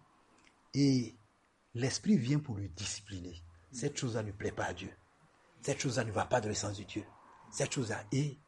Et 0.74 1.16
l'esprit 1.74 2.16
vient 2.16 2.38
pour 2.38 2.56
le 2.56 2.68
discipliner. 2.68 3.42
Cette 3.72 3.96
chose-là 3.96 4.22
ne 4.22 4.32
plaît 4.32 4.52
pas 4.52 4.66
à 4.66 4.72
Dieu. 4.72 4.90
Cette 5.62 5.80
chose-là 5.80 6.04
ne 6.04 6.12
va 6.12 6.26
pas 6.26 6.40
dans 6.40 6.48
le 6.48 6.54
sens 6.54 6.78
de 6.78 6.84
Dieu. 6.84 7.04
Cette 7.50 7.72
chose-là. 7.72 8.04
Et 8.12 8.38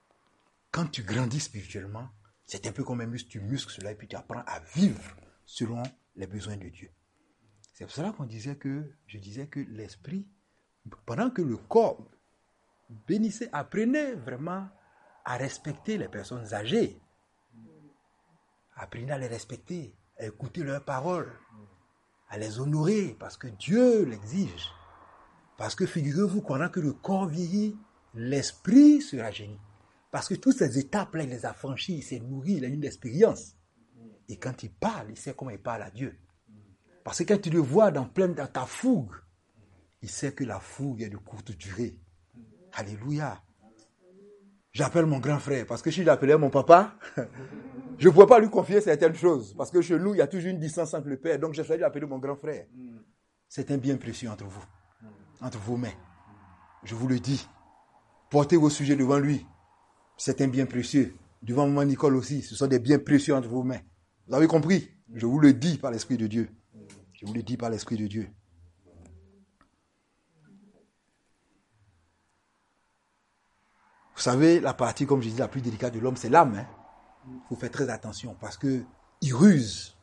quand 0.71 0.87
tu 0.87 1.03
grandis 1.03 1.41
spirituellement, 1.41 2.09
c'est 2.47 2.67
un 2.67 2.73
peu 2.73 2.85
comme 2.85 3.01
un 3.01 3.07
muscle, 3.07 3.29
tu 3.29 3.41
muscles 3.41 3.73
cela 3.73 3.93
et 3.93 3.95
puis 3.95 4.09
tu 4.09 4.17
apprends 4.17 4.43
à 4.47 4.61
vivre 4.75 5.17
selon 5.47 5.83
les 6.17 6.27
besoins 6.27 6.57
de 6.57 6.69
Dieu. 6.69 6.91
C'est 7.73 7.85
pour 7.85 7.93
cela 7.93 8.13
qu'on 8.13 8.25
disait 8.25 8.57
que, 8.57 8.85
je 9.07 9.19
disais 9.19 9.49
que 9.49 9.61
l'esprit, 9.61 10.27
pendant 11.07 11.31
que 11.31 11.43
le 11.43 11.57
corps 11.57 12.09
bénissait, 13.07 13.49
apprenait 13.53 14.15
vraiment 14.15 14.69
à 15.25 15.37
respecter 15.37 15.99
les 15.99 16.09
personnes 16.09 16.55
âgées. 16.55 17.01
Apprenez 18.77 19.13
à 19.13 19.19
les 19.19 19.27
respecter, 19.27 19.97
à 20.19 20.27
écouter 20.27 20.63
leurs 20.63 20.85
paroles, 20.85 21.33
à 22.29 22.39
les 22.39 22.61
honorer, 22.61 23.17
parce 23.19 23.37
que 23.37 23.49
Dieu 23.49 24.05
l'exige. 24.05 24.71
Parce 25.57 25.75
que 25.75 25.87
figurez-vous, 25.87 26.43
pendant 26.43 26.69
que 26.69 26.81
le 26.81 26.93
corps 26.93 27.27
vieillit, 27.27 27.77
l'esprit 28.15 29.01
sera 29.01 29.31
génie. 29.31 29.61
Parce 30.11 30.29
que 30.29 30.35
toutes 30.35 30.57
ces 30.57 30.79
étapes-là, 30.79 31.25
il 31.25 31.31
les 31.31 31.47
a 31.47 31.53
franchies, 31.53 31.97
il 31.97 32.03
s'est 32.03 32.21
nourri, 32.21 32.55
il 32.55 32.65
a 32.65 32.69
une 32.69 32.85
expérience. 32.85 33.57
Et 34.29 34.37
quand 34.39 34.63
il 34.63 34.73
parle, 34.73 35.11
il 35.11 35.17
sait 35.17 35.35
comment 35.35 35.51
il 35.51 35.59
parle 35.59 35.83
à 35.83 35.91
Dieu. 35.91 36.19
Parce 37.03 37.19
que 37.19 37.25
quand 37.25 37.41
tu 37.41 37.51
le 37.51 37.61
vois 37.61 37.91
dans, 37.91 38.07
plein, 38.07 38.29
dans 38.29 38.47
ta 38.47 38.65
fougue, 38.65 39.15
il 40.01 40.09
sait 40.09 40.33
que 40.33 40.45
la 40.45 40.59
fougue 40.59 41.03
est 41.03 41.11
de 41.11 41.17
courte 41.17 41.53
durée. 41.53 41.99
Alléluia. 42.73 43.43
J'appelle 44.73 45.07
mon 45.07 45.21
grand 45.21 45.39
frère 45.39 45.67
parce 45.67 45.83
que 45.83 45.91
si 45.91 46.03
j'appelais 46.03 46.37
mon 46.37 46.51
papa, 46.51 46.99
je 47.99 48.09
ne 48.09 48.13
pouvais 48.13 48.27
pas 48.27 48.41
lui 48.41 48.51
confier 48.51 48.81
certaines 48.81 49.15
choses. 49.15 49.55
Parce 49.55 49.71
que 49.71 49.81
chez 49.81 49.99
nous, 49.99 50.15
il 50.15 50.19
y 50.19 50.21
a 50.21 50.27
toujours 50.27 50.51
une 50.51 50.59
distance 50.59 50.95
entre 50.95 51.09
le 51.09 51.17
père. 51.19 51.39
Donc 51.39 51.55
j'ai 51.55 51.63
choisi 51.63 51.85
appeler 51.85 52.07
mon 52.07 52.19
grand 52.19 52.37
frère. 52.37 52.67
C'est 53.49 53.71
un 53.71 53.77
bien 53.77 53.97
précieux 53.97 54.29
entre 54.31 54.47
vous, 54.47 54.65
entre 55.41 55.59
vos 55.59 55.77
mains. 55.77 55.95
Je 56.83 56.95
vous 56.95 57.07
le 57.07 57.21
dis. 57.21 57.47
Portez 58.31 58.57
vos 58.57 58.71
sujets 58.71 58.97
devant 58.97 59.19
lui. 59.19 59.47
C'est 60.17 60.41
un 60.41 60.49
bien 60.49 60.67
précieux. 60.67 61.15
Devant 61.41 61.69
moi, 61.69 61.85
Nicole 61.85 62.17
aussi. 62.17 62.43
Ce 62.43 62.57
sont 62.57 62.67
des 62.67 62.79
biens 62.79 62.99
précieux 62.99 63.35
entre 63.35 63.49
vos 63.49 63.63
mains. 63.63 63.81
Vous 64.27 64.35
avez 64.35 64.47
compris? 64.47 64.91
Je 65.13 65.27
vous 65.27 65.39
le 65.39 65.53
dis 65.53 65.79
par 65.79 65.91
l'Esprit 65.91 66.17
de 66.17 66.27
Dieu. 66.27 66.51
Je 67.13 67.27
vous 67.27 67.35
le 67.35 67.43
dis 67.43 67.57
par 67.57 67.71
l'Esprit 67.71 67.97
de 67.97 68.07
Dieu. 68.07 68.29
Vous 74.15 74.21
savez, 74.21 74.61
la 74.61 74.75
partie, 74.75 75.07
comme 75.07 75.21
je 75.21 75.29
disais, 75.29 75.41
la 75.41 75.49
plus 75.49 75.61
délicate 75.61 75.93
de 75.93 75.99
l'homme, 75.99 76.17
c'est 76.17 76.29
l'âme. 76.29 76.55
Il 76.55 77.33
hein. 77.33 77.41
faut 77.49 77.57
faire 77.57 77.71
très 77.71 77.91
attention 77.91 78.37
parce 78.41 78.57
que 78.57 78.85
il 79.21 79.35
ruse. 79.35 79.97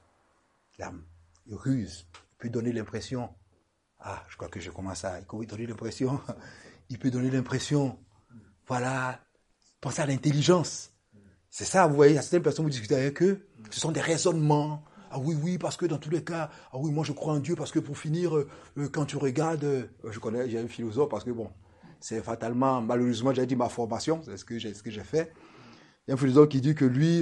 L'âme, 0.78 1.04
il 1.48 1.56
ruse. 1.56 2.08
Il 2.14 2.38
peut 2.38 2.50
donner 2.50 2.74
l'impression, 2.74 3.34
ah, 4.00 4.24
je 4.30 4.36
crois 4.36 4.50
que 4.50 4.60
je 4.60 4.72
commence 4.72 5.06
à, 5.06 5.20
il 5.20 5.48
donner 5.48 5.68
l'impression, 5.68 6.20
il 6.90 7.00
peut 7.00 7.12
donner 7.12 7.30
l'impression, 7.30 8.00
voilà, 8.68 9.20
pensez 9.80 10.02
à 10.02 10.06
l'intelligence. 10.06 10.91
C'est 11.52 11.66
ça, 11.66 11.86
vous 11.86 11.96
voyez, 11.96 12.16
certaines 12.16 12.42
personnes, 12.42 12.64
vous 12.64 12.72
discutez 12.72 12.96
avec 12.96 13.22
eux, 13.22 13.46
ce 13.70 13.80
sont 13.82 13.92
des 13.92 14.00
raisonnements. 14.00 14.86
Ah 15.12 15.20
oui, 15.20 15.36
oui, 15.44 15.58
parce 15.58 15.76
que 15.76 15.86
dans 15.86 15.98
tous 15.98 16.10
les 16.10 16.24
cas, 16.24 16.50
ah 16.72 16.78
oui, 16.78 16.92
moi 16.92 17.04
je 17.04 17.12
crois 17.12 17.34
en 17.34 17.40
Dieu, 17.40 17.58
parce 17.58 17.72
que 17.72 17.80
pour 17.80 17.98
finir, 17.98 18.38
euh, 18.38 18.50
euh, 18.78 18.88
quand 18.88 19.04
tu 19.04 19.18
regardes, 19.18 19.66
euh, 19.66 19.86
je 20.10 20.18
connais, 20.20 20.50
j'ai 20.50 20.60
un 20.60 20.68
philosophe, 20.70 21.10
parce 21.10 21.26
que 21.26 21.32
bon, 21.32 21.52
c'est 22.00 22.24
fatalement, 22.24 22.82
malheureusement, 22.82 23.34
j'ai 23.34 23.46
dit 23.46 23.58
ma 23.58 23.68
formation, 23.68 24.22
c'est 24.24 24.38
ce 24.38 24.46
que 24.46 24.58
j'ai, 24.58 24.74
ce 24.74 24.82
que 24.82 24.90
j'ai 24.90 25.04
fait. 25.04 25.34
Il 26.08 26.12
y 26.12 26.12
a 26.12 26.14
un 26.14 26.18
philosophe 26.18 26.48
qui 26.48 26.62
dit 26.62 26.74
que 26.74 26.86
lui, 26.86 27.22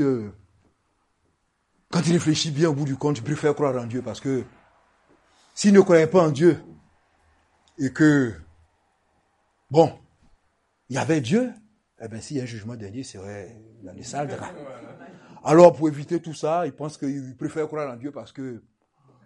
quand 1.91 2.01
il 2.05 2.13
réfléchit 2.13 2.51
bien 2.51 2.69
au 2.69 2.73
bout 2.73 2.85
du 2.85 2.95
compte, 2.95 3.17
il 3.17 3.23
préfère 3.23 3.55
croire 3.55 3.75
en 3.81 3.87
Dieu 3.87 4.03
parce 4.03 4.21
que 4.21 4.43
s'il 5.55 5.73
ne 5.73 5.81
croyait 5.81 6.07
pas 6.07 6.27
en 6.27 6.29
Dieu 6.29 6.61
et 7.79 7.91
que, 7.91 8.33
bon, 9.71 9.91
il 10.89 10.95
y 10.95 10.99
avait 10.99 11.19
Dieu, 11.19 11.51
eh 12.01 12.07
bien, 12.07 12.21
s'il 12.21 12.37
y 12.37 12.39
a 12.39 12.43
un 12.43 12.47
jugement 12.47 12.75
dernier, 12.75 12.99
il 12.99 13.05
serait 13.05 13.61
dans 13.83 13.93
les 13.93 14.03
salles 14.03 14.37
Alors, 15.43 15.75
pour 15.75 15.87
éviter 15.87 16.21
tout 16.21 16.33
ça, 16.33 16.65
il 16.65 16.73
pense 16.73 16.97
qu'il 16.97 17.35
préfère 17.37 17.67
croire 17.67 17.91
en 17.91 17.97
Dieu 17.97 18.11
parce 18.11 18.31
que, 18.31 18.61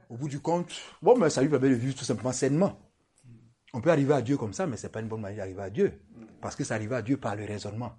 au 0.09 0.17
bout 0.17 0.27
du 0.27 0.39
compte, 0.39 0.71
bon, 1.01 1.17
mais 1.17 1.29
ça 1.29 1.41
lui 1.41 1.49
permet 1.49 1.69
de 1.69 1.75
vivre 1.75 1.95
tout 1.95 2.05
simplement 2.05 2.31
sainement. 2.31 2.79
On 3.73 3.81
peut 3.81 3.91
arriver 3.91 4.13
à 4.13 4.21
Dieu 4.21 4.37
comme 4.37 4.53
ça, 4.53 4.67
mais 4.67 4.77
ce 4.77 4.87
n'est 4.87 4.91
pas 4.91 5.01
une 5.01 5.07
bonne 5.07 5.21
manière 5.21 5.39
d'arriver 5.39 5.61
à 5.61 5.69
Dieu. 5.69 6.01
Parce 6.41 6.55
que 6.55 6.63
ça 6.63 6.75
arrive 6.75 6.93
à 6.93 7.01
Dieu 7.01 7.17
par 7.17 7.35
le 7.35 7.45
raisonnement 7.45 7.93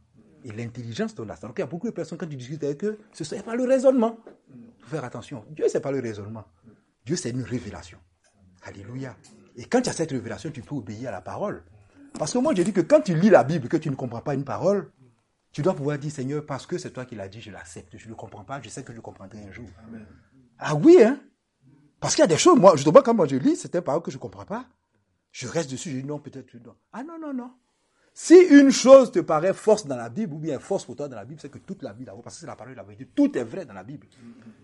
et 0.45 0.53
l'intelligence 0.53 1.14
de. 1.14 1.25
Donc 1.25 1.55
il 1.57 1.61
y 1.61 1.62
a 1.62 1.66
beaucoup 1.66 1.89
de 1.89 1.93
personnes, 1.93 2.18
quand 2.18 2.29
tu 2.29 2.37
discutes 2.37 2.62
avec 2.62 2.85
eux, 2.85 2.99
ce 3.12 3.35
n'est 3.35 3.43
pas 3.43 3.57
le 3.57 3.64
raisonnement. 3.64 4.18
Il 4.55 4.85
faut 4.85 4.91
faire 4.91 5.05
attention. 5.05 5.45
Dieu, 5.51 5.66
ce 5.68 5.75
n'est 5.75 5.81
pas 5.81 5.91
le 5.91 6.01
raisonnement. 6.01 6.45
Dieu, 7.05 7.16
c'est 7.16 7.31
une 7.31 7.43
révélation. 7.43 7.99
Alléluia. 8.62 9.16
Et 9.57 9.64
quand 9.64 9.81
tu 9.81 9.89
as 9.89 9.93
cette 9.93 10.11
révélation, 10.11 10.51
tu 10.51 10.62
peux 10.62 10.75
obéir 10.75 11.09
à 11.09 11.12
la 11.12 11.20
parole. 11.20 11.64
Parce 12.19 12.33
que 12.33 12.39
moi, 12.39 12.55
je 12.55 12.62
dis 12.62 12.73
que 12.73 12.81
quand 12.81 13.01
tu 13.01 13.15
lis 13.15 13.31
la 13.31 13.45
Bible, 13.45 13.69
que 13.69 13.77
tu 13.77 13.91
ne 13.91 13.97
comprends 13.97 14.21
pas 14.21 14.35
une 14.35 14.45
parole, 14.45 14.91
tu 15.53 15.62
dois 15.62 15.75
pouvoir 15.75 15.99
dire, 15.99 16.11
Seigneur, 16.11 16.45
parce 16.47 16.67
que 16.67 16.79
c'est 16.79 16.91
toi 16.91 17.05
qui 17.05 17.15
l'as 17.15 17.29
dit, 17.29 17.41
je 17.41 17.51
l'accepte. 17.51 17.97
Je 17.97 18.05
ne 18.05 18.11
le 18.11 18.15
comprends 18.15 18.45
pas, 18.45 18.61
je 18.61 18.69
sais 18.69 18.83
que 18.83 18.93
je 18.93 18.97
le 18.97 19.03
comprendrai 19.03 19.39
un 19.43 19.53
jour. 19.53 19.69
Ah 20.59 20.75
oui, 20.75 21.03
hein 21.03 21.21
Parce 22.01 22.15
qu'il 22.15 22.23
y 22.23 22.25
a 22.25 22.29
des 22.29 22.37
choses, 22.37 22.59
moi, 22.59 22.77
justement, 22.77 23.03
quand 23.03 23.15
moi 23.15 23.27
je 23.27 23.37
lis, 23.37 23.57
c'est 23.57 23.75
une 23.75 23.81
parole 23.81 24.03
que 24.03 24.11
je 24.11 24.17
ne 24.17 24.21
comprends 24.21 24.45
pas. 24.45 24.67
Je 25.33 25.49
reste 25.49 25.71
dessus, 25.71 25.91
je 25.91 25.99
dis 25.99 26.05
non, 26.05 26.21
peut-être 26.21 26.55
non. 26.65 26.75
Ah 26.93 27.03
non, 27.03 27.19
non, 27.21 27.35
non. 27.35 27.51
Si 28.12 28.37
une 28.37 28.71
chose 28.71 29.11
te 29.11 29.19
paraît 29.19 29.53
force 29.53 29.85
dans 29.85 29.97
la 29.97 30.09
Bible, 30.09 30.35
ou 30.35 30.39
bien 30.39 30.61
force 30.61 30.85
pour 30.85 30.95
toi 30.95 31.09
dans 31.09 31.17
la 31.17 31.25
Bible, 31.25 31.41
c'est 31.41 31.51
que 31.51 31.59
toute 31.59 31.83
la 31.83 31.93
vie 31.93 32.05
d'abord, 32.05 32.23
parce 32.23 32.37
que 32.37 32.41
c'est 32.43 32.47
la 32.47 32.55
parole 32.55 32.73
de 32.73 32.77
la 32.77 32.85
vérité, 32.85 33.11
tout 33.12 33.37
est 33.37 33.43
vrai 33.43 33.65
dans 33.65 33.75
la 33.75 33.83
Bible. 33.83 34.07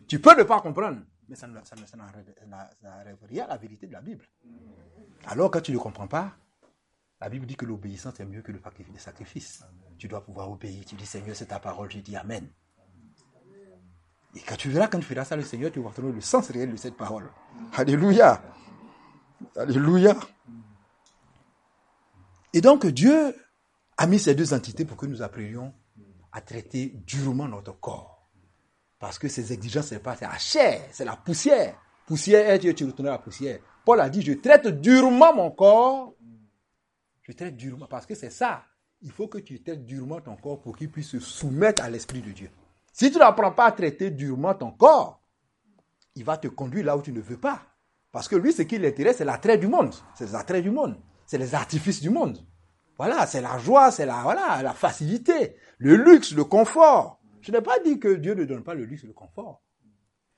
Tu 0.07 0.21
peux 0.21 0.37
ne 0.39 0.45
pas 0.45 0.61
comprendre, 0.61 1.01
mais 1.29 1.35
ça, 1.35 1.49
ça, 1.65 1.97
n'enlève 1.97 3.17
rien 3.29 3.45
à 3.45 3.49
la 3.49 3.57
vérité 3.57 3.89
de 3.89 3.93
la 3.93 4.01
Bible. 4.01 4.25
Alors, 5.27 5.51
quand 5.51 5.61
tu 5.61 5.73
ne 5.73 5.79
comprends 5.79 6.07
pas, 6.07 6.37
la 7.21 7.29
Bible 7.29 7.47
dit 7.47 7.57
que 7.57 7.67
l'obéissance 7.67 8.19
est 8.19 8.25
mieux 8.25 8.43
que 8.43 8.53
le 8.53 8.61
sacrifice. 8.97 9.63
Tu 9.99 10.09
dois 10.09 10.25
pouvoir 10.25 10.51
obéir. 10.51 10.85
Tu 10.87 10.95
dis, 10.95 11.05
Seigneur, 11.07 11.37
c'est 11.37 11.47
ta 11.47 11.59
parole, 11.59 11.91
je 11.91 11.99
dis 11.99 12.17
Amen. 12.17 12.49
Et 14.35 14.41
quand 14.41 14.57
tu 14.57 14.71
verras, 14.71 14.87
quand 14.89 14.99
tu 14.99 15.05
feras 15.05 15.25
ça, 15.25 15.37
le 15.37 15.43
Seigneur, 15.43 15.73
tu 15.73 15.81
vas 15.83 15.91
trouver 15.91 16.13
le 16.13 16.21
sens 16.21 16.51
réel 16.51 16.71
de 16.71 16.77
cette 16.77 16.97
parole. 16.97 17.31
Alléluia. 17.75 18.43
Alléluia. 19.57 20.17
Et 22.53 22.61
donc 22.61 22.87
Dieu 22.87 23.35
a 23.97 24.07
mis 24.07 24.19
ces 24.19 24.35
deux 24.35 24.55
entités 24.55 24.85
pour 24.85 24.97
que 24.97 25.07
nous 25.07 25.23
apprenions 25.23 25.75
à 26.33 26.41
traiter 26.41 26.95
durement 27.07 27.49
notre 27.49 27.79
corps. 27.79 28.29
Parce 28.99 29.19
que 29.19 29.29
ces 29.29 29.53
exigences, 29.53 29.89
ce 29.89 29.95
n'est 29.95 30.01
pas 30.01 30.17
la 30.21 30.39
chair, 30.39 30.83
c'est 30.93 31.05
la 31.05 31.17
poussière. 31.17 31.77
Poussière 32.07 32.59
Dieu, 32.59 32.75
tu 32.75 32.85
retournes 32.85 33.09
à 33.09 33.13
la 33.13 33.19
poussière. 33.19 33.61
Paul 33.85 34.01
a 34.01 34.09
dit, 34.09 34.23
je 34.23 34.33
traite 34.33 34.69
durement 34.81 35.35
mon 35.35 35.51
corps. 35.51 36.15
Je 37.31 37.37
traite 37.37 37.57
durement, 37.57 37.87
parce 37.87 38.07
que 38.07 38.15
c'est 38.15 38.31
ça. 38.31 38.65
Il 39.01 39.11
faut 39.11 39.29
que 39.29 39.39
tu 39.39 39.63
traites 39.63 39.87
durement 39.87 40.21
ton 40.21 40.37
corps 40.37 40.61
pour 40.61 40.77
qu'il 40.77 40.91
puisse 40.91 41.09
se 41.09 41.21
soumettre 41.21 41.83
à 41.83 41.89
l'Esprit 41.89 42.21
de 42.21 42.33
Dieu. 42.33 42.51
Si 42.93 43.11
tu 43.11 43.19
n'apprends 43.19 43.53
pas 43.53 43.67
à 43.67 43.73
traiter 43.73 44.11
durement 44.11 44.55
ton 44.55 44.73
corps, 44.73 45.23
il 46.17 46.25
va 46.25 46.37
te 46.37 46.49
conduire 46.49 46.85
là 46.85 46.97
où 46.97 47.03
tu 47.03 47.13
ne 47.13 47.21
veux 47.21 47.39
pas. 47.39 47.63
Parce 48.13 48.29
que 48.29 48.37
lui, 48.37 48.53
ce 48.53 48.63
qui 48.63 48.79
l'intéresse, 48.79 49.19
c'est 49.19 49.25
l'attrait 49.25 49.59
du 49.59 49.69
monde. 49.69 49.95
C'est 50.15 50.31
l'attrait 50.33 50.61
du 50.61 50.71
monde 50.71 51.01
c'est 51.31 51.39
les 51.39 51.55
artifices 51.55 52.01
du 52.01 52.11
monde. 52.11 52.45
Voilà, 52.99 53.25
c'est 53.25 53.41
la 53.41 53.57
joie, 53.57 53.93
c'est 53.93 54.05
la, 54.05 54.21
voilà, 54.23 54.61
la 54.65 54.75
facilité, 54.75 55.55
le 55.79 55.95
luxe, 55.95 56.35
le 56.35 56.43
confort. 56.43 57.21
Je 57.41 57.53
n'ai 57.53 57.61
pas 57.61 57.79
dit 57.79 58.01
que 58.01 58.17
Dieu 58.17 58.35
ne 58.35 58.45
donne 58.45 58.65
pas 58.65 58.75
le 58.75 58.85
luxe 58.85 59.05
et 59.05 59.07
le 59.07 59.13
confort. 59.13 59.63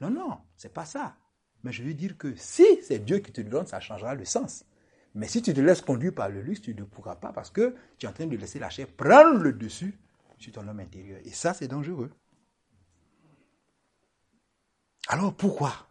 Non, 0.03 0.11
non, 0.11 0.37
c'est 0.55 0.75
pas 0.75 0.85
ça. 0.85 1.17
Mais 1.63 1.73
je 1.73 1.83
veux 1.83 1.95
dire 1.95 2.19
que 2.19 2.35
si 2.37 2.67
c'est 2.83 2.99
Dieu 2.99 3.21
qui 3.21 3.33
te 3.33 3.41
le 3.41 3.49
donne, 3.49 3.67
ça 3.67 3.81
changera 3.81 4.15
le 4.15 4.27
sens. 4.27 4.67
Mais 5.15 5.29
si 5.29 5.43
tu 5.43 5.53
te 5.53 5.61
laisses 5.61 5.83
conduire 5.83 6.15
par 6.15 6.29
le 6.29 6.41
luxe, 6.41 6.63
tu 6.63 6.75
ne 6.75 6.85
pourras 6.85 7.17
pas 7.17 7.33
parce 7.33 7.51
que 7.51 7.75
tu 7.99 8.07
es 8.07 8.09
en 8.09 8.13
train 8.13 8.27
de 8.27 8.37
laisser 8.37 8.59
la 8.59 8.71
chair 8.71 8.89
prendre 8.89 9.39
le 9.39 9.53
dessus 9.53 9.99
sur 10.39 10.53
ton 10.53 10.67
homme 10.67 10.81
intérieur. 10.81 11.21
Et 11.25 11.31
ça, 11.31 11.53
c'est 11.55 11.69
dangereux. 11.69 12.11
Alors 15.09 15.35
pourquoi 15.35 15.89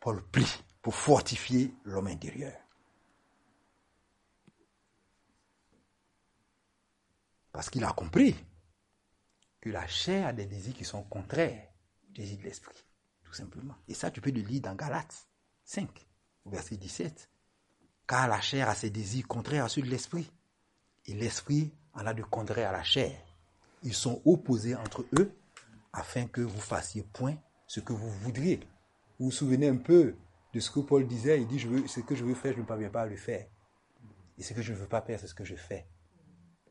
Paul 0.00 0.22
prie 0.30 0.62
pour 0.82 0.94
fortifier 0.94 1.74
l'homme 1.84 2.08
intérieur 2.08 2.52
Parce 7.52 7.70
qu'il 7.70 7.84
a 7.84 7.92
compris 7.92 8.36
que 9.60 9.70
la 9.70 9.86
chair 9.86 10.26
a 10.26 10.32
des 10.32 10.46
désirs 10.46 10.74
qui 10.74 10.84
sont 10.84 11.02
contraires 11.02 11.68
aux 12.08 12.12
désirs 12.12 12.38
de 12.38 12.44
l'esprit, 12.44 12.84
tout 13.24 13.32
simplement. 13.32 13.74
Et 13.88 13.94
ça, 13.94 14.10
tu 14.10 14.20
peux 14.20 14.30
le 14.30 14.40
lire 14.40 14.62
dans 14.62 14.74
Galates 14.74 15.28
5, 15.64 16.06
verset 16.46 16.76
17. 16.76 17.30
Car 18.10 18.26
la 18.26 18.40
chair 18.40 18.68
a 18.68 18.74
ses 18.74 18.90
désirs 18.90 19.28
contraires 19.28 19.66
à 19.66 19.68
ceux 19.68 19.82
de 19.82 19.86
l'esprit. 19.86 20.28
Et 21.06 21.14
l'esprit 21.14 21.72
en 21.94 22.04
a 22.06 22.12
de 22.12 22.24
contraires 22.24 22.70
à 22.70 22.72
la 22.72 22.82
chair. 22.82 23.16
Ils 23.84 23.94
sont 23.94 24.20
opposés 24.24 24.74
entre 24.74 25.06
eux 25.16 25.32
afin 25.92 26.26
que 26.26 26.40
vous 26.40 26.60
fassiez 26.60 27.04
point 27.04 27.36
ce 27.68 27.78
que 27.78 27.92
vous 27.92 28.10
voudriez. 28.10 28.58
Vous 29.20 29.26
vous 29.26 29.30
souvenez 29.30 29.68
un 29.68 29.76
peu 29.76 30.16
de 30.52 30.58
ce 30.58 30.72
que 30.72 30.80
Paul 30.80 31.06
disait. 31.06 31.40
Il 31.40 31.46
dit, 31.46 31.60
je 31.60 31.68
veux, 31.68 31.86
ce 31.86 32.00
que 32.00 32.16
je 32.16 32.24
veux 32.24 32.34
faire, 32.34 32.52
je 32.52 32.58
ne 32.58 32.64
parviens 32.64 32.90
pas 32.90 33.02
à 33.02 33.06
le 33.06 33.14
faire. 33.14 33.46
Et 34.38 34.42
ce 34.42 34.54
que 34.54 34.62
je 34.62 34.72
ne 34.72 34.78
veux 34.78 34.88
pas 34.88 35.02
faire, 35.02 35.20
c'est 35.20 35.28
ce 35.28 35.34
que 35.34 35.44
je 35.44 35.54
fais. 35.54 35.86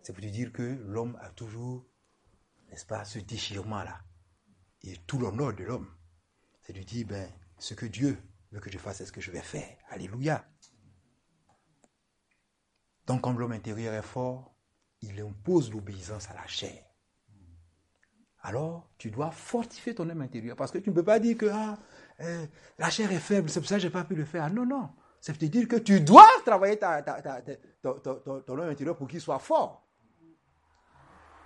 C'est 0.02 0.12
pour 0.12 0.22
te 0.22 0.28
dire 0.28 0.52
que 0.52 0.78
l'homme 0.88 1.18
a 1.22 1.30
toujours, 1.30 1.86
n'est-ce 2.70 2.86
pas, 2.86 3.06
ce 3.06 3.20
déchirement-là. 3.20 4.02
Et 4.84 4.98
tout 5.08 5.18
l'honneur 5.18 5.54
de 5.54 5.64
l'homme, 5.64 5.88
c'est 6.60 6.74
de 6.74 6.84
dire, 6.84 7.08
ben, 7.08 7.32
ce 7.60 7.76
que 7.76 7.86
Dieu 7.86 8.22
veut 8.52 8.60
que 8.60 8.70
je 8.70 8.78
fasse, 8.78 8.98
c'est 8.98 9.06
ce 9.06 9.14
que 9.14 9.22
je 9.22 9.32
vais 9.32 9.42
faire. 9.42 9.78
Alléluia. 9.90 10.46
Donc, 13.10 13.22
comme 13.22 13.40
l'homme 13.40 13.54
intérieur 13.54 13.96
est 13.96 14.04
fort, 14.04 14.54
il 15.02 15.20
impose 15.20 15.74
l'obéissance 15.74 16.30
à 16.30 16.36
la 16.36 16.46
chair. 16.46 16.80
Alors, 18.44 18.88
tu 19.00 19.10
dois 19.10 19.32
fortifier 19.32 19.96
ton 19.96 20.08
homme 20.08 20.22
intérieur. 20.22 20.56
Parce 20.56 20.70
que 20.70 20.78
tu 20.78 20.92
ne 20.92 20.94
peux 20.94 21.04
pas 21.04 21.18
dire 21.18 21.36
que 21.36 21.48
ah, 21.52 21.76
eh, 22.20 22.46
la 22.78 22.92
chair 22.92 23.12
est 23.12 23.18
faible, 23.18 23.50
c'est 23.50 23.62
pour 23.62 23.68
ça 23.68 23.78
que 23.78 23.82
je 23.82 23.88
n'ai 23.88 23.92
pas 23.92 24.04
pu 24.04 24.14
le 24.14 24.26
faire. 24.26 24.54
Non, 24.54 24.64
non. 24.64 24.90
C'est 25.22 25.36
te 25.36 25.46
dire 25.46 25.68
que 25.68 25.78
tu 25.78 26.02
dois 26.02 26.28
travailler 26.46 26.78
ton, 26.78 27.94
ton 28.46 28.60
homme 28.60 28.70
intérieur 28.70 28.96
pour 28.96 29.08
qu'il 29.08 29.20
soit 29.20 29.40
fort. 29.40 29.90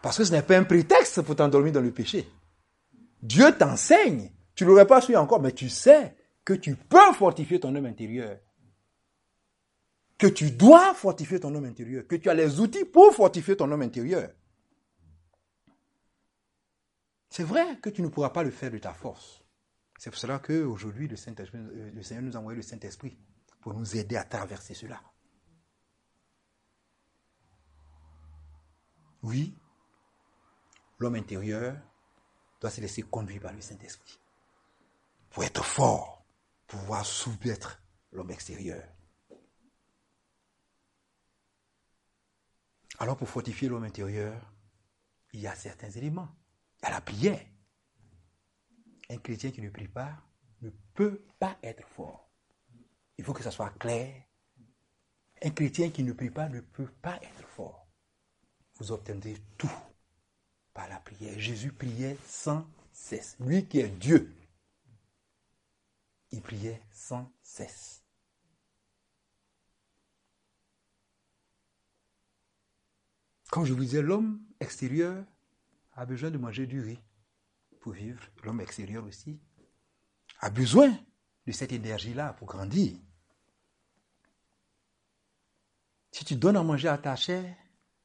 Parce 0.01 0.17
que 0.17 0.25
ce 0.25 0.33
n'est 0.33 0.41
pas 0.41 0.57
un 0.57 0.65
prétexte 0.65 1.21
pour 1.21 1.37
t'endormir 1.37 1.71
dans 1.71 1.79
le 1.79 1.93
péché. 1.93 2.29
Dieu 3.21 3.53
t'enseigne. 3.57 4.31
Tu 4.53 4.65
ne 4.65 4.69
l'aurais 4.69 4.85
pas 4.85 4.99
su 4.99 5.15
encore, 5.15 5.41
mais 5.41 5.53
tu 5.53 5.69
sais 5.69 6.13
que 6.43 6.55
tu 6.55 6.75
peux 6.75 7.13
fortifier 7.13 7.61
ton 7.61 7.73
homme 7.73 7.85
intérieur. 7.85 8.37
Que 10.23 10.29
tu 10.29 10.51
dois 10.51 10.93
fortifier 10.93 11.37
ton 11.37 11.53
homme 11.53 11.65
intérieur. 11.65 12.07
Que 12.07 12.15
tu 12.15 12.29
as 12.29 12.33
les 12.33 12.61
outils 12.61 12.85
pour 12.85 13.13
fortifier 13.13 13.57
ton 13.57 13.69
homme 13.69 13.81
intérieur. 13.81 14.31
C'est 17.29 17.43
vrai 17.43 17.77
que 17.81 17.89
tu 17.89 18.01
ne 18.01 18.07
pourras 18.07 18.29
pas 18.29 18.41
le 18.41 18.49
faire 18.49 18.71
de 18.71 18.77
ta 18.77 18.93
force. 18.93 19.43
C'est 19.99 20.09
pour 20.09 20.17
cela 20.17 20.39
qu'aujourd'hui, 20.39 21.09
le, 21.09 21.17
euh, 21.17 21.91
le 21.93 22.03
Seigneur 22.03 22.23
nous 22.23 22.37
a 22.37 22.39
envoyé 22.39 22.55
le 22.55 22.61
Saint-Esprit 22.61 23.17
pour 23.59 23.73
nous 23.73 23.97
aider 23.97 24.15
à 24.15 24.23
traverser 24.23 24.73
cela. 24.73 25.01
Oui, 29.23 29.53
l'homme 30.99 31.15
intérieur 31.15 31.75
doit 32.61 32.71
se 32.71 32.79
laisser 32.79 33.01
conduire 33.01 33.41
par 33.41 33.51
le 33.51 33.59
Saint-Esprit. 33.59 34.17
Pour 35.31 35.43
être 35.43 35.65
fort, 35.65 36.25
pouvoir 36.65 37.05
soumettre 37.05 37.83
l'homme 38.13 38.31
extérieur. 38.31 38.83
Alors 43.03 43.17
pour 43.17 43.27
fortifier 43.27 43.67
l'homme 43.67 43.83
intérieur, 43.83 44.49
il 45.33 45.41
y 45.41 45.47
a 45.47 45.53
certains 45.55 45.89
éléments. 45.89 46.29
Il 46.79 46.85
y 46.85 46.87
a 46.87 46.91
la 46.91 47.01
prière. 47.01 47.45
Un 49.09 49.17
chrétien 49.17 49.51
qui 49.51 49.59
ne 49.61 49.69
prie 49.69 49.89
pas 49.89 50.15
ne 50.61 50.69
peut 50.93 51.21
pas 51.37 51.57
être 51.61 51.85
fort. 51.85 52.31
Il 53.17 53.25
faut 53.25 53.33
que 53.33 53.43
ça 53.43 53.51
soit 53.51 53.71
clair. 53.71 54.23
Un 55.41 55.49
chrétien 55.49 55.89
qui 55.89 56.01
ne 56.01 56.13
prie 56.13 56.29
pas 56.29 56.47
ne 56.47 56.61
peut 56.61 56.87
pas 57.01 57.17
être 57.21 57.45
fort. 57.45 57.85
Vous 58.75 58.93
obtiendrez 58.93 59.35
tout 59.57 59.75
par 60.73 60.87
la 60.87 60.99
prière. 61.01 61.37
Jésus 61.37 61.73
priait 61.73 62.17
sans 62.25 62.65
cesse. 62.93 63.35
Lui 63.41 63.67
qui 63.67 63.79
est 63.79 63.89
Dieu. 63.89 64.33
il 66.31 66.41
priait 66.41 66.81
sans 66.89 67.29
cesse. 67.41 68.02
Comme 73.53 73.65
je 73.65 73.73
vous 73.73 73.81
disais, 73.81 74.01
l'homme 74.01 74.41
extérieur 74.59 75.23
a 75.93 76.07
besoin 76.07 76.31
de 76.31 76.39
manger 76.39 76.65
du 76.65 76.81
riz 76.81 76.99
pour 77.81 77.91
vivre. 77.91 78.19
L'homme 78.43 78.61
extérieur 78.61 79.05
aussi 79.05 79.39
a 80.39 80.49
besoin 80.49 80.91
de 81.45 81.51
cette 81.51 81.71
énergie-là 81.71 82.33
pour 82.33 82.47
grandir. 82.47 82.97
Si 86.11 86.25
tu 86.25 86.35
donnes 86.35 86.57
à 86.57 86.63
manger 86.63 86.87
à 86.87 86.97
ta 86.97 87.15
chair, 87.15 87.55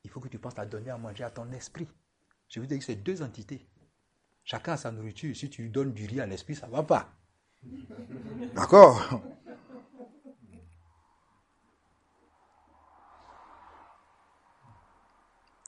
il 0.04 0.10
faut 0.10 0.20
que 0.20 0.28
tu 0.28 0.38
penses 0.38 0.58
à 0.58 0.66
donner 0.66 0.90
à 0.90 0.98
manger 0.98 1.24
à 1.24 1.30
ton 1.30 1.50
esprit. 1.52 1.88
Je 2.50 2.60
vous 2.60 2.66
dis 2.66 2.78
que 2.78 2.84
c'est 2.84 2.96
deux 2.96 3.22
entités. 3.22 3.66
Chacun 4.44 4.72
a 4.72 4.76
sa 4.76 4.92
nourriture. 4.92 5.34
Si 5.34 5.48
tu 5.48 5.70
donnes 5.70 5.94
du 5.94 6.04
riz 6.04 6.20
à 6.20 6.26
l'esprit, 6.26 6.56
ça 6.56 6.66
ne 6.66 6.72
va 6.72 6.82
pas. 6.82 7.10
D'accord? 8.54 9.22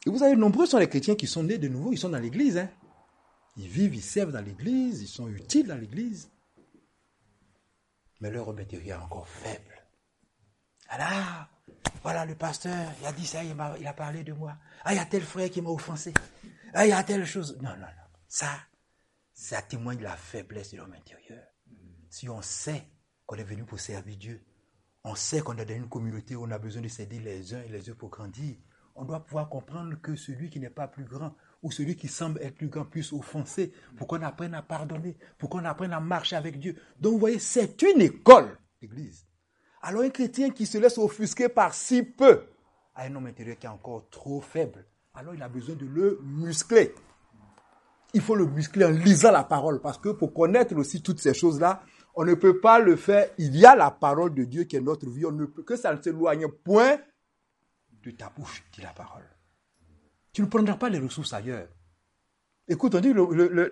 Et 0.07 0.11
vous 0.11 0.19
savez, 0.19 0.37
nombreux 0.37 0.67
sont 0.67 0.79
les 0.79 0.89
chrétiens 0.89 1.15
qui 1.15 1.27
sont 1.27 1.43
nés 1.43 1.59
de 1.59 1.69
nouveau, 1.69 1.93
ils 1.93 1.99
sont 1.99 2.09
dans 2.09 2.19
l'église. 2.19 2.59
Hein. 2.59 2.71
Ils 3.57 3.69
vivent, 3.69 3.95
ils 3.95 4.03
servent 4.03 4.33
dans 4.33 4.41
l'église, 4.41 5.03
ils 5.03 5.09
sont 5.09 5.29
utiles 5.29 5.67
dans 5.67 5.77
l'église. 5.77 6.31
Mais 8.21 8.31
leur 8.31 8.49
intérieur 8.51 9.01
est 9.01 9.05
encore 9.05 9.29
faible. 9.29 9.83
Alors, 10.89 11.47
voilà 12.03 12.25
le 12.25 12.35
pasteur, 12.35 12.93
il 13.01 13.07
a 13.07 13.13
dit 13.13 13.27
ça, 13.27 13.45
il 13.45 13.59
a, 13.59 13.77
il 13.79 13.87
a 13.87 13.93
parlé 13.93 14.25
de 14.25 14.33
moi. 14.33 14.57
Ah, 14.85 14.93
il 14.93 14.97
y 14.97 15.01
a 15.01 15.05
tel 15.05 15.23
frère 15.23 15.51
qui 15.51 15.61
m'a 15.61 15.71
offensé. 15.71 16.15
Ah, 16.73 16.87
il 16.87 16.91
y 16.91 16.93
a 16.93 17.05
telle 17.05 17.27
chose. 17.27 17.57
Non, 17.61 17.71
non, 17.71 17.77
non. 17.77 18.09
Ça, 18.29 18.51
ça 19.33 19.63
témoigne 19.63 19.99
de 19.99 20.05
la 20.05 20.17
faiblesse 20.17 20.73
de 20.73 20.79
l'homme 20.79 20.93
intérieur. 20.93 21.45
Si 22.09 22.29
on 22.29 22.43
sait 22.43 22.87
qu'on 23.27 23.37
est 23.37 23.45
venu 23.45 23.65
pour 23.65 23.79
servir 23.79 24.17
Dieu, 24.17 24.45
on 25.05 25.15
sait 25.15 25.41
qu'on 25.41 25.57
est 25.57 25.65
dans 25.65 25.75
une 25.75 25.89
communauté 25.89 26.37
où 26.37 26.45
on 26.45 26.51
a 26.51 26.59
besoin 26.59 26.83
de 26.83 26.89
s'aider 26.89 27.21
les 27.21 27.55
uns 27.55 27.63
et 27.63 27.69
les 27.69 27.89
autres 27.89 27.99
pour 27.99 28.11
grandir, 28.11 28.57
on 28.95 29.05
doit 29.05 29.21
pouvoir 29.21 29.49
comprendre 29.49 29.95
que 30.01 30.17
celui 30.17 30.51
qui 30.51 30.61
n'est 30.61 30.71
pas 30.71 30.89
plus 30.89 31.05
grand 31.05 31.35
ou 31.63 31.71
celui 31.71 31.97
qui 31.97 32.09
semble 32.09 32.41
être 32.43 32.57
plus 32.57 32.69
grand 32.69 32.85
puisse 32.85 33.13
offenser 33.13 33.73
pour 33.97 34.07
qu'on 34.07 34.23
apprenne 34.23 34.55
à 34.55 34.63
pardonner, 34.63 35.17
pour 35.39 35.51
qu'on 35.51 35.65
apprenne 35.65 35.93
à 35.93 36.01
marcher 36.01 36.37
avec 36.37 36.59
Dieu. 36.59 36.77
Donc 36.99 37.15
vous 37.15 37.19
voyez, 37.19 37.39
c'est 37.39 37.83
une 37.83 38.01
école, 38.01 38.59
l'Église. 38.81 39.27
Alors 39.83 40.03
un 40.03 40.11
chrétien 40.11 40.51
qui 40.51 40.67
se 40.67 40.79
laisse 40.79 40.99
offusquer 40.99 41.49
par 41.49 41.75
si 41.75 42.03
peu 42.03 42.45
a 42.95 43.05
un 43.05 43.15
homme 43.15 43.27
intérieur 43.27 43.59
qui 43.59 43.67
est 43.67 43.71
encore 43.71 44.09
trop 44.11 44.41
faible. 44.41 44.85
Alors 45.15 45.35
il 45.35 45.43
a 45.43 45.49
besoin 45.49 45.75
de 45.75 45.87
le 45.87 46.21
muscler. 46.23 46.95
Il 48.13 48.21
faut 48.21 48.35
le 48.35 48.47
muscler 48.47 48.85
en 48.85 48.91
lisant 48.91 49.31
la 49.31 49.45
parole 49.45 49.81
parce 49.81 49.99
que 49.99 50.11
pour 50.11 50.35
connaître 50.35 50.77
aussi 50.77 51.03
toutes 51.03 51.21
ces 51.21 51.33
choses-là, 51.33 51.83
on 52.15 52.25
ne 52.25 52.35
peut 52.35 52.61
pas 52.61 52.79
le 52.79 52.97
faire. 52.97 53.31
Il 53.39 53.57
y 53.57 53.65
a 53.65 53.77
la 53.77 53.91
parole 53.91 54.35
de 54.35 54.45
Dieu 54.45 54.65
qui 54.65 54.77
est 54.77 54.81
notre 54.81 55.09
vie. 55.09 55.25
On 55.25 55.33
ne 55.33 55.47
peut 55.47 55.63
que 55.63 55.77
ça 55.77 55.95
ne 55.95 56.03
s'éloigne 56.03 56.49
point 56.49 56.99
de 58.05 58.11
ta 58.11 58.31
bouche, 58.37 58.63
dit 58.73 58.83
la 58.83 58.91
parole. 58.91 59.25
Tu 60.33 60.43
ne 60.43 60.47
prendras 60.47 60.77
pas 60.77 60.89
les 60.89 60.99
ressources 60.99 61.33
ailleurs. 61.33 61.69
Écoute, 62.69 62.95
on 62.95 63.01
dit 63.01 63.13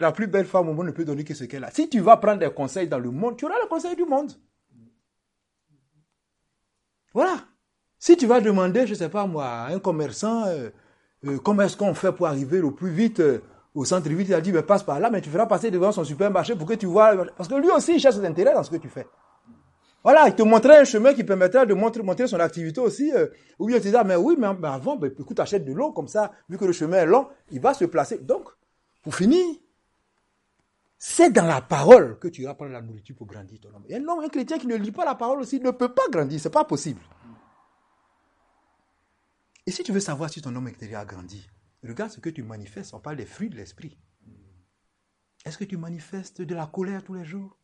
la 0.00 0.12
plus 0.12 0.26
belle 0.26 0.46
femme 0.46 0.68
au 0.68 0.74
monde 0.74 0.86
ne 0.86 0.92
peut 0.92 1.04
donner 1.04 1.24
que 1.24 1.34
ce 1.34 1.44
qu'elle 1.44 1.64
a. 1.64 1.70
Si 1.70 1.88
tu 1.88 2.00
vas 2.00 2.16
prendre 2.16 2.40
des 2.40 2.50
conseils 2.50 2.88
dans 2.88 2.98
le 2.98 3.10
monde, 3.10 3.36
tu 3.36 3.44
auras 3.44 3.60
le 3.62 3.68
conseil 3.68 3.94
du 3.94 4.04
monde. 4.04 4.32
Voilà. 7.14 7.36
Si 7.98 8.16
tu 8.16 8.26
vas 8.26 8.40
demander, 8.40 8.86
je 8.86 8.92
ne 8.92 8.98
sais 8.98 9.08
pas 9.08 9.26
moi, 9.26 9.46
à 9.46 9.72
un 9.72 9.78
commerçant, 9.78 10.46
euh, 10.46 10.70
euh, 11.24 11.38
comment 11.38 11.62
est-ce 11.62 11.76
qu'on 11.76 11.94
fait 11.94 12.12
pour 12.12 12.26
arriver 12.26 12.60
le 12.60 12.72
plus 12.72 12.90
vite 12.90 13.20
euh, 13.20 13.40
au 13.74 13.84
centre-ville, 13.84 14.26
il 14.26 14.34
a 14.34 14.40
dit, 14.40 14.52
mais 14.52 14.62
passe 14.62 14.82
par 14.82 14.98
là, 14.98 15.10
mais 15.10 15.20
tu 15.20 15.30
feras 15.30 15.46
passer 15.46 15.70
devant 15.70 15.92
son 15.92 16.02
supermarché 16.02 16.56
pour 16.56 16.66
que 16.66 16.74
tu 16.74 16.86
vois. 16.86 17.26
Parce 17.36 17.48
que 17.48 17.54
lui 17.54 17.70
aussi, 17.70 17.94
il 17.94 18.00
cherche 18.00 18.16
ses 18.16 18.26
intérêts 18.26 18.54
dans 18.54 18.64
ce 18.64 18.70
que 18.70 18.76
tu 18.76 18.88
fais. 18.88 19.06
Voilà, 20.02 20.28
il 20.28 20.34
te 20.34 20.42
montrait 20.42 20.78
un 20.78 20.84
chemin 20.84 21.12
qui 21.12 21.24
permettra 21.24 21.66
de 21.66 21.74
montrer, 21.74 22.02
montrer 22.02 22.26
son 22.26 22.38
activité 22.40 22.80
aussi. 22.80 23.12
ou 23.58 23.66
bien 23.66 23.80
tu 23.80 23.90
dis, 23.90 23.96
ah, 23.96 24.04
mais 24.04 24.16
oui, 24.16 24.36
mais, 24.38 24.46
avant, 24.46 24.96
ben, 24.96 25.10
écoute, 25.18 25.40
achète 25.40 25.64
de 25.64 25.72
l'eau, 25.72 25.92
comme 25.92 26.08
ça, 26.08 26.32
vu 26.48 26.56
que 26.56 26.64
le 26.64 26.72
chemin 26.72 26.98
est 26.98 27.06
long, 27.06 27.28
il 27.50 27.60
va 27.60 27.74
se 27.74 27.84
placer. 27.84 28.18
Donc, 28.18 28.48
pour 29.02 29.14
finir, 29.14 29.44
c'est 30.98 31.30
dans 31.30 31.46
la 31.46 31.60
parole 31.60 32.18
que 32.18 32.28
tu 32.28 32.42
vas 32.44 32.54
prendre 32.54 32.72
la 32.72 32.82
nourriture 32.82 33.16
pour 33.16 33.26
grandir 33.26 33.60
ton 33.60 33.68
homme. 33.74 33.84
Et 33.88 33.96
homme, 33.96 34.20
un 34.20 34.28
chrétien 34.28 34.58
qui 34.58 34.66
ne 34.66 34.76
lit 34.76 34.92
pas 34.92 35.04
la 35.04 35.14
parole 35.14 35.40
aussi 35.40 35.60
ne 35.60 35.70
peut 35.70 35.92
pas 35.92 36.08
grandir, 36.10 36.40
c'est 36.40 36.50
pas 36.50 36.64
possible. 36.64 37.00
Et 39.66 39.70
si 39.70 39.82
tu 39.82 39.92
veux 39.92 40.00
savoir 40.00 40.30
si 40.30 40.40
ton 40.40 40.54
homme 40.56 40.66
intérieur 40.66 41.00
a 41.00 41.04
grandi, 41.04 41.48
regarde 41.84 42.10
ce 42.10 42.20
que 42.20 42.30
tu 42.30 42.42
manifestes. 42.42 42.94
On 42.94 43.00
parle 43.00 43.16
des 43.16 43.26
fruits 43.26 43.50
de 43.50 43.56
l'esprit. 43.56 43.96
Est-ce 45.44 45.58
que 45.58 45.64
tu 45.64 45.76
manifestes 45.76 46.42
de 46.42 46.54
la 46.54 46.66
colère 46.66 47.04
tous 47.04 47.14
les 47.14 47.24
jours? 47.24 47.56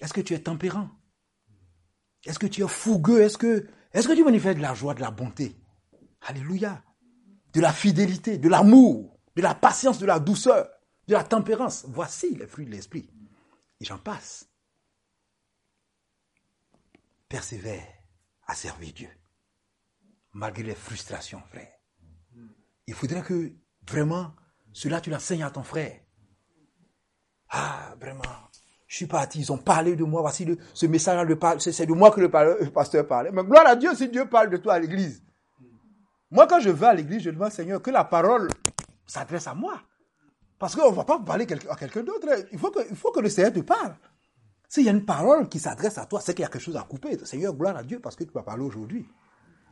Est-ce 0.00 0.12
que 0.12 0.20
tu 0.20 0.34
es 0.34 0.38
tempérant? 0.38 0.90
Est-ce 2.24 2.38
que 2.38 2.46
tu 2.46 2.62
es 2.62 2.68
fougueux? 2.68 3.22
Est-ce 3.22 3.38
que, 3.38 4.14
tu 4.14 4.24
manifestes 4.24 4.58
de 4.58 4.62
la 4.62 4.74
joie, 4.74 4.94
de 4.94 5.00
la 5.00 5.10
bonté? 5.10 5.56
Alléluia. 6.22 6.82
De 7.52 7.60
la 7.60 7.72
fidélité, 7.72 8.38
de 8.38 8.48
l'amour, 8.48 9.18
de 9.36 9.42
la 9.42 9.54
patience, 9.54 9.98
de 9.98 10.06
la 10.06 10.18
douceur, 10.18 10.68
de 11.08 11.12
la 11.12 11.24
tempérance. 11.24 11.84
Voici 11.88 12.34
les 12.34 12.46
fruits 12.46 12.66
de 12.66 12.70
l'esprit. 12.70 13.10
Et 13.80 13.84
j'en 13.84 13.98
passe. 13.98 14.48
Persévère 17.28 17.86
à 18.46 18.54
servir 18.54 18.92
Dieu 18.92 19.10
malgré 20.32 20.62
les 20.62 20.74
frustrations, 20.74 21.42
frère. 21.48 21.72
Il 22.86 22.94
faudrait 22.94 23.22
que 23.22 23.52
vraiment, 23.86 24.34
cela 24.72 25.00
tu 25.00 25.10
l'enseignes 25.10 25.42
à 25.42 25.50
ton 25.50 25.62
frère. 25.62 26.00
Ah, 27.48 27.94
vraiment, 28.00 28.22
je 28.92 28.98
suis 28.98 29.06
parti, 29.06 29.38
ils 29.40 29.50
ont 29.50 29.56
parlé 29.56 29.96
de 29.96 30.04
moi, 30.04 30.20
voici 30.20 30.46
ce 30.74 30.84
message-là, 30.84 31.56
c'est 31.58 31.86
de 31.86 31.94
moi 31.94 32.10
que 32.10 32.20
le, 32.20 32.28
pasteur 32.28 33.06
parlait. 33.06 33.30
Mais 33.32 33.42
gloire 33.42 33.66
à 33.66 33.74
Dieu 33.74 33.94
si 33.94 34.06
Dieu 34.10 34.26
parle 34.26 34.50
de 34.50 34.58
toi 34.58 34.74
à 34.74 34.78
l'église. 34.78 35.22
Moi, 36.30 36.46
quand 36.46 36.60
je 36.60 36.68
vais 36.68 36.86
à 36.88 36.92
l'église, 36.92 37.22
je 37.22 37.30
demande, 37.30 37.52
Seigneur, 37.52 37.80
que 37.80 37.90
la 37.90 38.04
parole 38.04 38.50
s'adresse 39.06 39.46
à 39.46 39.54
moi. 39.54 39.80
Parce 40.58 40.76
qu'on 40.76 40.90
ne 40.90 40.94
va 40.94 41.04
pas 41.04 41.18
parler 41.20 41.46
à 41.70 41.74
quelqu'un 41.74 42.02
d'autre. 42.02 42.28
Il 42.52 42.58
faut, 42.58 42.70
que, 42.70 42.82
faut 42.94 43.10
que 43.12 43.20
le 43.20 43.30
Seigneur 43.30 43.54
te 43.54 43.60
parle. 43.60 43.94
S'il 44.68 44.84
y 44.84 44.90
a 44.90 44.92
une 44.92 45.06
parole 45.06 45.48
qui 45.48 45.58
s'adresse 45.58 45.96
à 45.96 46.04
toi, 46.04 46.20
c'est 46.20 46.34
qu'il 46.34 46.42
y 46.42 46.44
a 46.44 46.50
quelque 46.50 46.60
chose 46.60 46.76
à 46.76 46.82
couper. 46.82 47.16
Seigneur, 47.24 47.54
gloire 47.54 47.78
à 47.78 47.82
Dieu 47.82 47.98
parce 47.98 48.14
que 48.14 48.24
tu 48.24 48.32
vas 48.32 48.42
parler 48.42 48.62
aujourd'hui. 48.62 49.08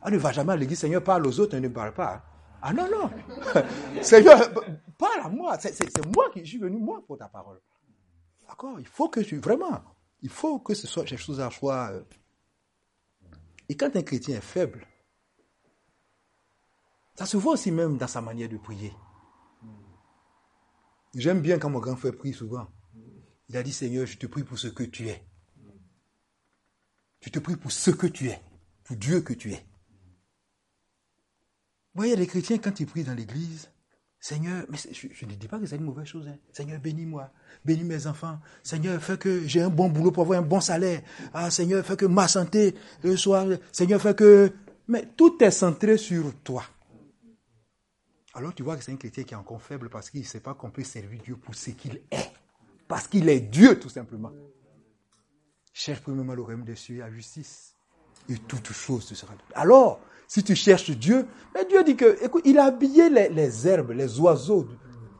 On 0.01 0.09
ne 0.09 0.17
va 0.17 0.31
jamais 0.31 0.53
à 0.53 0.55
l'église, 0.55 0.79
Seigneur, 0.79 1.03
parle 1.03 1.27
aux 1.27 1.39
autres 1.39 1.55
et 1.55 1.59
ne 1.59 1.67
parle 1.67 1.93
pas. 1.93 2.23
Ah 2.59 2.73
non, 2.73 2.87
non. 2.89 3.11
Seigneur, 4.01 4.39
parle 4.97 5.25
à 5.25 5.29
moi. 5.29 5.59
C'est 5.59 6.05
moi 6.07 6.25
qui 6.33 6.43
suis 6.43 6.57
venu, 6.57 6.79
moi, 6.79 7.03
pour 7.05 7.19
ta 7.19 7.27
parole. 7.27 7.59
D'accord 8.51 8.81
Il 8.81 8.87
faut 8.87 9.07
que 9.07 9.21
tu, 9.21 9.37
vraiment, 9.37 9.81
il 10.21 10.29
faut 10.29 10.59
que 10.59 10.73
ce 10.73 10.85
soit 10.85 11.05
quelque 11.05 11.21
chose 11.21 11.39
à 11.39 11.49
soi. 11.49 11.91
Euh. 11.93 12.03
Et 13.69 13.77
quand 13.77 13.95
un 13.95 14.01
chrétien 14.01 14.37
est 14.37 14.41
faible, 14.41 14.85
ça 17.15 17.25
se 17.25 17.37
voit 17.37 17.53
aussi 17.53 17.71
même 17.71 17.97
dans 17.97 18.07
sa 18.07 18.19
manière 18.19 18.49
de 18.49 18.57
prier. 18.57 18.93
J'aime 21.15 21.41
bien 21.41 21.59
quand 21.59 21.69
mon 21.69 21.79
grand 21.79 21.95
frère 21.95 22.17
prie 22.17 22.33
souvent. 22.33 22.67
Il 23.47 23.55
a 23.55 23.63
dit, 23.63 23.71
Seigneur, 23.71 24.05
je 24.05 24.17
te 24.17 24.27
prie 24.27 24.43
pour 24.43 24.59
ce 24.59 24.67
que 24.67 24.83
tu 24.83 25.07
es. 25.07 25.25
Je 27.21 27.29
te 27.29 27.39
prie 27.39 27.55
pour 27.55 27.71
ce 27.71 27.91
que 27.91 28.07
tu 28.07 28.27
es, 28.27 28.41
pour 28.83 28.97
Dieu 28.97 29.21
que 29.21 29.33
tu 29.33 29.53
es. 29.53 29.65
Vous 31.93 32.01
voyez, 32.01 32.17
les 32.17 32.27
chrétiens, 32.27 32.57
quand 32.57 32.81
ils 32.81 32.87
prient 32.87 33.05
dans 33.05 33.13
l'église, 33.13 33.71
Seigneur, 34.23 34.65
mais 34.69 34.77
je, 34.77 35.25
ne 35.25 35.31
dis 35.33 35.47
pas 35.47 35.57
que 35.57 35.65
c'est 35.65 35.77
une 35.77 35.83
mauvaise 35.83 36.05
chose. 36.05 36.27
Hein. 36.27 36.37
Seigneur, 36.53 36.79
bénis-moi, 36.79 37.31
bénis 37.65 37.83
mes 37.83 38.05
enfants. 38.05 38.37
Seigneur, 38.61 39.01
fais 39.01 39.17
que 39.17 39.47
j'ai 39.47 39.63
un 39.63 39.69
bon 39.69 39.89
boulot 39.89 40.11
pour 40.11 40.21
avoir 40.21 40.37
un 40.37 40.43
bon 40.43 40.61
salaire. 40.61 41.01
Ah, 41.33 41.49
Seigneur, 41.49 41.83
fais 41.83 41.97
que 41.97 42.05
ma 42.05 42.27
santé 42.27 42.75
soit. 43.15 43.47
Seigneur, 43.71 43.99
fais 43.99 44.13
que. 44.13 44.53
Mais 44.87 45.07
tout 45.17 45.43
est 45.43 45.49
centré 45.49 45.97
sur 45.97 46.35
toi. 46.43 46.63
Alors 48.33 48.53
tu 48.53 48.61
vois 48.61 48.77
que 48.77 48.83
c'est 48.83 48.91
un 48.91 48.95
chrétien 48.95 49.23
qui 49.23 49.33
est 49.33 49.37
encore 49.37 49.61
faible 49.61 49.89
parce 49.89 50.09
qu'il 50.11 50.21
ne 50.21 50.25
sait 50.25 50.39
pas 50.39 50.53
qu'on 50.53 50.69
peut 50.69 50.83
servir 50.83 51.19
Dieu 51.23 51.35
pour 51.35 51.55
ce 51.55 51.71
qu'il 51.71 51.95
est. 52.11 52.31
Parce 52.87 53.07
qu'il 53.07 53.27
est 53.27 53.39
Dieu, 53.39 53.79
tout 53.79 53.89
simplement. 53.89 54.31
Cherche 55.73 56.01
premièrement 56.01 56.35
le 56.35 56.43
royaume 56.43 56.63
des 56.63 56.75
cieux 56.75 56.99
la 56.99 57.11
justice. 57.11 57.75
Et 58.29 58.37
toute 58.37 58.71
chose 58.71 59.07
te 59.07 59.15
sera. 59.15 59.33
Alors, 59.55 59.99
si 60.31 60.45
tu 60.45 60.55
cherches 60.55 60.91
Dieu, 60.91 61.27
mais 61.53 61.65
Dieu 61.65 61.83
dit 61.83 61.97
que, 61.97 62.23
écoute, 62.23 62.43
il 62.45 62.57
a 62.57 62.63
habillé 62.67 63.09
les, 63.09 63.67
herbes, 63.67 63.91
les 63.91 64.17
oiseaux. 64.17 64.65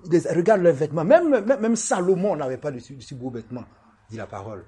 regarde 0.06 0.62
leurs 0.62 0.74
vêtements. 0.74 1.04
Même, 1.04 1.76
Salomon 1.76 2.38
n'avait 2.38 2.58
pas 2.58 2.72
de 2.72 2.80
si, 2.80 3.14
beaux 3.14 3.30
vêtements, 3.30 3.66
dit 4.10 4.16
la 4.16 4.26
parole. 4.26 4.66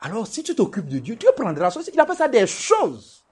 Alors, 0.00 0.26
si 0.26 0.42
tu 0.42 0.54
t'occupes 0.54 0.86
de 0.86 0.98
Dieu, 0.98 1.16
Dieu 1.16 1.30
prendra 1.34 1.70
soin. 1.70 1.80
Il 1.90 1.98
appelle 1.98 2.14
ça 2.14 2.28
des 2.28 2.46
choses. 2.46 3.24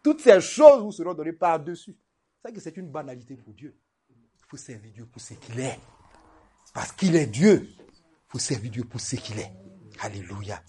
Toutes 0.00 0.20
ces 0.20 0.40
choses 0.40 0.80
vous 0.80 0.92
seront 0.92 1.12
données 1.12 1.32
par-dessus. 1.32 1.96
C'est 2.44 2.52
que 2.52 2.60
c'est 2.60 2.76
une 2.76 2.92
banalité 2.92 3.34
pour 3.34 3.52
Dieu. 3.52 3.74
Il 4.10 4.46
faut 4.46 4.56
servir 4.56 4.92
Dieu 4.92 5.06
pour 5.06 5.20
ce 5.20 5.34
qu'il 5.34 5.58
est. 5.58 5.80
Parce 6.72 6.92
qu'il 6.92 7.16
est 7.16 7.26
Dieu. 7.26 7.68
Il 7.68 8.28
faut 8.28 8.38
servir 8.38 8.70
Dieu 8.70 8.84
pour 8.84 9.00
ce 9.00 9.16
qu'il 9.16 9.40
est. 9.40 9.52
Alléluia. 10.02 10.62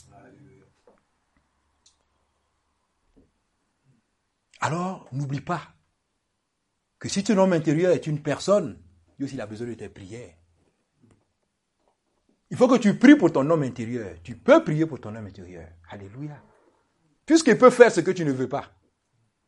Alors, 4.60 5.07
n'oublie 5.12 5.41
pas 5.41 5.62
que 6.99 7.07
si 7.07 7.24
ton 7.24 7.38
homme 7.38 7.53
intérieur 7.53 7.93
est 7.93 8.07
une 8.07 8.22
personne, 8.22 8.78
Dieu 9.18 9.26
aussi 9.26 9.39
a 9.39 9.45
besoin 9.45 9.68
de 9.68 9.74
tes 9.74 9.89
prières. 9.89 10.34
Il 12.51 12.57
faut 12.57 12.68
que 12.68 12.78
tu 12.78 12.97
pries 12.97 13.16
pour 13.16 13.32
ton 13.32 13.49
homme 13.49 13.64
intérieur. 13.64 14.16
Tu 14.24 14.36
peux 14.36 14.64
prier 14.64 14.86
pour 14.86 14.99
ton 14.99 15.16
homme 15.16 15.28
intérieur. 15.28 15.68
Alléluia. 15.89 16.41
Puisqu'il 17.26 17.57
peut 17.57 17.70
faire 17.70 17.91
ce 17.91 18.01
que 18.01 18.12
tu 18.12 18.26
ne 18.26 18.32
veux 18.32 18.49
pas. 18.49 18.66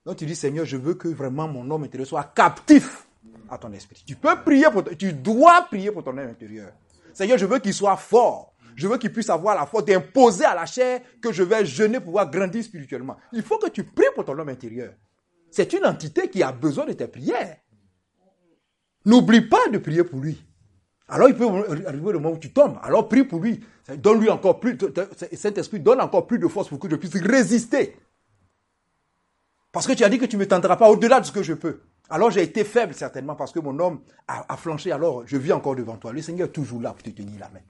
Donc 0.05 0.17
tu 0.17 0.25
dis, 0.25 0.35
Seigneur, 0.35 0.65
je 0.65 0.77
veux 0.77 0.93
que 0.93 1.07
vraiment 1.07 1.47
mon 1.47 1.69
homme 1.71 1.83
intérieur 1.83 2.07
soit 2.07 2.31
captif 2.35 3.07
à 3.49 3.57
ton 3.57 3.71
esprit. 3.73 4.03
Tu 4.05 4.15
peux 4.15 4.35
prier 4.43 4.67
pour, 4.71 4.83
tu 4.97 5.13
dois 5.13 5.63
prier 5.63 5.91
pour 5.91 6.03
ton 6.03 6.11
homme 6.11 6.29
intérieur. 6.29 6.71
Seigneur, 7.13 7.37
je 7.37 7.45
veux 7.45 7.59
qu'il 7.59 7.73
soit 7.73 7.97
fort. 7.97 8.50
Je 8.75 8.87
veux 8.87 8.97
qu'il 8.97 9.11
puisse 9.11 9.29
avoir 9.29 9.55
la 9.55 9.65
force 9.65 9.85
d'imposer 9.85 10.45
à 10.45 10.55
la 10.55 10.65
chair 10.65 11.01
que 11.21 11.31
je 11.31 11.43
vais 11.43 11.65
jeûner 11.65 11.97
pour 11.97 12.05
pouvoir 12.05 12.29
grandir 12.29 12.63
spirituellement. 12.63 13.17
Il 13.33 13.43
faut 13.43 13.57
que 13.57 13.69
tu 13.69 13.83
pries 13.83 14.05
pour 14.15 14.25
ton 14.25 14.37
homme 14.37 14.49
intérieur. 14.49 14.93
C'est 15.49 15.73
une 15.73 15.85
entité 15.85 16.29
qui 16.29 16.41
a 16.41 16.51
besoin 16.51 16.85
de 16.85 16.93
tes 16.93 17.07
prières. 17.07 17.57
N'oublie 19.05 19.41
pas 19.41 19.67
de 19.71 19.77
prier 19.77 20.03
pour 20.03 20.19
lui. 20.19 20.43
Alors 21.07 21.27
il 21.27 21.35
peut 21.35 21.45
arriver 21.45 22.13
le 22.13 22.19
moment 22.19 22.35
où 22.35 22.37
tu 22.37 22.53
tombes. 22.53 22.77
Alors 22.81 23.09
prie 23.09 23.25
pour 23.25 23.39
lui. 23.39 23.59
Donne-lui 23.97 24.29
encore 24.29 24.59
plus, 24.59 24.77
Saint-Esprit, 25.33 25.79
donne 25.79 25.99
encore 25.99 26.25
plus 26.25 26.39
de 26.39 26.47
force 26.47 26.69
pour 26.69 26.79
que 26.79 26.89
je 26.89 26.95
puisse 26.95 27.15
résister. 27.21 27.97
Parce 29.71 29.87
que 29.87 29.93
tu 29.93 30.03
as 30.03 30.09
dit 30.09 30.19
que 30.19 30.25
tu 30.25 30.37
ne 30.37 30.41
me 30.41 30.47
tenteras 30.47 30.77
pas 30.77 30.89
au-delà 30.89 31.19
de 31.19 31.25
ce 31.25 31.31
que 31.31 31.43
je 31.43 31.53
peux. 31.53 31.81
Alors 32.09 32.29
j'ai 32.29 32.43
été 32.43 32.63
faible 32.63 32.93
certainement 32.93 33.35
parce 33.35 33.51
que 33.51 33.59
mon 33.59 33.77
homme 33.79 34.01
a, 34.27 34.55
flanché. 34.57 34.91
Alors 34.91 35.23
je 35.25 35.37
vis 35.37 35.53
encore 35.53 35.75
devant 35.75 35.97
toi. 35.97 36.13
Le 36.13 36.21
Seigneur 36.21 36.47
est 36.47 36.51
toujours 36.51 36.81
là 36.81 36.91
pour 36.93 37.03
te 37.03 37.09
tenir 37.09 37.39
la 37.39 37.49
main. 37.49 37.61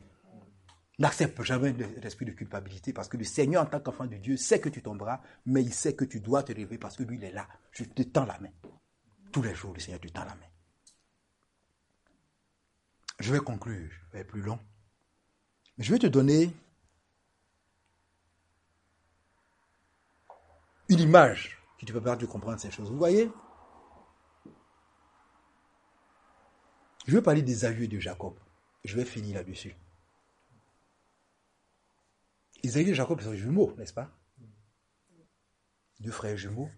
N'accepte 1.01 1.41
jamais 1.41 1.73
l'esprit 1.73 2.25
de 2.25 2.31
culpabilité 2.31 2.93
parce 2.93 3.09
que 3.09 3.17
le 3.17 3.23
Seigneur 3.23 3.63
en 3.63 3.65
tant 3.65 3.79
qu'enfant 3.79 4.05
de 4.05 4.17
Dieu 4.17 4.37
sait 4.37 4.61
que 4.61 4.69
tu 4.69 4.83
tomberas, 4.83 5.19
mais 5.47 5.63
il 5.63 5.73
sait 5.73 5.95
que 5.95 6.05
tu 6.05 6.19
dois 6.19 6.43
te 6.43 6.51
relever 6.51 6.77
parce 6.77 6.95
que 6.95 7.01
lui 7.01 7.17
il 7.17 7.23
est 7.23 7.31
là. 7.31 7.47
Je 7.71 7.85
te 7.85 8.03
tends 8.03 8.25
la 8.25 8.39
main. 8.39 8.51
Tous 9.31 9.41
les 9.41 9.55
jours 9.55 9.73
le 9.73 9.79
Seigneur 9.79 9.99
te 9.99 10.07
tend 10.09 10.25
la 10.25 10.35
main. 10.35 10.45
Je 13.19 13.33
vais 13.33 13.39
conclure, 13.39 13.89
je 13.89 14.13
vais 14.13 14.19
être 14.19 14.27
plus 14.27 14.43
long. 14.43 14.59
Je 15.79 15.91
vais 15.91 15.97
te 15.97 16.05
donner 16.05 16.53
une 20.87 20.99
image 20.99 21.57
qui 21.79 21.87
te 21.87 21.93
permettre 21.93 22.21
de 22.21 22.27
comprendre 22.27 22.59
ces 22.59 22.69
choses. 22.69 22.91
Vous 22.91 22.99
voyez? 22.99 23.31
Je 27.07 27.15
vais 27.15 27.23
parler 27.23 27.41
des 27.41 27.65
et 27.65 27.87
de 27.87 27.97
Jacob. 27.97 28.37
Je 28.83 28.95
vais 28.95 29.05
finir 29.05 29.37
là-dessus. 29.37 29.75
Isaïe 32.63 32.89
et 32.89 32.93
Jacob 32.93 33.21
sont 33.21 33.33
jumeaux, 33.33 33.73
n'est-ce 33.77 33.93
pas? 33.93 34.11
Deux 35.99 36.11
frères 36.11 36.37
jumeaux. 36.37 36.69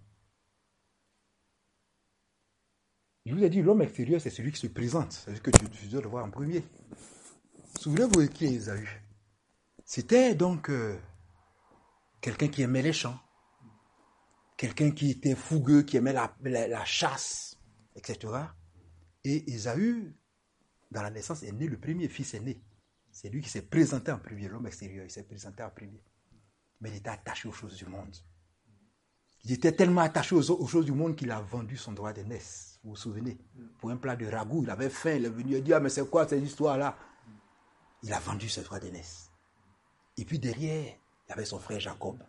Je 3.25 3.33
vous 3.33 3.43
ai 3.43 3.49
dit, 3.49 3.61
l'homme 3.61 3.81
extérieur, 3.81 4.19
c'est 4.19 4.29
celui 4.29 4.51
qui 4.51 4.59
se 4.59 4.67
présente. 4.67 5.13
C'est 5.13 5.35
ce 5.35 5.41
que 5.41 5.51
tu, 5.51 5.87
dois 5.87 6.01
le 6.01 6.09
voir 6.09 6.25
en 6.25 6.29
premier. 6.29 6.63
Souvenez-vous 7.79 8.27
qui 8.27 8.45
est 8.45 8.51
Isaïe 8.51 8.87
C'était 9.85 10.35
donc 10.35 10.69
euh, 10.69 10.99
quelqu'un 12.19 12.49
qui 12.49 12.63
aimait 12.63 12.81
les 12.81 12.91
champs, 12.91 13.17
quelqu'un 14.57 14.91
qui 14.91 15.11
était 15.11 15.35
fougueux, 15.35 15.83
qui 15.83 15.95
aimait 15.97 16.13
la, 16.13 16.85
chasse, 16.85 17.57
etc. 17.95 18.33
Et 19.23 19.53
Esaü, 19.53 20.13
dans 20.91 21.01
la 21.01 21.09
naissance, 21.09 21.43
est 21.43 21.51
né, 21.53 21.67
le 21.67 21.79
premier 21.79 22.09
fils 22.09 22.33
est 22.33 22.41
né. 22.41 22.61
C'est 23.13 23.29
lui 23.29 23.41
qui 23.41 23.49
s'est 23.49 23.61
présenté 23.61 24.11
en 24.11 24.17
premier, 24.17 24.49
l'homme 24.49 24.67
extérieur, 24.67 25.05
il 25.05 25.09
s'est 25.09 25.23
présenté 25.23 25.63
en 25.63 25.69
premier. 25.69 26.03
Mais 26.81 26.89
il 26.89 26.95
était 26.97 27.09
attaché 27.09 27.47
aux 27.47 27.53
choses 27.53 27.77
du 27.77 27.85
monde. 27.85 28.13
Il 29.45 29.51
était 29.53 29.71
tellement 29.71 30.01
attaché 30.01 30.35
aux, 30.35 30.67
choses 30.67 30.85
du 30.85 30.91
monde 30.91 31.15
qu'il 31.15 31.31
a 31.31 31.39
vendu 31.39 31.77
son 31.77 31.93
droit 31.93 32.11
naissance. 32.11 32.79
Vous 32.83 32.89
vous 32.91 32.95
souvenez? 32.97 33.37
Pour 33.79 33.91
un 33.91 33.97
plat 33.97 34.17
de 34.17 34.25
ragoût, 34.25 34.63
il 34.63 34.69
avait 34.69 34.89
faim, 34.89 35.13
il 35.13 35.25
est 35.25 35.29
venu, 35.29 35.61
dire, 35.61 35.77
ah, 35.77 35.79
mais 35.79 35.89
c'est 35.89 36.09
quoi 36.09 36.27
cette 36.27 36.43
histoire-là? 36.43 36.97
Il 38.01 38.11
a 38.11 38.19
vendu 38.19 38.49
ce 38.49 38.59
droit 38.59 38.79
naissance. 38.79 39.31
Et 40.17 40.25
puis 40.25 40.39
derrière, 40.39 40.93
il 41.27 41.29
y 41.29 41.31
avait 41.31 41.45
son 41.45 41.59
frère 41.59 41.79
Jacob, 41.79 42.21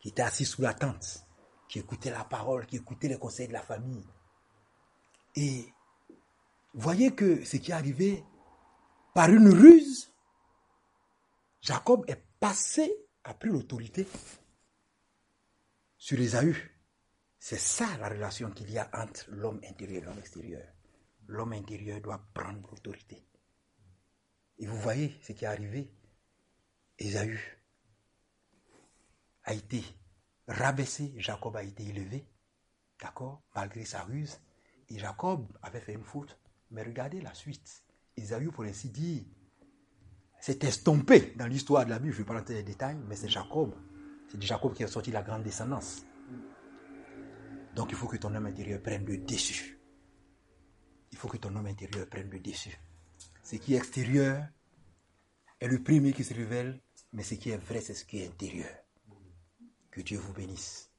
qui 0.00 0.08
était 0.08 0.22
assis 0.22 0.46
sous 0.46 0.62
la 0.62 0.72
tente 0.72 1.26
qui 1.68 1.80
écoutait 1.80 2.10
la 2.10 2.24
parole, 2.24 2.66
qui 2.66 2.76
écoutait 2.76 3.08
les 3.08 3.18
conseils 3.18 3.48
de 3.48 3.52
la 3.52 3.62
famille. 3.62 4.06
Et 5.34 5.66
voyez 6.72 7.12
que 7.12 7.44
ce 7.44 7.56
qui 7.56 7.72
est 7.72 7.74
arrivé, 7.74 8.24
par 9.14 9.30
une 9.30 9.48
ruse, 9.48 10.12
Jacob 11.62 12.04
est 12.08 12.22
passé, 12.40 12.92
a 13.22 13.32
pris 13.32 13.48
l'autorité 13.48 14.06
sur 15.96 16.20
Ésaü. 16.20 16.54
C'est 17.38 17.58
ça 17.58 17.96
la 17.98 18.08
relation 18.08 18.50
qu'il 18.50 18.70
y 18.70 18.78
a 18.78 18.90
entre 18.92 19.30
l'homme 19.30 19.60
intérieur 19.68 20.02
et 20.02 20.06
l'homme 20.06 20.18
extérieur. 20.18 20.66
L'homme 21.28 21.52
intérieur 21.52 22.00
doit 22.00 22.26
prendre 22.34 22.68
l'autorité. 22.70 23.24
Et 24.58 24.66
vous 24.66 24.76
voyez 24.78 25.18
ce 25.22 25.32
qui 25.32 25.44
est 25.44 25.48
arrivé. 25.48 25.90
Ésaü 26.98 27.38
a 29.44 29.54
été 29.54 29.82
rabaissé, 30.48 31.14
Jacob 31.18 31.56
a 31.56 31.62
été 31.62 31.84
élevé, 31.84 32.26
d'accord, 33.00 33.42
malgré 33.54 33.84
sa 33.84 34.02
ruse. 34.02 34.40
Et 34.88 34.98
Jacob 34.98 35.46
avait 35.62 35.80
fait 35.80 35.94
une 35.94 36.04
faute. 36.04 36.38
Mais 36.70 36.82
regardez 36.82 37.20
la 37.20 37.34
suite. 37.34 37.84
Isaïe, 38.16 38.46
pour 38.46 38.64
ainsi 38.64 38.88
dire, 38.90 39.22
s'est 40.40 40.58
estompé 40.62 41.34
dans 41.36 41.46
l'histoire 41.46 41.84
de 41.84 41.90
la 41.90 41.98
Bible. 41.98 42.12
Je 42.12 42.18
ne 42.18 42.24
vais 42.24 42.28
pas 42.28 42.38
rentrer 42.38 42.54
dans 42.54 42.58
les 42.58 42.64
détails, 42.64 42.98
mais 43.08 43.16
c'est 43.16 43.28
Jacob. 43.28 43.74
C'est 44.28 44.42
Jacob 44.42 44.74
qui 44.74 44.84
a 44.84 44.88
sorti 44.88 45.10
la 45.10 45.22
grande 45.22 45.42
descendance. 45.42 46.04
Donc 47.74 47.90
il 47.90 47.96
faut 47.96 48.06
que 48.06 48.16
ton 48.16 48.34
homme 48.34 48.46
intérieur 48.46 48.80
prenne 48.82 49.04
le 49.04 49.18
dessus. 49.18 49.80
Il 51.12 51.18
faut 51.18 51.28
que 51.28 51.36
ton 51.38 51.54
homme 51.56 51.66
intérieur 51.66 52.08
prenne 52.08 52.30
le 52.30 52.40
dessus. 52.40 52.78
Ce 53.42 53.56
qui 53.56 53.74
est 53.74 53.78
extérieur 53.78 54.46
est 55.60 55.68
le 55.68 55.82
premier 55.82 56.12
qui 56.12 56.24
se 56.24 56.34
révèle, 56.34 56.80
mais 57.12 57.22
ce 57.22 57.34
qui 57.34 57.50
est 57.50 57.56
vrai, 57.56 57.80
c'est 57.80 57.94
ce 57.94 58.04
qui 58.04 58.18
est 58.18 58.26
intérieur. 58.26 58.70
Que 59.90 60.00
Dieu 60.00 60.18
vous 60.18 60.32
bénisse. 60.32 60.90